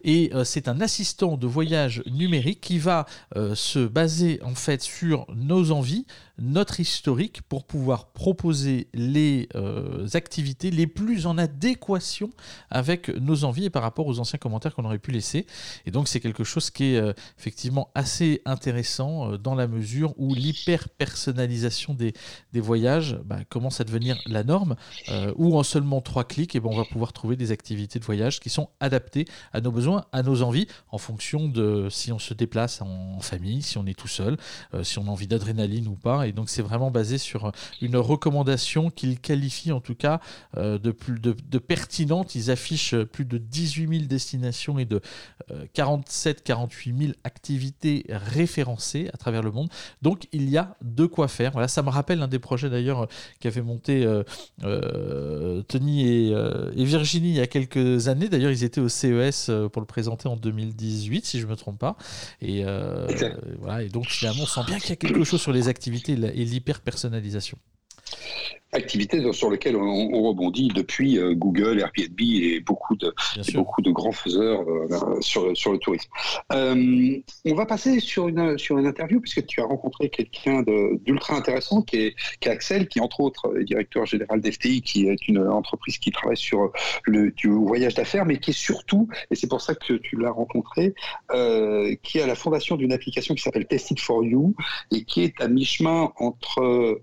Et 0.03 0.31
euh, 0.33 0.43
c'est 0.43 0.67
un 0.67 0.81
assistant 0.81 1.37
de 1.37 1.47
voyage 1.47 2.03
numérique 2.05 2.61
qui 2.61 2.77
va 2.77 3.05
euh, 3.35 3.55
se 3.55 3.79
baser 3.79 4.39
en 4.43 4.55
fait 4.55 4.81
sur 4.81 5.25
nos 5.35 5.71
envies, 5.71 6.05
notre 6.37 6.79
historique, 6.79 7.41
pour 7.43 7.65
pouvoir 7.65 8.07
proposer 8.11 8.87
les 8.93 9.49
euh, 9.55 10.07
activités 10.13 10.71
les 10.71 10.87
plus 10.87 11.25
en 11.25 11.37
adéquation 11.37 12.29
avec 12.69 13.09
nos 13.09 13.43
envies 13.43 13.65
et 13.65 13.69
par 13.69 13.83
rapport 13.83 14.07
aux 14.07 14.19
anciens 14.19 14.39
commentaires 14.39 14.75
qu'on 14.75 14.85
aurait 14.85 14.99
pu 14.99 15.11
laisser. 15.11 15.47
Et 15.85 15.91
donc 15.91 16.07
c'est 16.07 16.19
quelque 16.19 16.43
chose 16.43 16.69
qui 16.69 16.95
est 16.95 17.15
effectivement 17.39 17.89
assez 17.95 18.41
intéressant 18.45 19.37
dans 19.37 19.55
la 19.55 19.67
mesure 19.67 20.13
où 20.17 20.33
l'hyper-personnalisation 20.33 21.93
des, 21.93 22.13
des 22.53 22.59
voyages 22.59 23.17
bah, 23.25 23.39
commence 23.49 23.79
à 23.81 23.83
devenir 23.83 24.17
la 24.25 24.43
norme, 24.43 24.75
euh, 25.09 25.33
ou 25.35 25.57
en 25.57 25.63
seulement 25.63 26.01
trois 26.01 26.23
clics, 26.23 26.55
et 26.55 26.59
ben, 26.59 26.69
on 26.75 26.77
va 26.79 26.85
pouvoir 26.85 27.13
trouver 27.13 27.35
des 27.35 27.51
activités 27.51 27.99
de 27.99 28.05
voyage 28.05 28.39
qui 28.39 28.49
sont 28.49 28.69
adaptées 28.79 29.25
à 29.53 29.61
nos 29.61 29.71
besoins, 29.71 30.05
à 30.11 30.23
nos 30.23 30.41
envies, 30.41 30.67
en 30.91 30.97
fonction 30.97 31.47
de 31.47 31.87
si 31.89 32.11
on 32.11 32.19
se 32.19 32.33
déplace 32.33 32.81
en 32.81 33.19
famille, 33.19 33.61
si 33.61 33.77
on 33.77 33.85
est 33.85 33.97
tout 33.97 34.07
seul, 34.07 34.37
si 34.83 34.99
on 34.99 35.07
a 35.07 35.09
envie 35.09 35.27
d'adrénaline 35.27 35.87
ou 35.87 35.95
pas. 35.95 36.27
Et 36.27 36.31
donc 36.31 36.49
c'est 36.49 36.61
vraiment 36.61 36.91
basé 36.91 37.17
sur 37.17 37.51
une 37.81 37.97
recommandation 37.97 38.89
qu'il 38.89 39.19
qualifie 39.19 39.71
en 39.71 39.79
tout 39.79 39.95
cas 39.95 40.19
de, 40.55 40.91
plus, 40.91 41.19
de, 41.19 41.35
de 41.49 41.57
pertinente. 41.59 42.35
Ils 42.35 42.51
affichent 42.51 42.95
plus 42.95 43.25
de 43.25 43.37
18 43.37 43.87
000 43.87 44.07
destinations 44.07 44.79
et 44.79 44.85
de 44.85 45.01
47-48 45.75 46.97
000 46.97 47.13
activités 47.23 48.05
référencées 48.09 49.09
à 49.13 49.17
travers 49.17 49.41
le 49.41 49.51
monde. 49.51 49.69
Donc 50.01 50.27
il 50.31 50.49
y 50.49 50.57
a 50.57 50.75
de 50.81 51.05
quoi 51.05 51.27
faire. 51.27 51.51
Voilà, 51.51 51.67
ça 51.67 51.81
me 51.81 51.89
rappelle 51.89 52.21
un 52.21 52.27
des 52.27 52.39
projets 52.39 52.69
d'ailleurs 52.69 53.03
euh, 53.03 53.07
qu'avaient 53.39 53.61
monté 53.61 54.05
euh, 54.05 54.23
euh, 54.63 55.61
Tony 55.63 56.07
et, 56.07 56.35
Virginie 56.73 57.29
il 57.29 57.35
y 57.35 57.41
a 57.41 57.47
quelques 57.47 58.07
années. 58.07 58.29
D'ailleurs, 58.29 58.51
ils 58.51 58.63
étaient 58.63 58.81
au 58.81 58.89
CES 58.89 59.51
pour 59.71 59.81
le 59.81 59.87
présenter 59.87 60.27
en 60.27 60.35
2018, 60.35 61.25
si 61.25 61.39
je 61.39 61.45
ne 61.45 61.51
me 61.51 61.55
trompe 61.55 61.79
pas. 61.79 61.97
Et, 62.41 62.63
voilà, 63.59 63.83
et 63.83 63.89
donc 63.89 64.07
finalement, 64.07 64.43
on 64.43 64.47
sent 64.47 64.61
bien 64.67 64.79
qu'il 64.79 64.89
y 64.89 64.93
a 64.93 64.97
quelque 64.97 65.23
chose 65.23 65.41
sur 65.41 65.51
les 65.51 65.67
activités 65.67 66.13
et 66.13 66.45
l'hyper 66.45 66.81
personnalisation 66.81 67.57
activités 68.75 69.31
sur 69.33 69.49
lesquelles 69.49 69.75
on, 69.75 70.23
rebondit 70.25 70.69
depuis 70.69 71.17
euh, 71.17 71.33
Google, 71.33 71.79
Airbnb 71.79 72.19
et 72.19 72.59
beaucoup 72.59 72.95
de, 72.95 73.13
beaucoup 73.53 73.81
de 73.81 73.91
grands 73.91 74.11
faiseurs 74.11 74.61
euh, 74.67 75.21
sur, 75.21 75.55
sur 75.55 75.71
le 75.71 75.77
tourisme. 75.77 76.09
Euh, 76.51 77.17
on 77.45 77.53
va 77.53 77.65
passer 77.65 77.99
sur 77.99 78.27
une, 78.27 78.57
sur 78.57 78.77
une 78.77 78.87
interview 78.87 79.19
puisque 79.19 79.45
tu 79.45 79.61
as 79.61 79.65
rencontré 79.65 80.09
quelqu'un 80.09 80.63
d'ultra 81.05 81.35
intéressant 81.35 81.81
qui 81.81 81.97
est, 81.97 82.15
qui 82.39 82.49
est, 82.49 82.51
Axel, 82.51 82.87
qui 82.87 82.99
entre 82.99 83.19
autres 83.19 83.57
est 83.59 83.63
directeur 83.63 84.05
général 84.05 84.41
d'FTI, 84.41 84.81
qui 84.81 85.07
est 85.07 85.27
une 85.27 85.39
entreprise 85.39 85.97
qui 85.97 86.11
travaille 86.11 86.37
sur 86.37 86.71
le 87.03 87.31
du 87.31 87.49
voyage 87.49 87.95
d'affaires, 87.95 88.25
mais 88.25 88.37
qui 88.37 88.51
est 88.51 88.53
surtout, 88.53 89.09
et 89.31 89.35
c'est 89.35 89.47
pour 89.47 89.61
ça 89.61 89.75
que 89.75 89.93
tu 89.93 90.15
l'as 90.15 90.31
rencontré, 90.31 90.93
qui 92.03 92.17
est 92.17 92.21
à 92.21 92.27
la 92.27 92.35
fondation 92.35 92.75
d'une 92.75 92.93
application 92.93 93.35
qui 93.35 93.41
s'appelle 93.41 93.67
Test 93.67 93.91
It 93.91 93.99
For 93.99 94.23
You 94.23 94.55
et 94.91 95.03
qui 95.03 95.23
est 95.23 95.41
à 95.41 95.47
mi-chemin 95.47 96.11
entre 96.17 97.01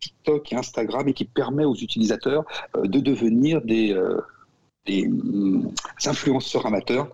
TikTok 0.00 0.52
et 0.52 0.56
Instagram 0.56 1.08
et 1.08 1.14
qui 1.14 1.24
permet 1.24 1.64
aux 1.64 1.74
utilisateurs 1.74 2.44
euh, 2.76 2.86
de 2.86 3.00
devenir 3.00 3.60
des, 3.62 3.92
euh, 3.92 4.20
des 4.86 5.06
mm, 5.08 5.72
influenceurs 6.06 6.66
amateurs 6.66 7.08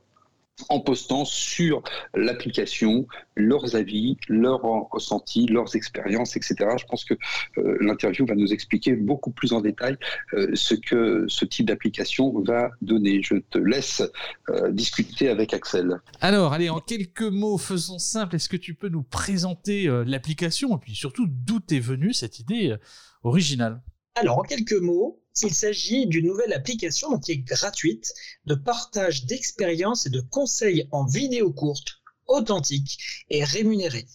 en 0.68 0.80
postant 0.80 1.24
sur 1.24 1.82
l'application 2.14 3.06
leurs 3.36 3.74
avis, 3.74 4.16
leurs 4.28 4.62
ressentis, 4.90 5.46
leurs 5.46 5.74
expériences, 5.74 6.36
etc. 6.36 6.54
Je 6.78 6.84
pense 6.84 7.04
que 7.04 7.14
euh, 7.58 7.76
l'interview 7.80 8.24
va 8.26 8.34
nous 8.34 8.52
expliquer 8.52 8.94
beaucoup 8.94 9.32
plus 9.32 9.52
en 9.52 9.60
détail 9.60 9.96
euh, 10.34 10.50
ce 10.54 10.74
que 10.74 11.24
ce 11.28 11.44
type 11.44 11.66
d'application 11.66 12.40
va 12.40 12.70
donner. 12.82 13.20
Je 13.22 13.36
te 13.50 13.58
laisse 13.58 14.02
euh, 14.48 14.70
discuter 14.70 15.28
avec 15.28 15.52
Axel. 15.54 16.00
Alors, 16.20 16.52
allez, 16.52 16.70
en 16.70 16.80
quelques 16.80 17.22
mots, 17.22 17.58
faisons 17.58 17.98
simple. 17.98 18.36
Est-ce 18.36 18.48
que 18.48 18.56
tu 18.56 18.74
peux 18.74 18.88
nous 18.88 19.02
présenter 19.02 19.86
l'application 20.06 20.76
et 20.76 20.80
puis 20.80 20.94
surtout 20.94 21.26
d'où 21.28 21.60
est 21.70 21.80
venue 21.80 22.12
cette 22.12 22.38
idée 22.38 22.74
originale? 23.22 23.82
Alors, 24.16 24.38
en 24.38 24.42
quelques 24.42 24.80
mots, 24.80 25.23
il 25.42 25.54
s'agit 25.54 26.06
d'une 26.06 26.26
nouvelle 26.26 26.52
application 26.52 27.18
qui 27.18 27.32
est 27.32 27.38
gratuite 27.38 28.12
de 28.46 28.54
partage 28.54 29.26
d'expériences 29.26 30.06
et 30.06 30.10
de 30.10 30.20
conseils 30.20 30.88
en 30.92 31.06
vidéo 31.06 31.52
courte, 31.52 32.02
authentique 32.26 32.98
et 33.30 33.42
rémunérée. 33.42 34.06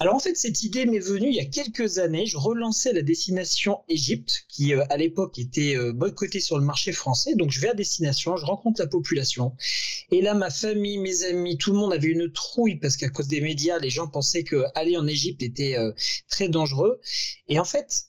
Alors 0.00 0.16
en 0.16 0.18
fait, 0.18 0.36
cette 0.36 0.64
idée 0.64 0.86
m'est 0.86 0.98
venue 0.98 1.28
il 1.28 1.36
y 1.36 1.40
a 1.40 1.44
quelques 1.44 1.98
années. 1.98 2.26
Je 2.26 2.36
relançais 2.36 2.92
la 2.92 3.02
destination 3.02 3.78
Égypte, 3.88 4.44
qui 4.48 4.74
euh, 4.74 4.84
à 4.90 4.96
l'époque 4.96 5.38
était 5.38 5.76
euh, 5.76 5.92
boycottée 5.92 6.40
sur 6.40 6.58
le 6.58 6.64
marché 6.64 6.90
français. 6.90 7.36
Donc 7.36 7.52
je 7.52 7.60
vais 7.60 7.68
à 7.68 7.74
destination, 7.74 8.36
je 8.36 8.44
rencontre 8.44 8.80
la 8.80 8.88
population. 8.88 9.54
Et 10.10 10.20
là, 10.20 10.34
ma 10.34 10.50
famille, 10.50 10.98
mes 10.98 11.22
amis, 11.22 11.58
tout 11.58 11.70
le 11.70 11.78
monde 11.78 11.92
avait 11.92 12.08
une 12.08 12.30
trouille 12.32 12.74
parce 12.74 12.96
qu'à 12.96 13.08
cause 13.08 13.28
des 13.28 13.40
médias, 13.40 13.78
les 13.78 13.90
gens 13.90 14.08
pensaient 14.08 14.42
que 14.42 14.64
aller 14.74 14.96
en 14.96 15.06
Égypte 15.06 15.42
était 15.42 15.78
euh, 15.78 15.92
très 16.28 16.48
dangereux. 16.48 17.00
Et 17.46 17.60
en 17.60 17.64
fait, 17.64 18.08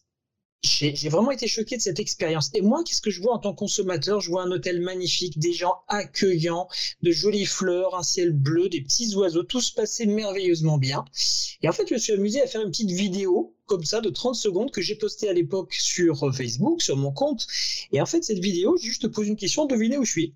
j'ai 0.66 1.10
vraiment 1.10 1.32
été 1.32 1.48
choqué 1.48 1.78
de 1.78 1.82
cette 1.82 2.00
expérience. 2.00 2.50
Et 2.54 2.62
moi, 2.62 2.84
qu'est-ce 2.84 3.02
que 3.02 3.12
je 3.12 3.22
vois 3.22 3.34
en 3.34 3.40
tant 3.40 3.54
que 3.54 3.60
consommateur? 3.60 4.20
Je 4.20 4.30
vois 4.30 4.44
un 4.44 4.52
hôtel 4.52 4.82
magnifique, 4.82 5.38
des 5.40 5.54
gens 5.54 5.76
accueillants, 5.88 6.68
de 7.02 7.12
jolies 7.12 7.46
fleurs, 7.46 7.96
un 7.96 8.04
ciel 8.04 8.32
bleu, 8.32 8.70
des 8.70 8.82
petits 8.82 9.16
oiseaux, 9.16 9.44
tout 9.44 9.62
se 9.62 9.74
passait 9.74 10.06
merveilleusement 10.06 10.78
bien. 10.78 11.06
Et 11.62 11.70
en 11.70 11.72
fait, 11.72 11.88
je 11.88 11.94
me 11.94 12.00
suis 12.00 12.14
amusé 12.14 12.42
à 12.42 12.48
faire 12.48 12.62
une 12.62 12.72
petite 12.72 12.92
vidéo 12.92 13.56
comme 13.66 13.84
ça 13.84 14.02
de 14.02 14.10
30 14.10 14.36
secondes 14.36 14.72
que 14.72 14.82
j'ai 14.82 14.96
postée 14.96 15.30
à 15.30 15.34
l'époque 15.34 15.74
sur 15.74 16.34
Facebook, 16.36 16.82
sur 16.82 16.98
mon 16.98 17.12
compte. 17.12 17.48
Et 17.92 18.02
en 18.02 18.06
fait, 18.06 18.24
cette 18.24 18.40
vidéo, 18.40 18.78
juste 18.78 19.04
te 19.04 19.08
pose 19.08 19.28
une 19.28 19.36
question, 19.36 19.66
devinez 19.66 19.98
où 19.98 20.06
je 20.06 20.12
suis? 20.12 20.36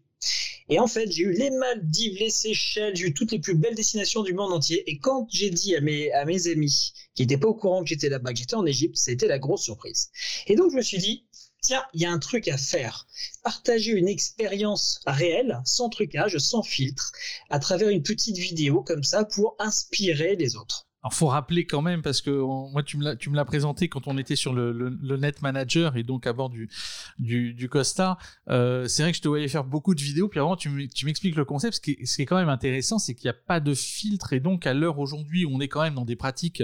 Et 0.69 0.79
en 0.79 0.87
fait, 0.87 1.11
j'ai 1.11 1.23
eu 1.23 1.31
les 1.31 1.49
Maldives, 1.49 2.19
les 2.19 2.29
Seychelles, 2.29 2.95
j'ai 2.95 3.07
eu 3.07 3.13
toutes 3.13 3.31
les 3.31 3.39
plus 3.39 3.55
belles 3.55 3.73
destinations 3.73 4.21
du 4.21 4.33
monde 4.33 4.53
entier. 4.53 4.83
Et 4.89 4.99
quand 4.99 5.27
j'ai 5.31 5.49
dit 5.49 5.75
à 5.75 5.81
mes, 5.81 6.11
à 6.11 6.25
mes 6.25 6.47
amis 6.47 6.93
qui 7.15 7.23
n'étaient 7.23 7.39
pas 7.39 7.47
au 7.47 7.55
courant 7.55 7.81
que 7.81 7.89
j'étais 7.89 8.09
là-bas, 8.09 8.33
que 8.33 8.37
j'étais 8.37 8.55
en 8.55 8.65
Égypte, 8.65 8.95
c'était 8.95 9.27
la 9.27 9.39
grosse 9.39 9.63
surprise. 9.63 10.11
Et 10.45 10.55
donc, 10.55 10.71
je 10.71 10.77
me 10.77 10.83
suis 10.83 10.99
dit, 10.99 11.25
tiens, 11.61 11.83
il 11.93 12.01
y 12.01 12.05
a 12.05 12.11
un 12.11 12.19
truc 12.19 12.47
à 12.47 12.57
faire. 12.57 13.07
Partager 13.43 13.91
une 13.93 14.07
expérience 14.07 15.01
réelle, 15.07 15.59
sans 15.65 15.89
trucage, 15.89 16.37
sans 16.37 16.61
filtre, 16.61 17.11
à 17.49 17.57
travers 17.57 17.89
une 17.89 18.03
petite 18.03 18.37
vidéo 18.37 18.83
comme 18.83 19.03
ça 19.03 19.25
pour 19.25 19.55
inspirer 19.57 20.35
les 20.35 20.55
autres. 20.55 20.88
Alors, 21.01 21.13
faut 21.13 21.27
rappeler 21.27 21.65
quand 21.65 21.81
même, 21.81 22.01
parce 22.01 22.19
que 22.19 22.29
moi, 22.29 22.83
tu 22.83 22.97
me 22.97 23.35
l'as 23.35 23.45
présenté 23.45 23.87
quand 23.87 24.07
on 24.07 24.17
était 24.17 24.35
sur 24.35 24.53
le, 24.53 24.89
Net 25.17 25.41
Manager 25.41 25.95
et 25.95 26.03
donc 26.03 26.27
à 26.27 26.33
bord 26.33 26.49
du, 26.49 27.69
Costa. 27.71 28.17
Euh, 28.49 28.85
c'est 28.87 29.03
vrai 29.03 29.11
que 29.11 29.17
je 29.17 29.21
te 29.21 29.29
voyais 29.29 29.47
faire 29.47 29.63
beaucoup 29.63 29.95
de 29.95 30.01
vidéos, 30.01 30.27
puis 30.27 30.41
avant, 30.41 30.57
tu 30.57 30.69
m'expliques 30.69 31.37
le 31.37 31.45
concept. 31.45 31.75
Ce 31.75 31.79
qui, 31.79 31.91
est, 31.91 32.25
quand 32.25 32.37
même 32.37 32.49
intéressant, 32.49 32.99
c'est 32.99 33.15
qu'il 33.15 33.27
n'y 33.27 33.29
a 33.29 33.39
pas 33.47 33.61
de 33.61 33.73
filtre, 33.73 34.33
et 34.33 34.41
donc 34.41 34.67
à 34.67 34.73
l'heure 34.73 34.99
aujourd'hui, 34.99 35.45
on 35.45 35.61
est 35.61 35.69
quand 35.69 35.83
même 35.83 35.95
dans 35.95 36.03
des 36.03 36.17
pratiques 36.17 36.63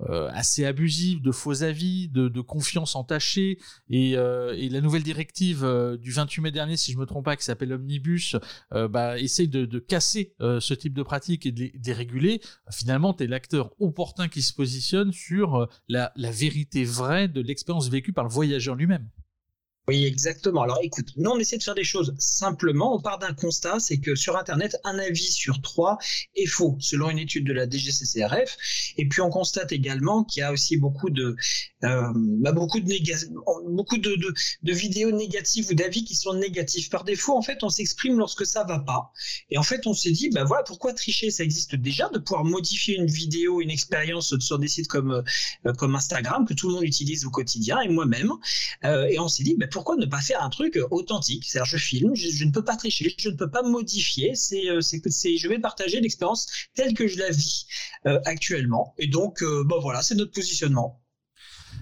euh, 0.00 0.30
assez 0.32 0.64
abusive, 0.64 1.20
de 1.20 1.30
faux 1.30 1.62
avis, 1.62 2.08
de, 2.08 2.40
confiance 2.40 2.96
entachée. 2.96 3.58
Et, 3.90 4.16
euh, 4.16 4.54
et, 4.56 4.70
la 4.70 4.80
nouvelle 4.80 5.02
directive 5.02 5.66
du 6.00 6.10
28 6.10 6.40
mai 6.40 6.50
dernier, 6.52 6.78
si 6.78 6.90
je 6.92 6.98
me 6.98 7.04
trompe 7.04 7.26
pas, 7.26 7.36
qui 7.36 7.44
s'appelle 7.44 7.74
Omnibus, 7.74 8.36
bah, 8.70 9.18
essaye 9.18 9.48
de, 9.48 9.78
casser 9.78 10.34
ce 10.40 10.72
type 10.72 10.94
de 10.94 11.02
pratique 11.02 11.44
et 11.44 11.52
de 11.52 11.70
les, 11.84 11.92
réguler. 11.92 12.40
Finalement, 12.70 13.12
tu 13.12 13.24
es 13.24 13.26
l'acteur 13.26 13.73
opportun 13.80 14.28
qui 14.28 14.42
se 14.42 14.52
positionne 14.52 15.12
sur 15.12 15.68
la 15.88 16.12
vérité 16.16 16.84
vraie 16.84 17.28
de 17.28 17.40
l'expérience 17.40 17.88
vécue 17.88 18.12
par 18.12 18.24
le 18.24 18.30
voyageur 18.30 18.74
lui-même. 18.74 19.08
Oui, 19.86 20.06
exactement. 20.06 20.62
Alors 20.62 20.78
écoute, 20.82 21.10
nous 21.18 21.30
on 21.30 21.38
essaie 21.38 21.58
de 21.58 21.62
faire 21.62 21.74
des 21.74 21.84
choses 21.84 22.14
simplement. 22.18 22.94
On 22.94 23.00
part 23.00 23.18
d'un 23.18 23.34
constat, 23.34 23.80
c'est 23.80 23.98
que 23.98 24.14
sur 24.14 24.34
Internet, 24.38 24.78
un 24.82 24.98
avis 24.98 25.30
sur 25.30 25.60
trois 25.60 25.98
est 26.34 26.46
faux, 26.46 26.78
selon 26.80 27.10
une 27.10 27.18
étude 27.18 27.46
de 27.46 27.52
la 27.52 27.68
DGCCRF. 27.68 28.56
Et 28.96 29.06
puis 29.06 29.20
on 29.20 29.28
constate 29.28 29.72
également 29.72 30.24
qu'il 30.24 30.40
y 30.40 30.42
a 30.42 30.52
aussi 30.52 30.78
beaucoup 30.78 31.10
de, 31.10 31.36
euh, 31.84 32.12
bah, 32.14 32.52
beaucoup 32.52 32.80
de, 32.80 32.94
vidéos 34.62 35.10
négatives 35.10 35.68
ou 35.70 35.74
d'avis 35.74 36.04
qui 36.04 36.14
sont 36.14 36.34
négatifs. 36.34 36.90
Par 36.90 37.04
défaut, 37.04 37.36
en 37.36 37.42
fait, 37.42 37.62
on 37.62 37.68
s'exprime 37.68 38.18
lorsque 38.18 38.46
ça 38.46 38.64
va 38.64 38.78
pas. 38.78 39.12
Et 39.50 39.58
en 39.58 39.62
fait, 39.62 39.86
on 39.86 39.94
s'est 39.94 40.10
dit, 40.10 40.30
bah 40.30 40.44
voilà, 40.44 40.62
pourquoi 40.64 40.92
tricher 40.92 41.30
Ça 41.30 41.44
existe 41.44 41.74
déjà 41.74 42.08
de 42.08 42.18
pouvoir 42.18 42.44
modifier 42.44 42.96
une 42.96 43.06
vidéo, 43.06 43.60
une 43.60 43.70
expérience 43.70 44.38
sur 44.38 44.58
des 44.58 44.68
sites 44.68 44.88
comme, 44.88 45.22
euh, 45.66 45.72
comme 45.74 45.94
Instagram 45.94 46.46
que 46.46 46.54
tout 46.54 46.68
le 46.68 46.74
monde 46.74 46.84
utilise 46.84 47.24
au 47.26 47.30
quotidien 47.30 47.80
et 47.80 47.88
moi-même. 47.88 48.32
Euh, 48.84 49.06
et 49.06 49.18
on 49.18 49.28
s'est 49.28 49.42
dit, 49.42 49.54
bah, 49.54 49.66
pourquoi 49.70 49.96
ne 49.96 50.06
pas 50.06 50.20
faire 50.20 50.42
un 50.42 50.50
truc 50.50 50.78
authentique? 50.90 51.44
C'est-à-dire, 51.46 51.70
je 51.70 51.76
filme, 51.76 52.14
je, 52.14 52.44
ne 52.44 52.50
peux 52.50 52.64
pas 52.64 52.76
tricher, 52.76 53.14
je 53.18 53.28
ne 53.28 53.36
peux 53.36 53.50
pas 53.50 53.62
modifier. 53.62 54.34
C'est, 54.34 54.64
je 54.64 55.48
vais 55.48 55.58
partager 55.58 56.00
l'expérience 56.00 56.46
telle 56.74 56.94
que 56.94 57.06
je 57.06 57.18
la 57.18 57.30
vis 57.30 57.66
actuellement. 58.04 58.94
Et 58.98 59.06
donc, 59.06 59.42
bon 59.42 59.80
voilà, 59.80 60.02
c'est 60.02 60.14
notre 60.14 60.32
positionnement. 60.32 61.03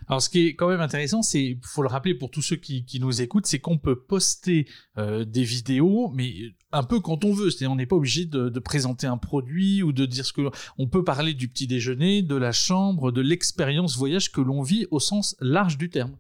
Alors, 0.09 0.23
ce 0.23 0.29
qui 0.29 0.47
est 0.47 0.55
quand 0.55 0.69
même 0.69 0.81
intéressant, 0.81 1.23
c'est, 1.23 1.59
faut 1.63 1.83
le 1.83 1.89
rappeler 1.89 2.15
pour 2.15 2.31
tous 2.31 2.43
ceux 2.43 2.57
qui, 2.57 2.85
nous 3.01 3.23
écoutent, 3.23 3.47
c'est 3.47 3.59
qu'on 3.59 3.79
peut 3.79 3.99
poster 3.99 4.67
des 4.97 5.43
vidéos, 5.43 6.11
mais 6.15 6.35
un 6.73 6.83
peu 6.83 7.01
quand 7.01 7.25
on 7.25 7.33
veut. 7.33 7.51
C'est-à-dire, 7.51 7.73
on 7.73 7.77
n'est 7.77 7.87
pas 7.87 7.97
obligé 7.97 8.25
de, 8.25 8.49
de, 8.49 8.61
présenter 8.61 9.07
un 9.07 9.19
produit 9.19 9.83
ou 9.83 9.93
de 9.93 10.07
dire 10.07 10.25
ce 10.25 10.33
que 10.33 10.51
on 10.79 10.89
peut 10.89 11.05
parler 11.05 11.35
du 11.35 11.49
petit 11.49 11.67
déjeuner, 11.67 12.23
de 12.23 12.37
la 12.37 12.53
chambre, 12.53 13.13
de 13.13 13.21
l'expérience 13.21 13.97
voyage 13.97 14.33
que 14.33 14.41
l'on 14.41 14.63
vit 14.63 14.87
au 14.91 15.01
sens 15.01 15.37
large 15.41 15.79
du 15.79 15.91
terme. 15.91 16.17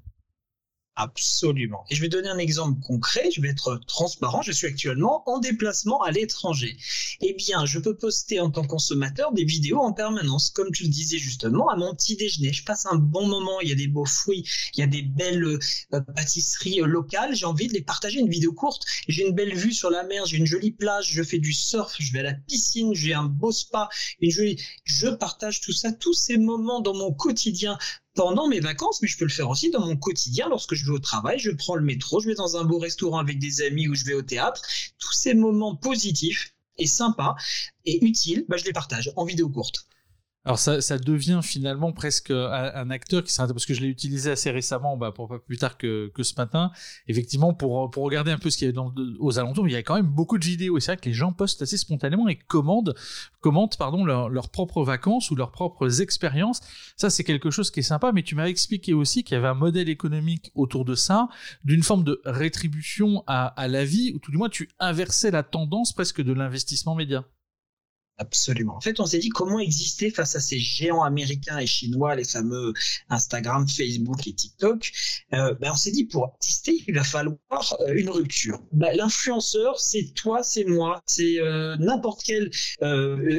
Absolument. 0.95 1.87
Et 1.89 1.95
je 1.95 2.03
vais 2.03 2.11
donner 2.11 2.29
un 2.29 2.37
exemple 2.37 2.79
concret, 2.83 3.31
je 3.35 3.41
vais 3.41 3.49
être 3.49 3.81
transparent, 3.87 4.43
je 4.43 4.53
suis 4.53 4.67
actuellement 4.67 5.27
en 5.27 5.39
déplacement 5.39 6.03
à 6.03 6.11
l'étranger. 6.11 6.77
Eh 7.23 7.33
bien, 7.33 7.65
je 7.65 7.79
peux 7.79 7.97
poster 7.97 8.41
en 8.41 8.51
tant 8.51 8.61
que 8.61 8.67
consommateur 8.69 9.33
des 9.33 9.45
vidéos 9.45 9.79
en 9.79 9.95
permanence, 9.95 10.51
comme 10.51 10.71
tu 10.71 10.83
le 10.83 10.91
disais 10.91 11.17
justement, 11.17 11.71
à 11.71 11.77
mon 11.77 11.95
petit 11.95 12.17
déjeuner. 12.17 12.53
Je 12.53 12.63
passe 12.63 12.85
un 12.85 12.97
bon 12.97 13.27
moment, 13.27 13.59
il 13.63 13.71
y 13.71 13.73
a 13.73 13.75
des 13.75 13.89
beaux 13.89 14.05
fruits, 14.05 14.45
il 14.75 14.81
y 14.81 14.83
a 14.83 14.87
des 14.87 15.01
belles 15.01 15.43
euh, 15.45 16.01
pâtisseries 16.15 16.83
euh, 16.83 16.87
locales, 16.87 17.35
j'ai 17.35 17.47
envie 17.47 17.69
de 17.69 17.73
les 17.73 17.83
partager, 17.83 18.21
une 18.21 18.29
vidéo 18.29 18.53
courte. 18.53 18.85
J'ai 19.09 19.27
une 19.27 19.35
belle 19.35 19.55
vue 19.55 19.73
sur 19.73 19.89
la 19.89 20.05
mer, 20.05 20.27
j'ai 20.27 20.37
une 20.37 20.47
jolie 20.47 20.73
plage, 20.73 21.11
je 21.11 21.23
fais 21.23 21.39
du 21.39 21.55
surf, 21.55 21.97
je 21.99 22.13
vais 22.13 22.19
à 22.19 22.25
la 22.25 22.35
piscine, 22.35 22.95
j'ai 22.95 23.15
un 23.15 23.25
beau 23.25 23.51
spa, 23.51 23.89
une 24.21 24.31
jolie... 24.31 24.63
Je 24.85 25.09
partage 25.09 25.63
tout 25.63 25.73
ça, 25.73 25.91
tous 25.91 26.13
ces 26.13 26.37
moments 26.37 26.81
dans 26.81 26.95
mon 26.95 27.13
quotidien 27.15 27.79
pendant 28.15 28.49
mes 28.49 28.61
vacances, 28.61 29.01
mais 29.03 29.09
je 29.09 29.17
peux 29.17 29.25
le 29.25 29.31
faire 29.31 29.49
aussi 29.49 29.71
dans 29.71 29.85
mon 29.85 29.97
quotidien 29.97 30.49
lorsque 30.49 30.75
je 30.75 30.85
vais 30.85 30.93
au 30.93 30.99
travail, 30.99 31.39
je 31.39 31.51
prends 31.51 31.77
le 31.77 31.83
métro, 31.83 32.21
je 32.21 32.29
vais 32.29 32.35
dans 32.35 32.57
un 32.57 32.65
beau 32.65 32.79
restaurant 32.79 33.19
avec 33.19 33.39
des 33.39 33.63
amis 33.63 33.89
ou 33.89 33.95
je 33.95 34.05
vais 34.05 34.15
au 34.15 34.23
théâtre. 34.23 34.63
Tous 34.99 35.13
ces 35.13 35.35
moments 35.35 35.77
positifs 35.77 36.55
et 36.79 36.87
sympas 36.87 37.35
et 37.85 38.05
utiles, 38.05 38.45
bah, 38.49 38.57
je 38.57 38.65
les 38.65 38.73
partage 38.73 39.13
en 39.17 39.25
vidéo 39.25 39.49
courte. 39.49 39.87
Alors 40.45 40.59
ça, 40.59 40.81
ça, 40.81 40.99
devient 40.99 41.39
finalement 41.41 41.93
presque 41.93 42.33
un, 42.33 42.91
acteur 42.91 43.23
qui 43.23 43.33
parce 43.37 43.65
que 43.65 43.75
je 43.75 43.81
l'ai 43.81 43.87
utilisé 43.87 44.33
assez 44.33 44.51
récemment, 44.51 44.97
bah, 44.97 45.13
pour 45.13 45.29
pas 45.29 45.39
plus 45.39 45.57
tard 45.57 45.79
que, 45.79 46.11
que, 46.13 46.25
ce 46.25 46.35
matin. 46.37 46.73
Effectivement, 47.07 47.55
pour, 47.55 47.89
pour 47.93 48.03
regarder 48.03 48.33
un 48.33 48.39
peu 48.39 48.51
ce 48.51 48.59
qu'il 48.59 48.65
y 48.65 48.69
avait 48.69 48.75
dans, 48.75 48.93
aux 49.21 49.39
alentours, 49.39 49.69
il 49.69 49.73
y 49.73 49.77
a 49.77 49.85
quand 49.85 49.95
même 49.95 50.07
beaucoup 50.07 50.39
de 50.39 50.45
vidéos 50.45 50.77
et 50.77 50.81
c'est 50.81 50.93
vrai 50.93 50.97
que 50.97 51.09
les 51.09 51.15
gens 51.15 51.33
postent 51.33 51.63
assez 51.63 51.77
spontanément 51.77 52.27
et 52.27 52.35
commandent, 52.35 52.97
commentent 53.41 53.79
pardon 53.79 54.05
leurs 54.05 54.49
propres 54.49 54.83
vacances 54.83 55.31
ou 55.31 55.37
leurs 55.37 55.53
propres 55.53 56.03
expériences. 56.03 56.61
Ça 56.97 57.09
c'est 57.09 57.23
quelque 57.23 57.51
chose 57.51 57.71
qui 57.71 57.81
est 57.81 57.85
sympa, 57.85 58.11
mais 58.11 58.25
tu 58.25 58.35
m'as 58.35 58.47
expliqué 58.47 58.95
aussi 58.95 59.23
qu'il 59.23 59.37
y 59.37 59.39
avait 59.39 59.49
un 59.49 59.55
modèle 59.55 59.89
économique 59.89 60.51
autour 60.57 60.85
de 60.85 60.97
ça, 60.97 61.29
d'une 61.63 61.85
forme 61.85 62.03
de 62.03 62.21
rétribution 62.25 63.23
à, 63.29 63.47
à 63.47 63.69
la 63.69 63.85
vie, 63.85 64.13
ou 64.13 64.19
tout 64.19 64.33
du 64.33 64.39
moins 64.39 64.49
tu 64.49 64.69
inversais 64.81 65.31
la 65.31 65.45
tendance 65.45 65.93
presque 65.93 66.21
de 66.21 66.33
l'investissement 66.33 66.97
média. 66.97 67.25
Absolument. 68.19 68.77
En 68.77 68.81
fait, 68.81 69.01
on 69.01 69.07
s'est 69.07 69.19
dit 69.19 69.31
comment 69.31 69.59
exister 69.59 70.11
face 70.11 70.37
à 70.37 70.41
ces 70.41 70.59
géants 70.59 71.03
américains 71.03 71.59
et 71.59 71.67
chinois, 71.67 72.15
les 72.15 72.25
fameux 72.25 72.75
Instagram, 73.09 73.67
Facebook 73.67 74.27
et 74.27 74.35
TikTok? 74.35 74.93
Euh, 75.33 75.55
ben 75.55 75.73
on 75.73 75.77
s'est 75.77 75.91
dit 75.91 76.05
pour 76.05 76.37
exister, 76.37 76.85
il 76.87 76.95
va 76.95 77.05
falloir 77.05 77.39
euh, 77.81 77.95
une 77.95 78.11
rupture. 78.11 78.63
Ben, 78.73 78.95
l'influenceur, 78.95 79.81
c'est 79.81 80.13
toi, 80.15 80.43
c'est 80.43 80.65
moi, 80.65 81.03
c'est 81.07 81.41
euh, 81.41 81.77
n'importe 81.79 82.23
quel 82.25 82.51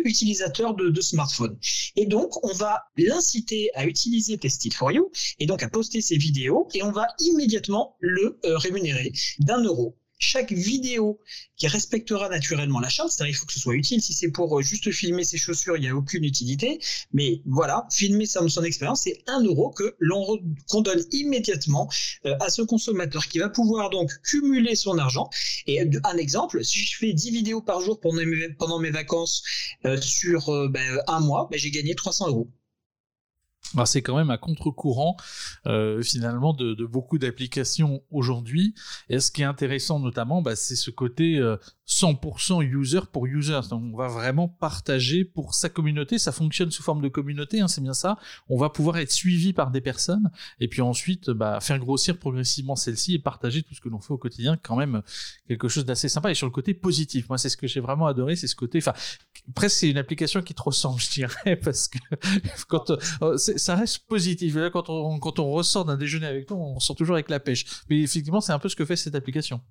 utilisateur 0.06 0.74
de, 0.74 0.90
de, 0.90 1.02
smartphone. 1.02 1.58
Et 1.96 2.08
donc, 2.08 2.44
on 2.44 2.54
va 2.54 2.84
l'inciter 2.98 3.70
à 3.76 3.86
utiliser 3.86 4.38
Tested 4.38 4.74
for 4.74 4.92
You 4.92 5.12
et 5.40 5.46
donc 5.46 5.62
à 5.62 5.70
poster 5.70 6.02
ses 6.02 6.18
vidéos 6.18 6.68
et 6.74 6.82
on 6.84 6.92
va 6.92 7.08
immédiatement 7.20 7.96
le 8.00 8.40
rémunérer 8.44 9.12
d'un 9.40 9.64
euro 9.64 9.96
chaque 10.20 10.52
vidéo 10.52 11.20
qui 11.58 11.68
respectera 11.68 12.30
naturellement 12.30 12.80
la 12.80 12.90
charte, 12.90 13.12
c'est-à-dire 13.12 13.34
il 13.34 13.38
faut 13.38 13.46
que 13.46 13.54
ce 13.54 13.60
soit 13.60 13.76
utile. 13.76 14.02
Si 14.02 14.14
c'est 14.14 14.32
pour 14.32 14.60
euh, 14.60 14.62
juste 14.62 14.92
filmer 14.92 15.24
ses 15.24 15.38
chaussures, 15.38 15.78
il 15.78 15.82
n'y 15.82 15.90
a 15.90 15.96
aucune 15.96 16.24
utilité. 16.24 16.80
Mais 17.12 17.42
voilà, 17.46 17.88
filmer 17.92 18.26
son, 18.26 18.64
expérience, 18.64 19.02
c'est 19.02 19.22
un 19.28 19.44
euro 19.44 19.72
que 19.72 19.96
l'on 20.00 20.40
qu'on 20.70 20.82
donne 20.82 21.04
immédiatement 21.12 21.90
euh, 22.26 22.36
à 22.40 22.50
ce 22.50 22.62
consommateur 22.62 23.28
qui 23.28 23.40
va 23.40 23.50
pouvoir 23.50 23.90
donc 23.90 24.12
cumuler 24.24 24.76
son 24.76 24.98
argent. 24.98 25.30
Et 25.68 25.82
un 25.82 26.18
exemple, 26.18 26.64
si 26.64 26.80
je 26.80 26.98
fais 26.98 27.14
10 27.14 27.32
vidéos 27.32 27.62
par 27.62 27.82
jour 27.82 28.00
pendant 28.00 28.26
mes, 28.26 28.50
pendant 28.58 28.80
mes 28.80 28.92
vacances 28.92 29.44
euh, 29.86 30.00
sur 30.00 30.70
ben, 30.70 31.02
un 31.08 31.20
mois, 31.20 31.48
ben, 31.52 31.60
j'ai 31.60 31.72
gagné 31.72 31.96
300 31.96 32.30
euros 32.30 32.50
c'est 33.86 34.02
quand 34.02 34.16
même 34.16 34.30
à 34.30 34.38
contre-courant 34.38 35.18
euh, 35.66 36.02
finalement 36.02 36.54
de, 36.54 36.86
beaucoup 36.86 37.18
d'applications 37.18 38.04
aujourd'hui. 38.12 38.76
Et 39.10 39.20
ce 39.20 39.32
qui 39.32 39.42
est 39.42 39.46
intéressant 39.46 40.00
notamment, 40.00 40.42
bah, 40.42 40.56
c'est 40.56 40.76
ce 40.76 40.92
côté 40.92 41.42
100% 41.88 42.62
euh, 42.62 42.80
user 42.80 43.00
pour 43.12 43.26
user. 43.26 43.60
Donc 43.70 43.84
on 43.94 43.98
va 43.98 44.08
vraiment 44.08 44.48
partager 44.48 45.26
pour 45.26 45.56
sa 45.56 45.70
communauté. 45.70 46.20
Ça 46.20 46.32
fonctionne 46.32 46.72
sous 46.72 46.84
forme 46.84 47.02
de 47.02 47.08
communauté, 47.08 47.62
hein, 47.62 47.68
c'est 47.68 47.82
bien 47.82 47.94
ça. 47.94 48.18
On 48.48 48.58
va 48.58 48.70
pouvoir 48.70 48.98
être 48.98 49.12
suivi 49.12 49.54
par 49.54 49.72
des 49.72 49.82
personnes 49.82 50.30
et 50.60 50.68
puis 50.68 50.82
ensuite 50.82 51.30
bah, 51.30 51.60
faire 51.60 51.80
grossir 51.80 52.18
progressivement 52.18 52.76
celle-ci 52.76 53.16
et 53.16 53.20
partager 53.20 53.64
tout 53.64 53.74
ce 53.74 53.82
que 53.82 53.90
l'on 53.90 54.00
fait 54.00 54.14
au 54.14 54.18
quotidien. 54.18 54.58
Quand 54.62 54.76
même 54.76 55.02
quelque 55.48 55.68
chose 55.68 55.86
d'assez 55.86 56.10
sympa 56.10 56.32
et 56.32 56.36
sur 56.36 56.48
le 56.48 56.52
côté 56.52 56.74
positif. 56.74 57.28
Moi, 57.30 57.38
c'est 57.38 57.50
ce 57.50 57.58
que 57.58 57.68
j'ai 57.68 57.80
vraiment 57.80 58.06
adoré, 58.06 58.36
c'est 58.36 58.48
ce 58.48 58.56
côté. 58.56 58.78
Enfin, 58.78 58.94
presque 59.56 59.78
c'est 59.78 59.90
une 59.90 59.98
application 59.98 60.42
qui 60.42 60.54
te 60.54 60.62
ressemble, 60.62 61.00
je 61.00 61.12
dirais, 61.12 61.56
parce 61.64 61.88
que 61.88 61.98
quand 62.68 62.92
euh, 63.22 63.38
ça 63.58 63.76
reste 63.76 64.00
positif. 64.08 64.56
Là, 64.56 64.70
quand 64.70 64.90
on, 64.90 65.20
quand 65.20 65.40
on 65.40 65.52
ressort 65.52 65.86
d'un 65.86 65.98
déjeuner 65.98 66.28
avec 66.28 66.48
toi, 66.48 66.58
on 66.58 66.80
sort 66.80 66.96
toujours 66.96 67.16
avec 67.16 67.30
la 67.30 67.40
pêche. 67.40 67.66
Mais 67.90 68.02
effectivement, 68.02 68.42
c'est 68.42 68.54
un 68.54 68.60
peu 68.60 68.70
ce 68.70 68.76
que 68.76 68.86
fait 68.86 68.96
cette 68.96 69.16
application. 69.16 69.62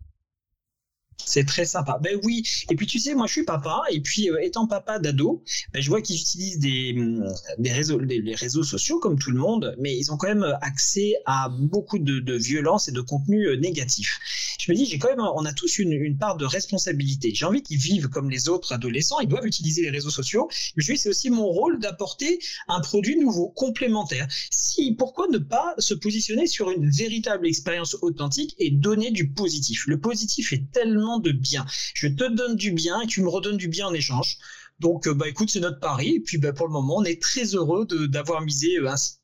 C'est 1.25 1.45
très 1.45 1.65
sympa. 1.65 1.99
Ben 2.03 2.19
oui. 2.25 2.43
Et 2.71 2.75
puis 2.75 2.87
tu 2.87 2.99
sais, 2.99 3.15
moi 3.15 3.27
je 3.27 3.33
suis 3.33 3.45
papa, 3.45 3.83
et 3.91 4.01
puis 4.01 4.31
euh, 4.31 4.39
étant 4.43 4.67
papa 4.67 4.99
d'ado, 4.99 5.43
ben, 5.73 5.81
je 5.81 5.89
vois 5.89 6.03
qu'ils 6.03 6.21
utilisent 6.21 6.59
des, 6.59 6.93
mm, 6.95 7.33
des 7.59 7.73
réseaux, 7.73 7.99
les 7.99 8.35
réseaux 8.35 8.65
sociaux 8.65 8.99
comme 8.99 9.19
tout 9.19 9.31
le 9.31 9.39
monde, 9.39 9.77
mais 9.79 9.97
ils 9.97 10.13
ont 10.13 10.17
quand 10.17 10.29
même 10.29 10.57
accès 10.61 11.15
à 11.27 11.49
beaucoup 11.49 11.99
de, 11.99 12.21
de 12.21 12.35
violence 12.35 12.89
et 12.89 12.93
de 12.93 13.01
contenu 13.01 13.47
euh, 13.47 13.57
négatif. 13.57 14.19
Je 14.59 14.71
me 14.71 14.77
dis, 14.77 14.87
j'ai 14.87 14.99
quand 14.99 15.09
même, 15.09 15.21
on 15.21 15.45
a 15.45 15.53
tous 15.53 15.79
une, 15.79 15.93
une 15.93 16.17
part 16.17 16.37
de 16.37 16.45
responsabilité. 16.45 17.33
J'ai 17.35 17.45
envie 17.45 17.63
qu'ils 17.63 17.79
vivent 17.79 18.09
comme 18.09 18.31
les 18.31 18.49
autres 18.49 18.73
adolescents, 18.73 19.21
ils 19.21 19.29
doivent 19.29 19.47
utiliser 19.47 19.83
les 19.83 19.91
réseaux 19.91 20.11
sociaux. 20.11 20.49
Je 20.77 20.93
me 20.93 20.97
dis, 20.97 21.01
c'est 21.01 21.09
aussi 21.09 21.31
mon 21.31 21.47
rôle 21.47 21.81
d'apporter 21.81 22.39
un 22.69 22.81
produit 22.81 23.17
nouveau, 23.17 23.49
complémentaire. 23.49 24.29
Si, 24.51 24.93
pourquoi 24.93 25.29
ne 25.29 25.39
pas 25.39 25.75
se 25.79 25.95
positionner 25.95 26.47
sur 26.47 26.71
une 26.71 26.89
véritable 26.91 27.47
expérience 27.47 27.97
authentique 28.03 28.55
et 28.59 28.71
donner 28.71 29.11
du 29.11 29.29
positif? 29.31 29.85
Le 29.87 29.99
positif 29.99 30.53
est 30.53 30.71
tellement 30.73 31.12
de 31.19 31.33
bien. 31.33 31.67
Je 31.95 32.09
te 32.09 32.25
donne 32.25 32.57
du 32.57 32.73
bien 32.73 33.01
et 33.01 33.07
tu 33.07 33.23
me 33.23 33.29
redonnes 33.29 33.57
du 33.57 33.69
bien 33.69 33.87
en 33.89 33.95
échange. 33.95 34.39
Donc, 34.81 35.07
euh, 35.07 35.15
bah 35.15 35.29
écoute, 35.29 35.51
c'est 35.51 35.61
notre 35.61 35.81
pari. 35.81 36.17
Et 36.17 36.21
puis, 36.21 36.39
bah, 36.39 36.53
pour 36.53 36.67
le 36.67 36.73
moment, 36.73 36.97
on 36.97 37.05
est 37.05 37.21
très 37.21 37.55
heureux 37.55 37.87
d'avoir 38.09 38.43
misé 38.43 38.79
euh, 38.79 38.91
ainsi. 38.91 39.22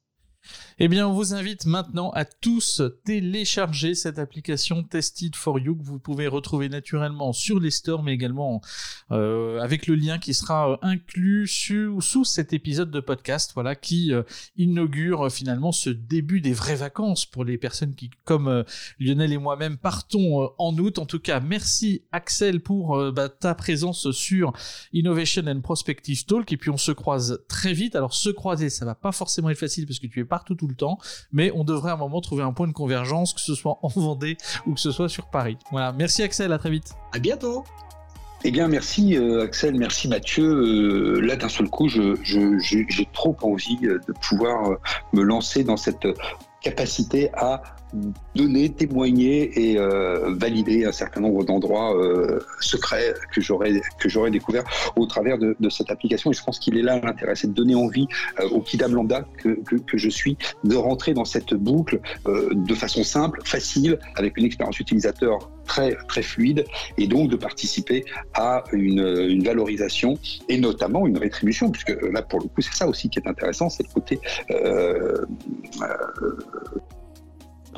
Eh 0.81 0.87
bien, 0.87 1.09
on 1.09 1.12
vous 1.12 1.35
invite 1.35 1.66
maintenant 1.66 2.11
à 2.11 2.24
tous 2.24 2.83
télécharger 3.05 3.97
cette 3.97 4.20
application 4.20 4.85
Tested 4.85 5.35
for 5.35 5.59
You 5.59 5.74
que 5.74 5.83
vous 5.83 5.99
pouvez 5.99 6.29
retrouver 6.29 6.68
naturellement 6.68 7.33
sur 7.33 7.59
les 7.59 7.72
stores, 7.72 8.05
mais 8.05 8.12
également 8.12 8.61
euh, 9.11 9.59
avec 9.59 9.89
le 9.89 9.97
lien 9.97 10.20
qui 10.20 10.35
sera 10.35 10.70
euh, 10.70 10.76
inclus 10.83 11.49
sous 11.49 12.24
cet 12.24 12.53
épisode 12.53 12.93
de 12.93 13.01
podcast, 13.01 13.51
voilà, 13.55 13.74
qui 13.74 14.12
euh, 14.12 14.22
inaugure 14.57 15.33
finalement 15.33 15.72
ce 15.72 15.91
début 15.91 16.41
des 16.41 16.53
vraies 16.53 16.76
vacances 16.76 17.26
pour 17.26 17.45
les 17.45 17.59
personnes 17.59 17.97
qui, 17.97 18.11
comme 18.22 18.62
Lionel 19.01 19.33
et 19.33 19.39
moi-même, 19.39 19.79
partons 19.79 20.49
en 20.59 20.79
août. 20.79 21.01
En 21.01 21.07
tout 21.07 21.18
cas, 21.18 21.41
merci 21.41 22.03
Axel 22.12 22.61
pour 22.61 23.11
bah, 23.11 23.29
ta 23.29 23.57
présence 23.57 24.12
sur 24.12 24.53
Innovation 24.93 25.43
and 25.49 25.61
Prospective 25.61 26.24
Talk, 26.24 26.53
et 26.53 26.57
puis 26.57 26.70
on 26.70 26.76
se 26.76 26.93
croise 26.93 27.41
très 27.49 27.72
vite. 27.72 27.97
Alors 27.97 28.14
se 28.14 28.31
croiser, 28.31 28.70
ça 28.70 28.85
va 28.85 28.95
pas 28.95 29.11
forcément 29.11 29.51
être 29.51 29.59
facile 29.59 29.85
parce 29.85 29.99
que 29.99 30.07
tu 30.07 30.20
es 30.20 30.24
partout 30.24 30.55
tout 30.55 30.68
temps, 30.75 30.99
mais 31.33 31.51
on 31.55 31.64
devrait 31.64 31.91
à 31.91 31.95
un 31.95 31.99
moment 31.99 32.21
trouver 32.21 32.43
un 32.43 32.53
point 32.53 32.66
de 32.66 32.73
convergence, 32.73 33.33
que 33.35 33.41
ce 33.41 33.55
soit 33.55 33.79
en 33.83 33.89
Vendée 33.99 34.37
ou 34.66 34.75
que 34.75 34.81
ce 34.81 34.91
soit 34.91 35.09
sur 35.09 35.27
Paris. 35.27 35.59
Voilà, 35.71 35.93
merci 35.93 36.23
Axel, 36.23 36.53
à 36.53 36.59
très 36.59 36.71
vite. 36.71 36.95
À 37.12 37.19
bientôt. 37.19 37.64
Eh 38.45 38.53
bien, 38.53 38.69
merci 38.69 39.16
euh, 39.16 39.43
Axel, 39.43 39.75
merci 39.75 40.07
Mathieu. 40.07 40.45
Euh, 40.45 41.21
là, 41.21 41.35
d'un 41.35 41.49
seul 41.49 41.69
coup, 41.69 41.89
j'ai 41.89 43.09
trop 43.12 43.37
envie 43.43 43.79
euh, 43.83 43.99
de 44.07 44.12
pouvoir 44.12 44.79
me 45.12 45.23
lancer 45.23 45.64
dans 45.64 45.77
cette 45.77 46.07
capacité 46.69 47.31
à 47.35 47.62
donner, 48.35 48.69
témoigner 48.69 49.71
et 49.71 49.79
euh, 49.79 50.35
valider 50.35 50.85
un 50.85 50.93
certain 50.93 51.23
nombre 51.23 51.43
d'endroits 51.45 51.97
euh, 51.97 52.41
secrets 52.61 53.14
que 53.33 53.41
j'aurais 53.41 53.81
que 53.99 54.29
découvert 54.29 54.64
au 54.97 55.07
travers 55.07 55.39
de, 55.39 55.57
cette 55.71 55.91
application. 55.91 56.31
Et 56.31 56.35
je 56.35 56.45
pense 56.45 56.59
qu'il 56.59 56.77
est 56.77 56.83
là 56.83 57.01
l'intérêt, 57.03 57.35
c'est 57.35 57.49
de 57.49 57.55
donner 57.55 57.75
envie 57.75 58.07
euh, 58.41 58.49
au 58.51 58.61
Kidam 58.61 58.95
Lambda 58.95 59.25
que, 59.39 59.59
que, 59.64 59.97
je 59.97 60.11
suis 60.11 60.37
de 60.64 60.77
rentrer 60.77 61.14
dans 61.14 61.25
cette 61.25 61.55
boucle 61.55 62.01
de 62.27 62.75
façon 62.75 63.03
simple, 63.03 63.41
facile, 63.45 63.99
avec 64.16 64.37
une 64.37 64.45
expérience 64.45 64.79
utilisateur 64.79 65.51
très 65.69 65.95
très 66.09 66.23
fluide, 66.23 66.64
et 66.97 67.07
donc 67.07 67.31
de 67.31 67.37
participer 67.37 68.05
à 68.35 68.64
une, 68.73 69.43
valorisation 69.45 70.19
et 70.49 70.59
notamment 70.59 71.07
une 71.07 71.19
rétribution, 71.19 71.71
puisque 71.71 71.97
là 72.12 72.23
pour 72.23 72.41
le 72.41 72.47
coup 72.47 72.61
c'est 72.61 72.75
ça 72.75 72.89
aussi 72.89 73.09
qui 73.09 73.21
est 73.21 73.29
intéressant, 73.29 73.71
c'est 73.71 73.85
le 73.85 73.93
côté 73.93 74.19
euh, 74.51 75.25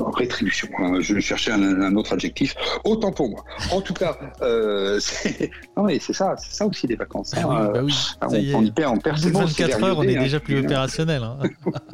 rétribution. 0.09 0.69
Hein. 0.79 1.01
Je 1.01 1.19
cherchais 1.21 1.51
un, 1.51 1.63
un, 1.63 1.95
autre 1.97 2.13
adjectif. 2.13 2.55
Autant 2.85 3.13
pour 3.13 3.31
moi. 3.31 3.45
En 3.73 3.81
tout 3.81 3.95
cas, 3.95 4.17
euh, 4.43 4.99
c'est 5.01 6.13
ça, 6.13 6.35
c'est 6.39 6.55
ça 6.55 6.67
aussi 6.67 6.87
des 6.87 6.97
vacances. 6.97 7.35
Hein. 7.37 7.43
Ah 7.49 7.71
bah 7.73 7.83
oui, 7.83 7.95
on, 8.23 8.59
on, 8.59 8.63
y 8.65 8.71
perd, 8.71 8.95
on 8.97 9.01
perd 9.01 9.19
24 9.19 9.85
heures, 9.85 9.99
on 9.99 10.03
est 10.03 10.17
déjà 10.17 10.41
plus 10.41 10.59
opérationnel. 10.61 11.23
Hein. 11.23 11.39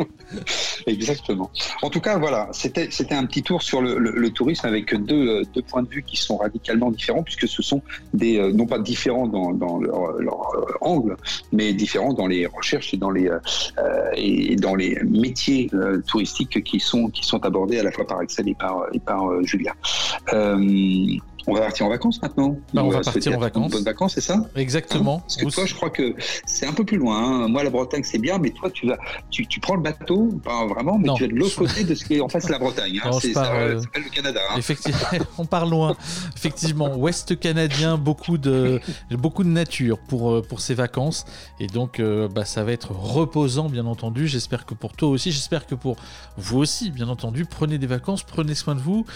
Exactement. 0.86 1.50
En 1.82 1.90
tout 1.90 2.00
cas, 2.00 2.18
voilà, 2.18 2.48
c'était 2.52 2.88
c'était 2.90 3.14
un 3.14 3.26
petit 3.26 3.42
tour 3.42 3.62
sur 3.62 3.82
le, 3.82 3.98
le, 3.98 4.12
le, 4.12 4.30
tourisme 4.30 4.66
avec 4.66 4.94
deux, 4.94 5.42
deux 5.54 5.62
points 5.62 5.82
de 5.82 5.88
vue 5.88 6.02
qui 6.02 6.16
sont 6.16 6.36
radicalement 6.36 6.90
différents 6.90 7.22
puisque 7.22 7.48
ce 7.48 7.62
sont 7.62 7.82
des 8.14 8.38
euh, 8.38 8.52
non 8.52 8.66
pas 8.66 8.78
différents 8.78 9.26
dans, 9.26 9.52
dans 9.52 9.78
leur, 9.78 10.12
leur, 10.18 10.54
euh, 10.54 10.64
angle, 10.80 11.16
mais 11.52 11.72
différents 11.72 12.12
dans 12.12 12.26
les 12.26 12.46
recherches 12.46 12.94
et 12.94 12.96
dans 12.96 13.10
les 13.10 13.28
euh, 13.28 13.40
et 14.14 14.56
dans 14.56 14.74
les 14.74 14.98
métiers 15.04 15.68
euh, 15.74 16.00
touristiques 16.06 16.62
qui 16.62 16.80
sont 16.80 17.08
qui 17.08 17.24
sont 17.24 17.44
abordés 17.44 17.78
à 17.78 17.82
la 17.82 17.90
par 18.04 18.18
Axel 18.18 18.48
et 18.48 18.54
par, 18.54 18.86
et 18.92 18.98
par 18.98 19.30
euh, 19.30 19.42
Julia. 19.42 19.74
On 21.48 21.54
va 21.54 21.60
partir 21.60 21.86
en 21.86 21.88
vacances 21.90 22.20
maintenant. 22.20 22.56
Bah, 22.74 22.82
on, 22.82 22.88
va, 22.88 23.00
partir 23.00 23.36
en 23.36 23.38
vacances. 23.38 23.70
Bonnes 23.70 23.84
vacances, 23.84 24.14
c'est 24.14 24.20
ça? 24.20 24.44
Exactement. 24.56 25.18
Hein 25.18 25.22
Parce 25.22 25.36
que 25.36 25.54
toi, 25.54 25.64
je 25.64 25.74
crois 25.74 25.90
que 25.90 26.14
c'est 26.44 26.66
un 26.66 26.72
peu 26.72 26.84
plus 26.84 26.98
loin. 26.98 27.44
Hein. 27.44 27.48
Moi, 27.48 27.62
la 27.62 27.70
Bretagne, 27.70 28.02
c'est 28.02 28.18
bien, 28.18 28.38
mais 28.38 28.50
toi, 28.50 28.68
tu 28.70 28.88
vas, 28.88 28.98
tu, 29.30 29.46
tu 29.46 29.60
prends 29.60 29.76
le 29.76 29.82
bateau, 29.82 30.40
pas 30.42 30.66
vraiment, 30.66 30.98
mais 30.98 31.08
tu 31.14 31.24
es 31.24 31.28
de 31.28 31.34
l'autre 31.34 31.56
côté 31.56 31.84
de 31.84 31.94
ce 31.94 32.04
qui 32.04 32.14
est 32.14 32.20
en 32.20 32.28
face 32.28 32.46
de 32.46 32.52
la 32.52 32.58
Bretagne. 32.58 33.00
Hein. 33.04 33.10
C'est 33.20 33.36
euh, 33.36 33.80
le 33.94 34.10
Canada. 34.10 34.40
Hein. 34.50 34.56
Effectivement, 34.58 34.98
on 35.38 35.44
part 35.44 35.66
loin. 35.66 35.96
Effectivement, 36.36 36.96
Ouest 36.96 37.38
canadien, 37.38 37.96
beaucoup 37.96 38.38
de, 38.38 38.80
beaucoup 39.10 39.44
de 39.44 39.48
nature 39.48 39.98
pour, 39.98 40.32
euh, 40.32 40.42
pour 40.42 40.60
ces 40.60 40.74
vacances. 40.74 41.26
Et 41.60 41.68
donc, 41.68 42.00
euh, 42.00 42.26
bah, 42.28 42.44
ça 42.44 42.64
va 42.64 42.72
être 42.72 42.90
reposant, 42.90 43.68
bien 43.68 43.86
entendu. 43.86 44.26
J'espère 44.26 44.66
que 44.66 44.74
pour 44.74 44.94
toi 44.94 45.10
aussi, 45.10 45.30
j'espère 45.30 45.66
que 45.66 45.76
pour 45.76 45.96
vous 46.36 46.58
aussi, 46.58 46.90
bien 46.90 47.08
entendu. 47.08 47.44
Prenez 47.44 47.78
des 47.78 47.86
vacances, 47.86 48.24
prenez 48.24 48.56
soin 48.56 48.74
de 48.74 48.80
vous, 48.80 49.06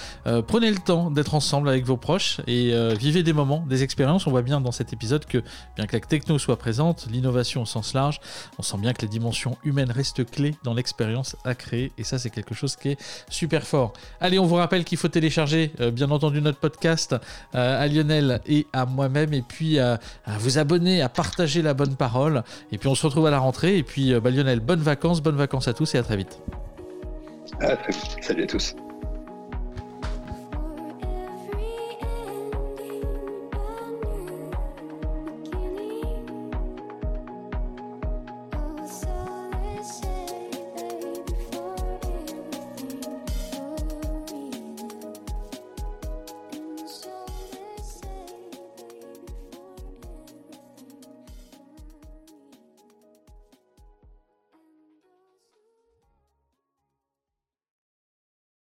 prenez 0.46 0.70
le 0.70 0.78
temps 0.78 1.10
d'être 1.10 1.34
ensemble 1.34 1.68
avec 1.68 1.84
vos 1.84 1.96
proches 1.96 2.19
et 2.46 2.72
vivez 2.94 3.22
des 3.22 3.32
moments, 3.32 3.64
des 3.68 3.82
expériences. 3.82 4.26
On 4.26 4.30
voit 4.30 4.42
bien 4.42 4.60
dans 4.60 4.72
cet 4.72 4.92
épisode 4.92 5.24
que, 5.24 5.38
bien 5.76 5.86
que 5.86 5.96
la 5.96 6.00
techno 6.00 6.38
soit 6.38 6.56
présente, 6.56 7.06
l'innovation 7.10 7.62
au 7.62 7.66
sens 7.66 7.94
large, 7.94 8.20
on 8.58 8.62
sent 8.62 8.78
bien 8.78 8.92
que 8.92 9.02
les 9.02 9.08
dimensions 9.08 9.56
humaines 9.64 9.90
restent 9.90 10.28
clés 10.28 10.54
dans 10.64 10.74
l'expérience 10.74 11.36
à 11.44 11.54
créer. 11.54 11.92
Et 11.98 12.04
ça, 12.04 12.18
c'est 12.18 12.30
quelque 12.30 12.54
chose 12.54 12.76
qui 12.76 12.90
est 12.90 12.98
super 13.28 13.66
fort. 13.66 13.92
Allez, 14.20 14.38
on 14.38 14.46
vous 14.46 14.56
rappelle 14.56 14.84
qu'il 14.84 14.98
faut 14.98 15.08
télécharger, 15.08 15.72
euh, 15.80 15.90
bien 15.90 16.10
entendu, 16.10 16.40
notre 16.40 16.58
podcast 16.58 17.14
euh, 17.54 17.82
à 17.82 17.86
Lionel 17.86 18.40
et 18.46 18.66
à 18.72 18.86
moi-même, 18.86 19.32
et 19.34 19.42
puis 19.42 19.78
à 19.78 19.98
vous 20.38 20.58
abonner, 20.58 21.02
à 21.02 21.08
partager 21.08 21.62
la 21.62 21.74
bonne 21.74 21.96
parole. 21.96 22.42
Et 22.72 22.78
puis 22.78 22.88
on 22.88 22.94
se 22.94 23.06
retrouve 23.06 23.26
à 23.26 23.30
la 23.30 23.38
rentrée. 23.38 23.78
Et 23.78 23.82
puis, 23.82 24.12
euh, 24.12 24.20
bah, 24.20 24.30
Lionel, 24.30 24.60
bonnes 24.60 24.80
vacances, 24.80 25.20
bonnes 25.20 25.36
vacances 25.36 25.68
à 25.68 25.74
tous 25.74 25.94
et. 25.94 26.00
À 26.00 26.02
très 26.02 26.16
vite. 26.16 26.40
Salut 28.20 28.44
à 28.44 28.46
tous. 28.46 28.74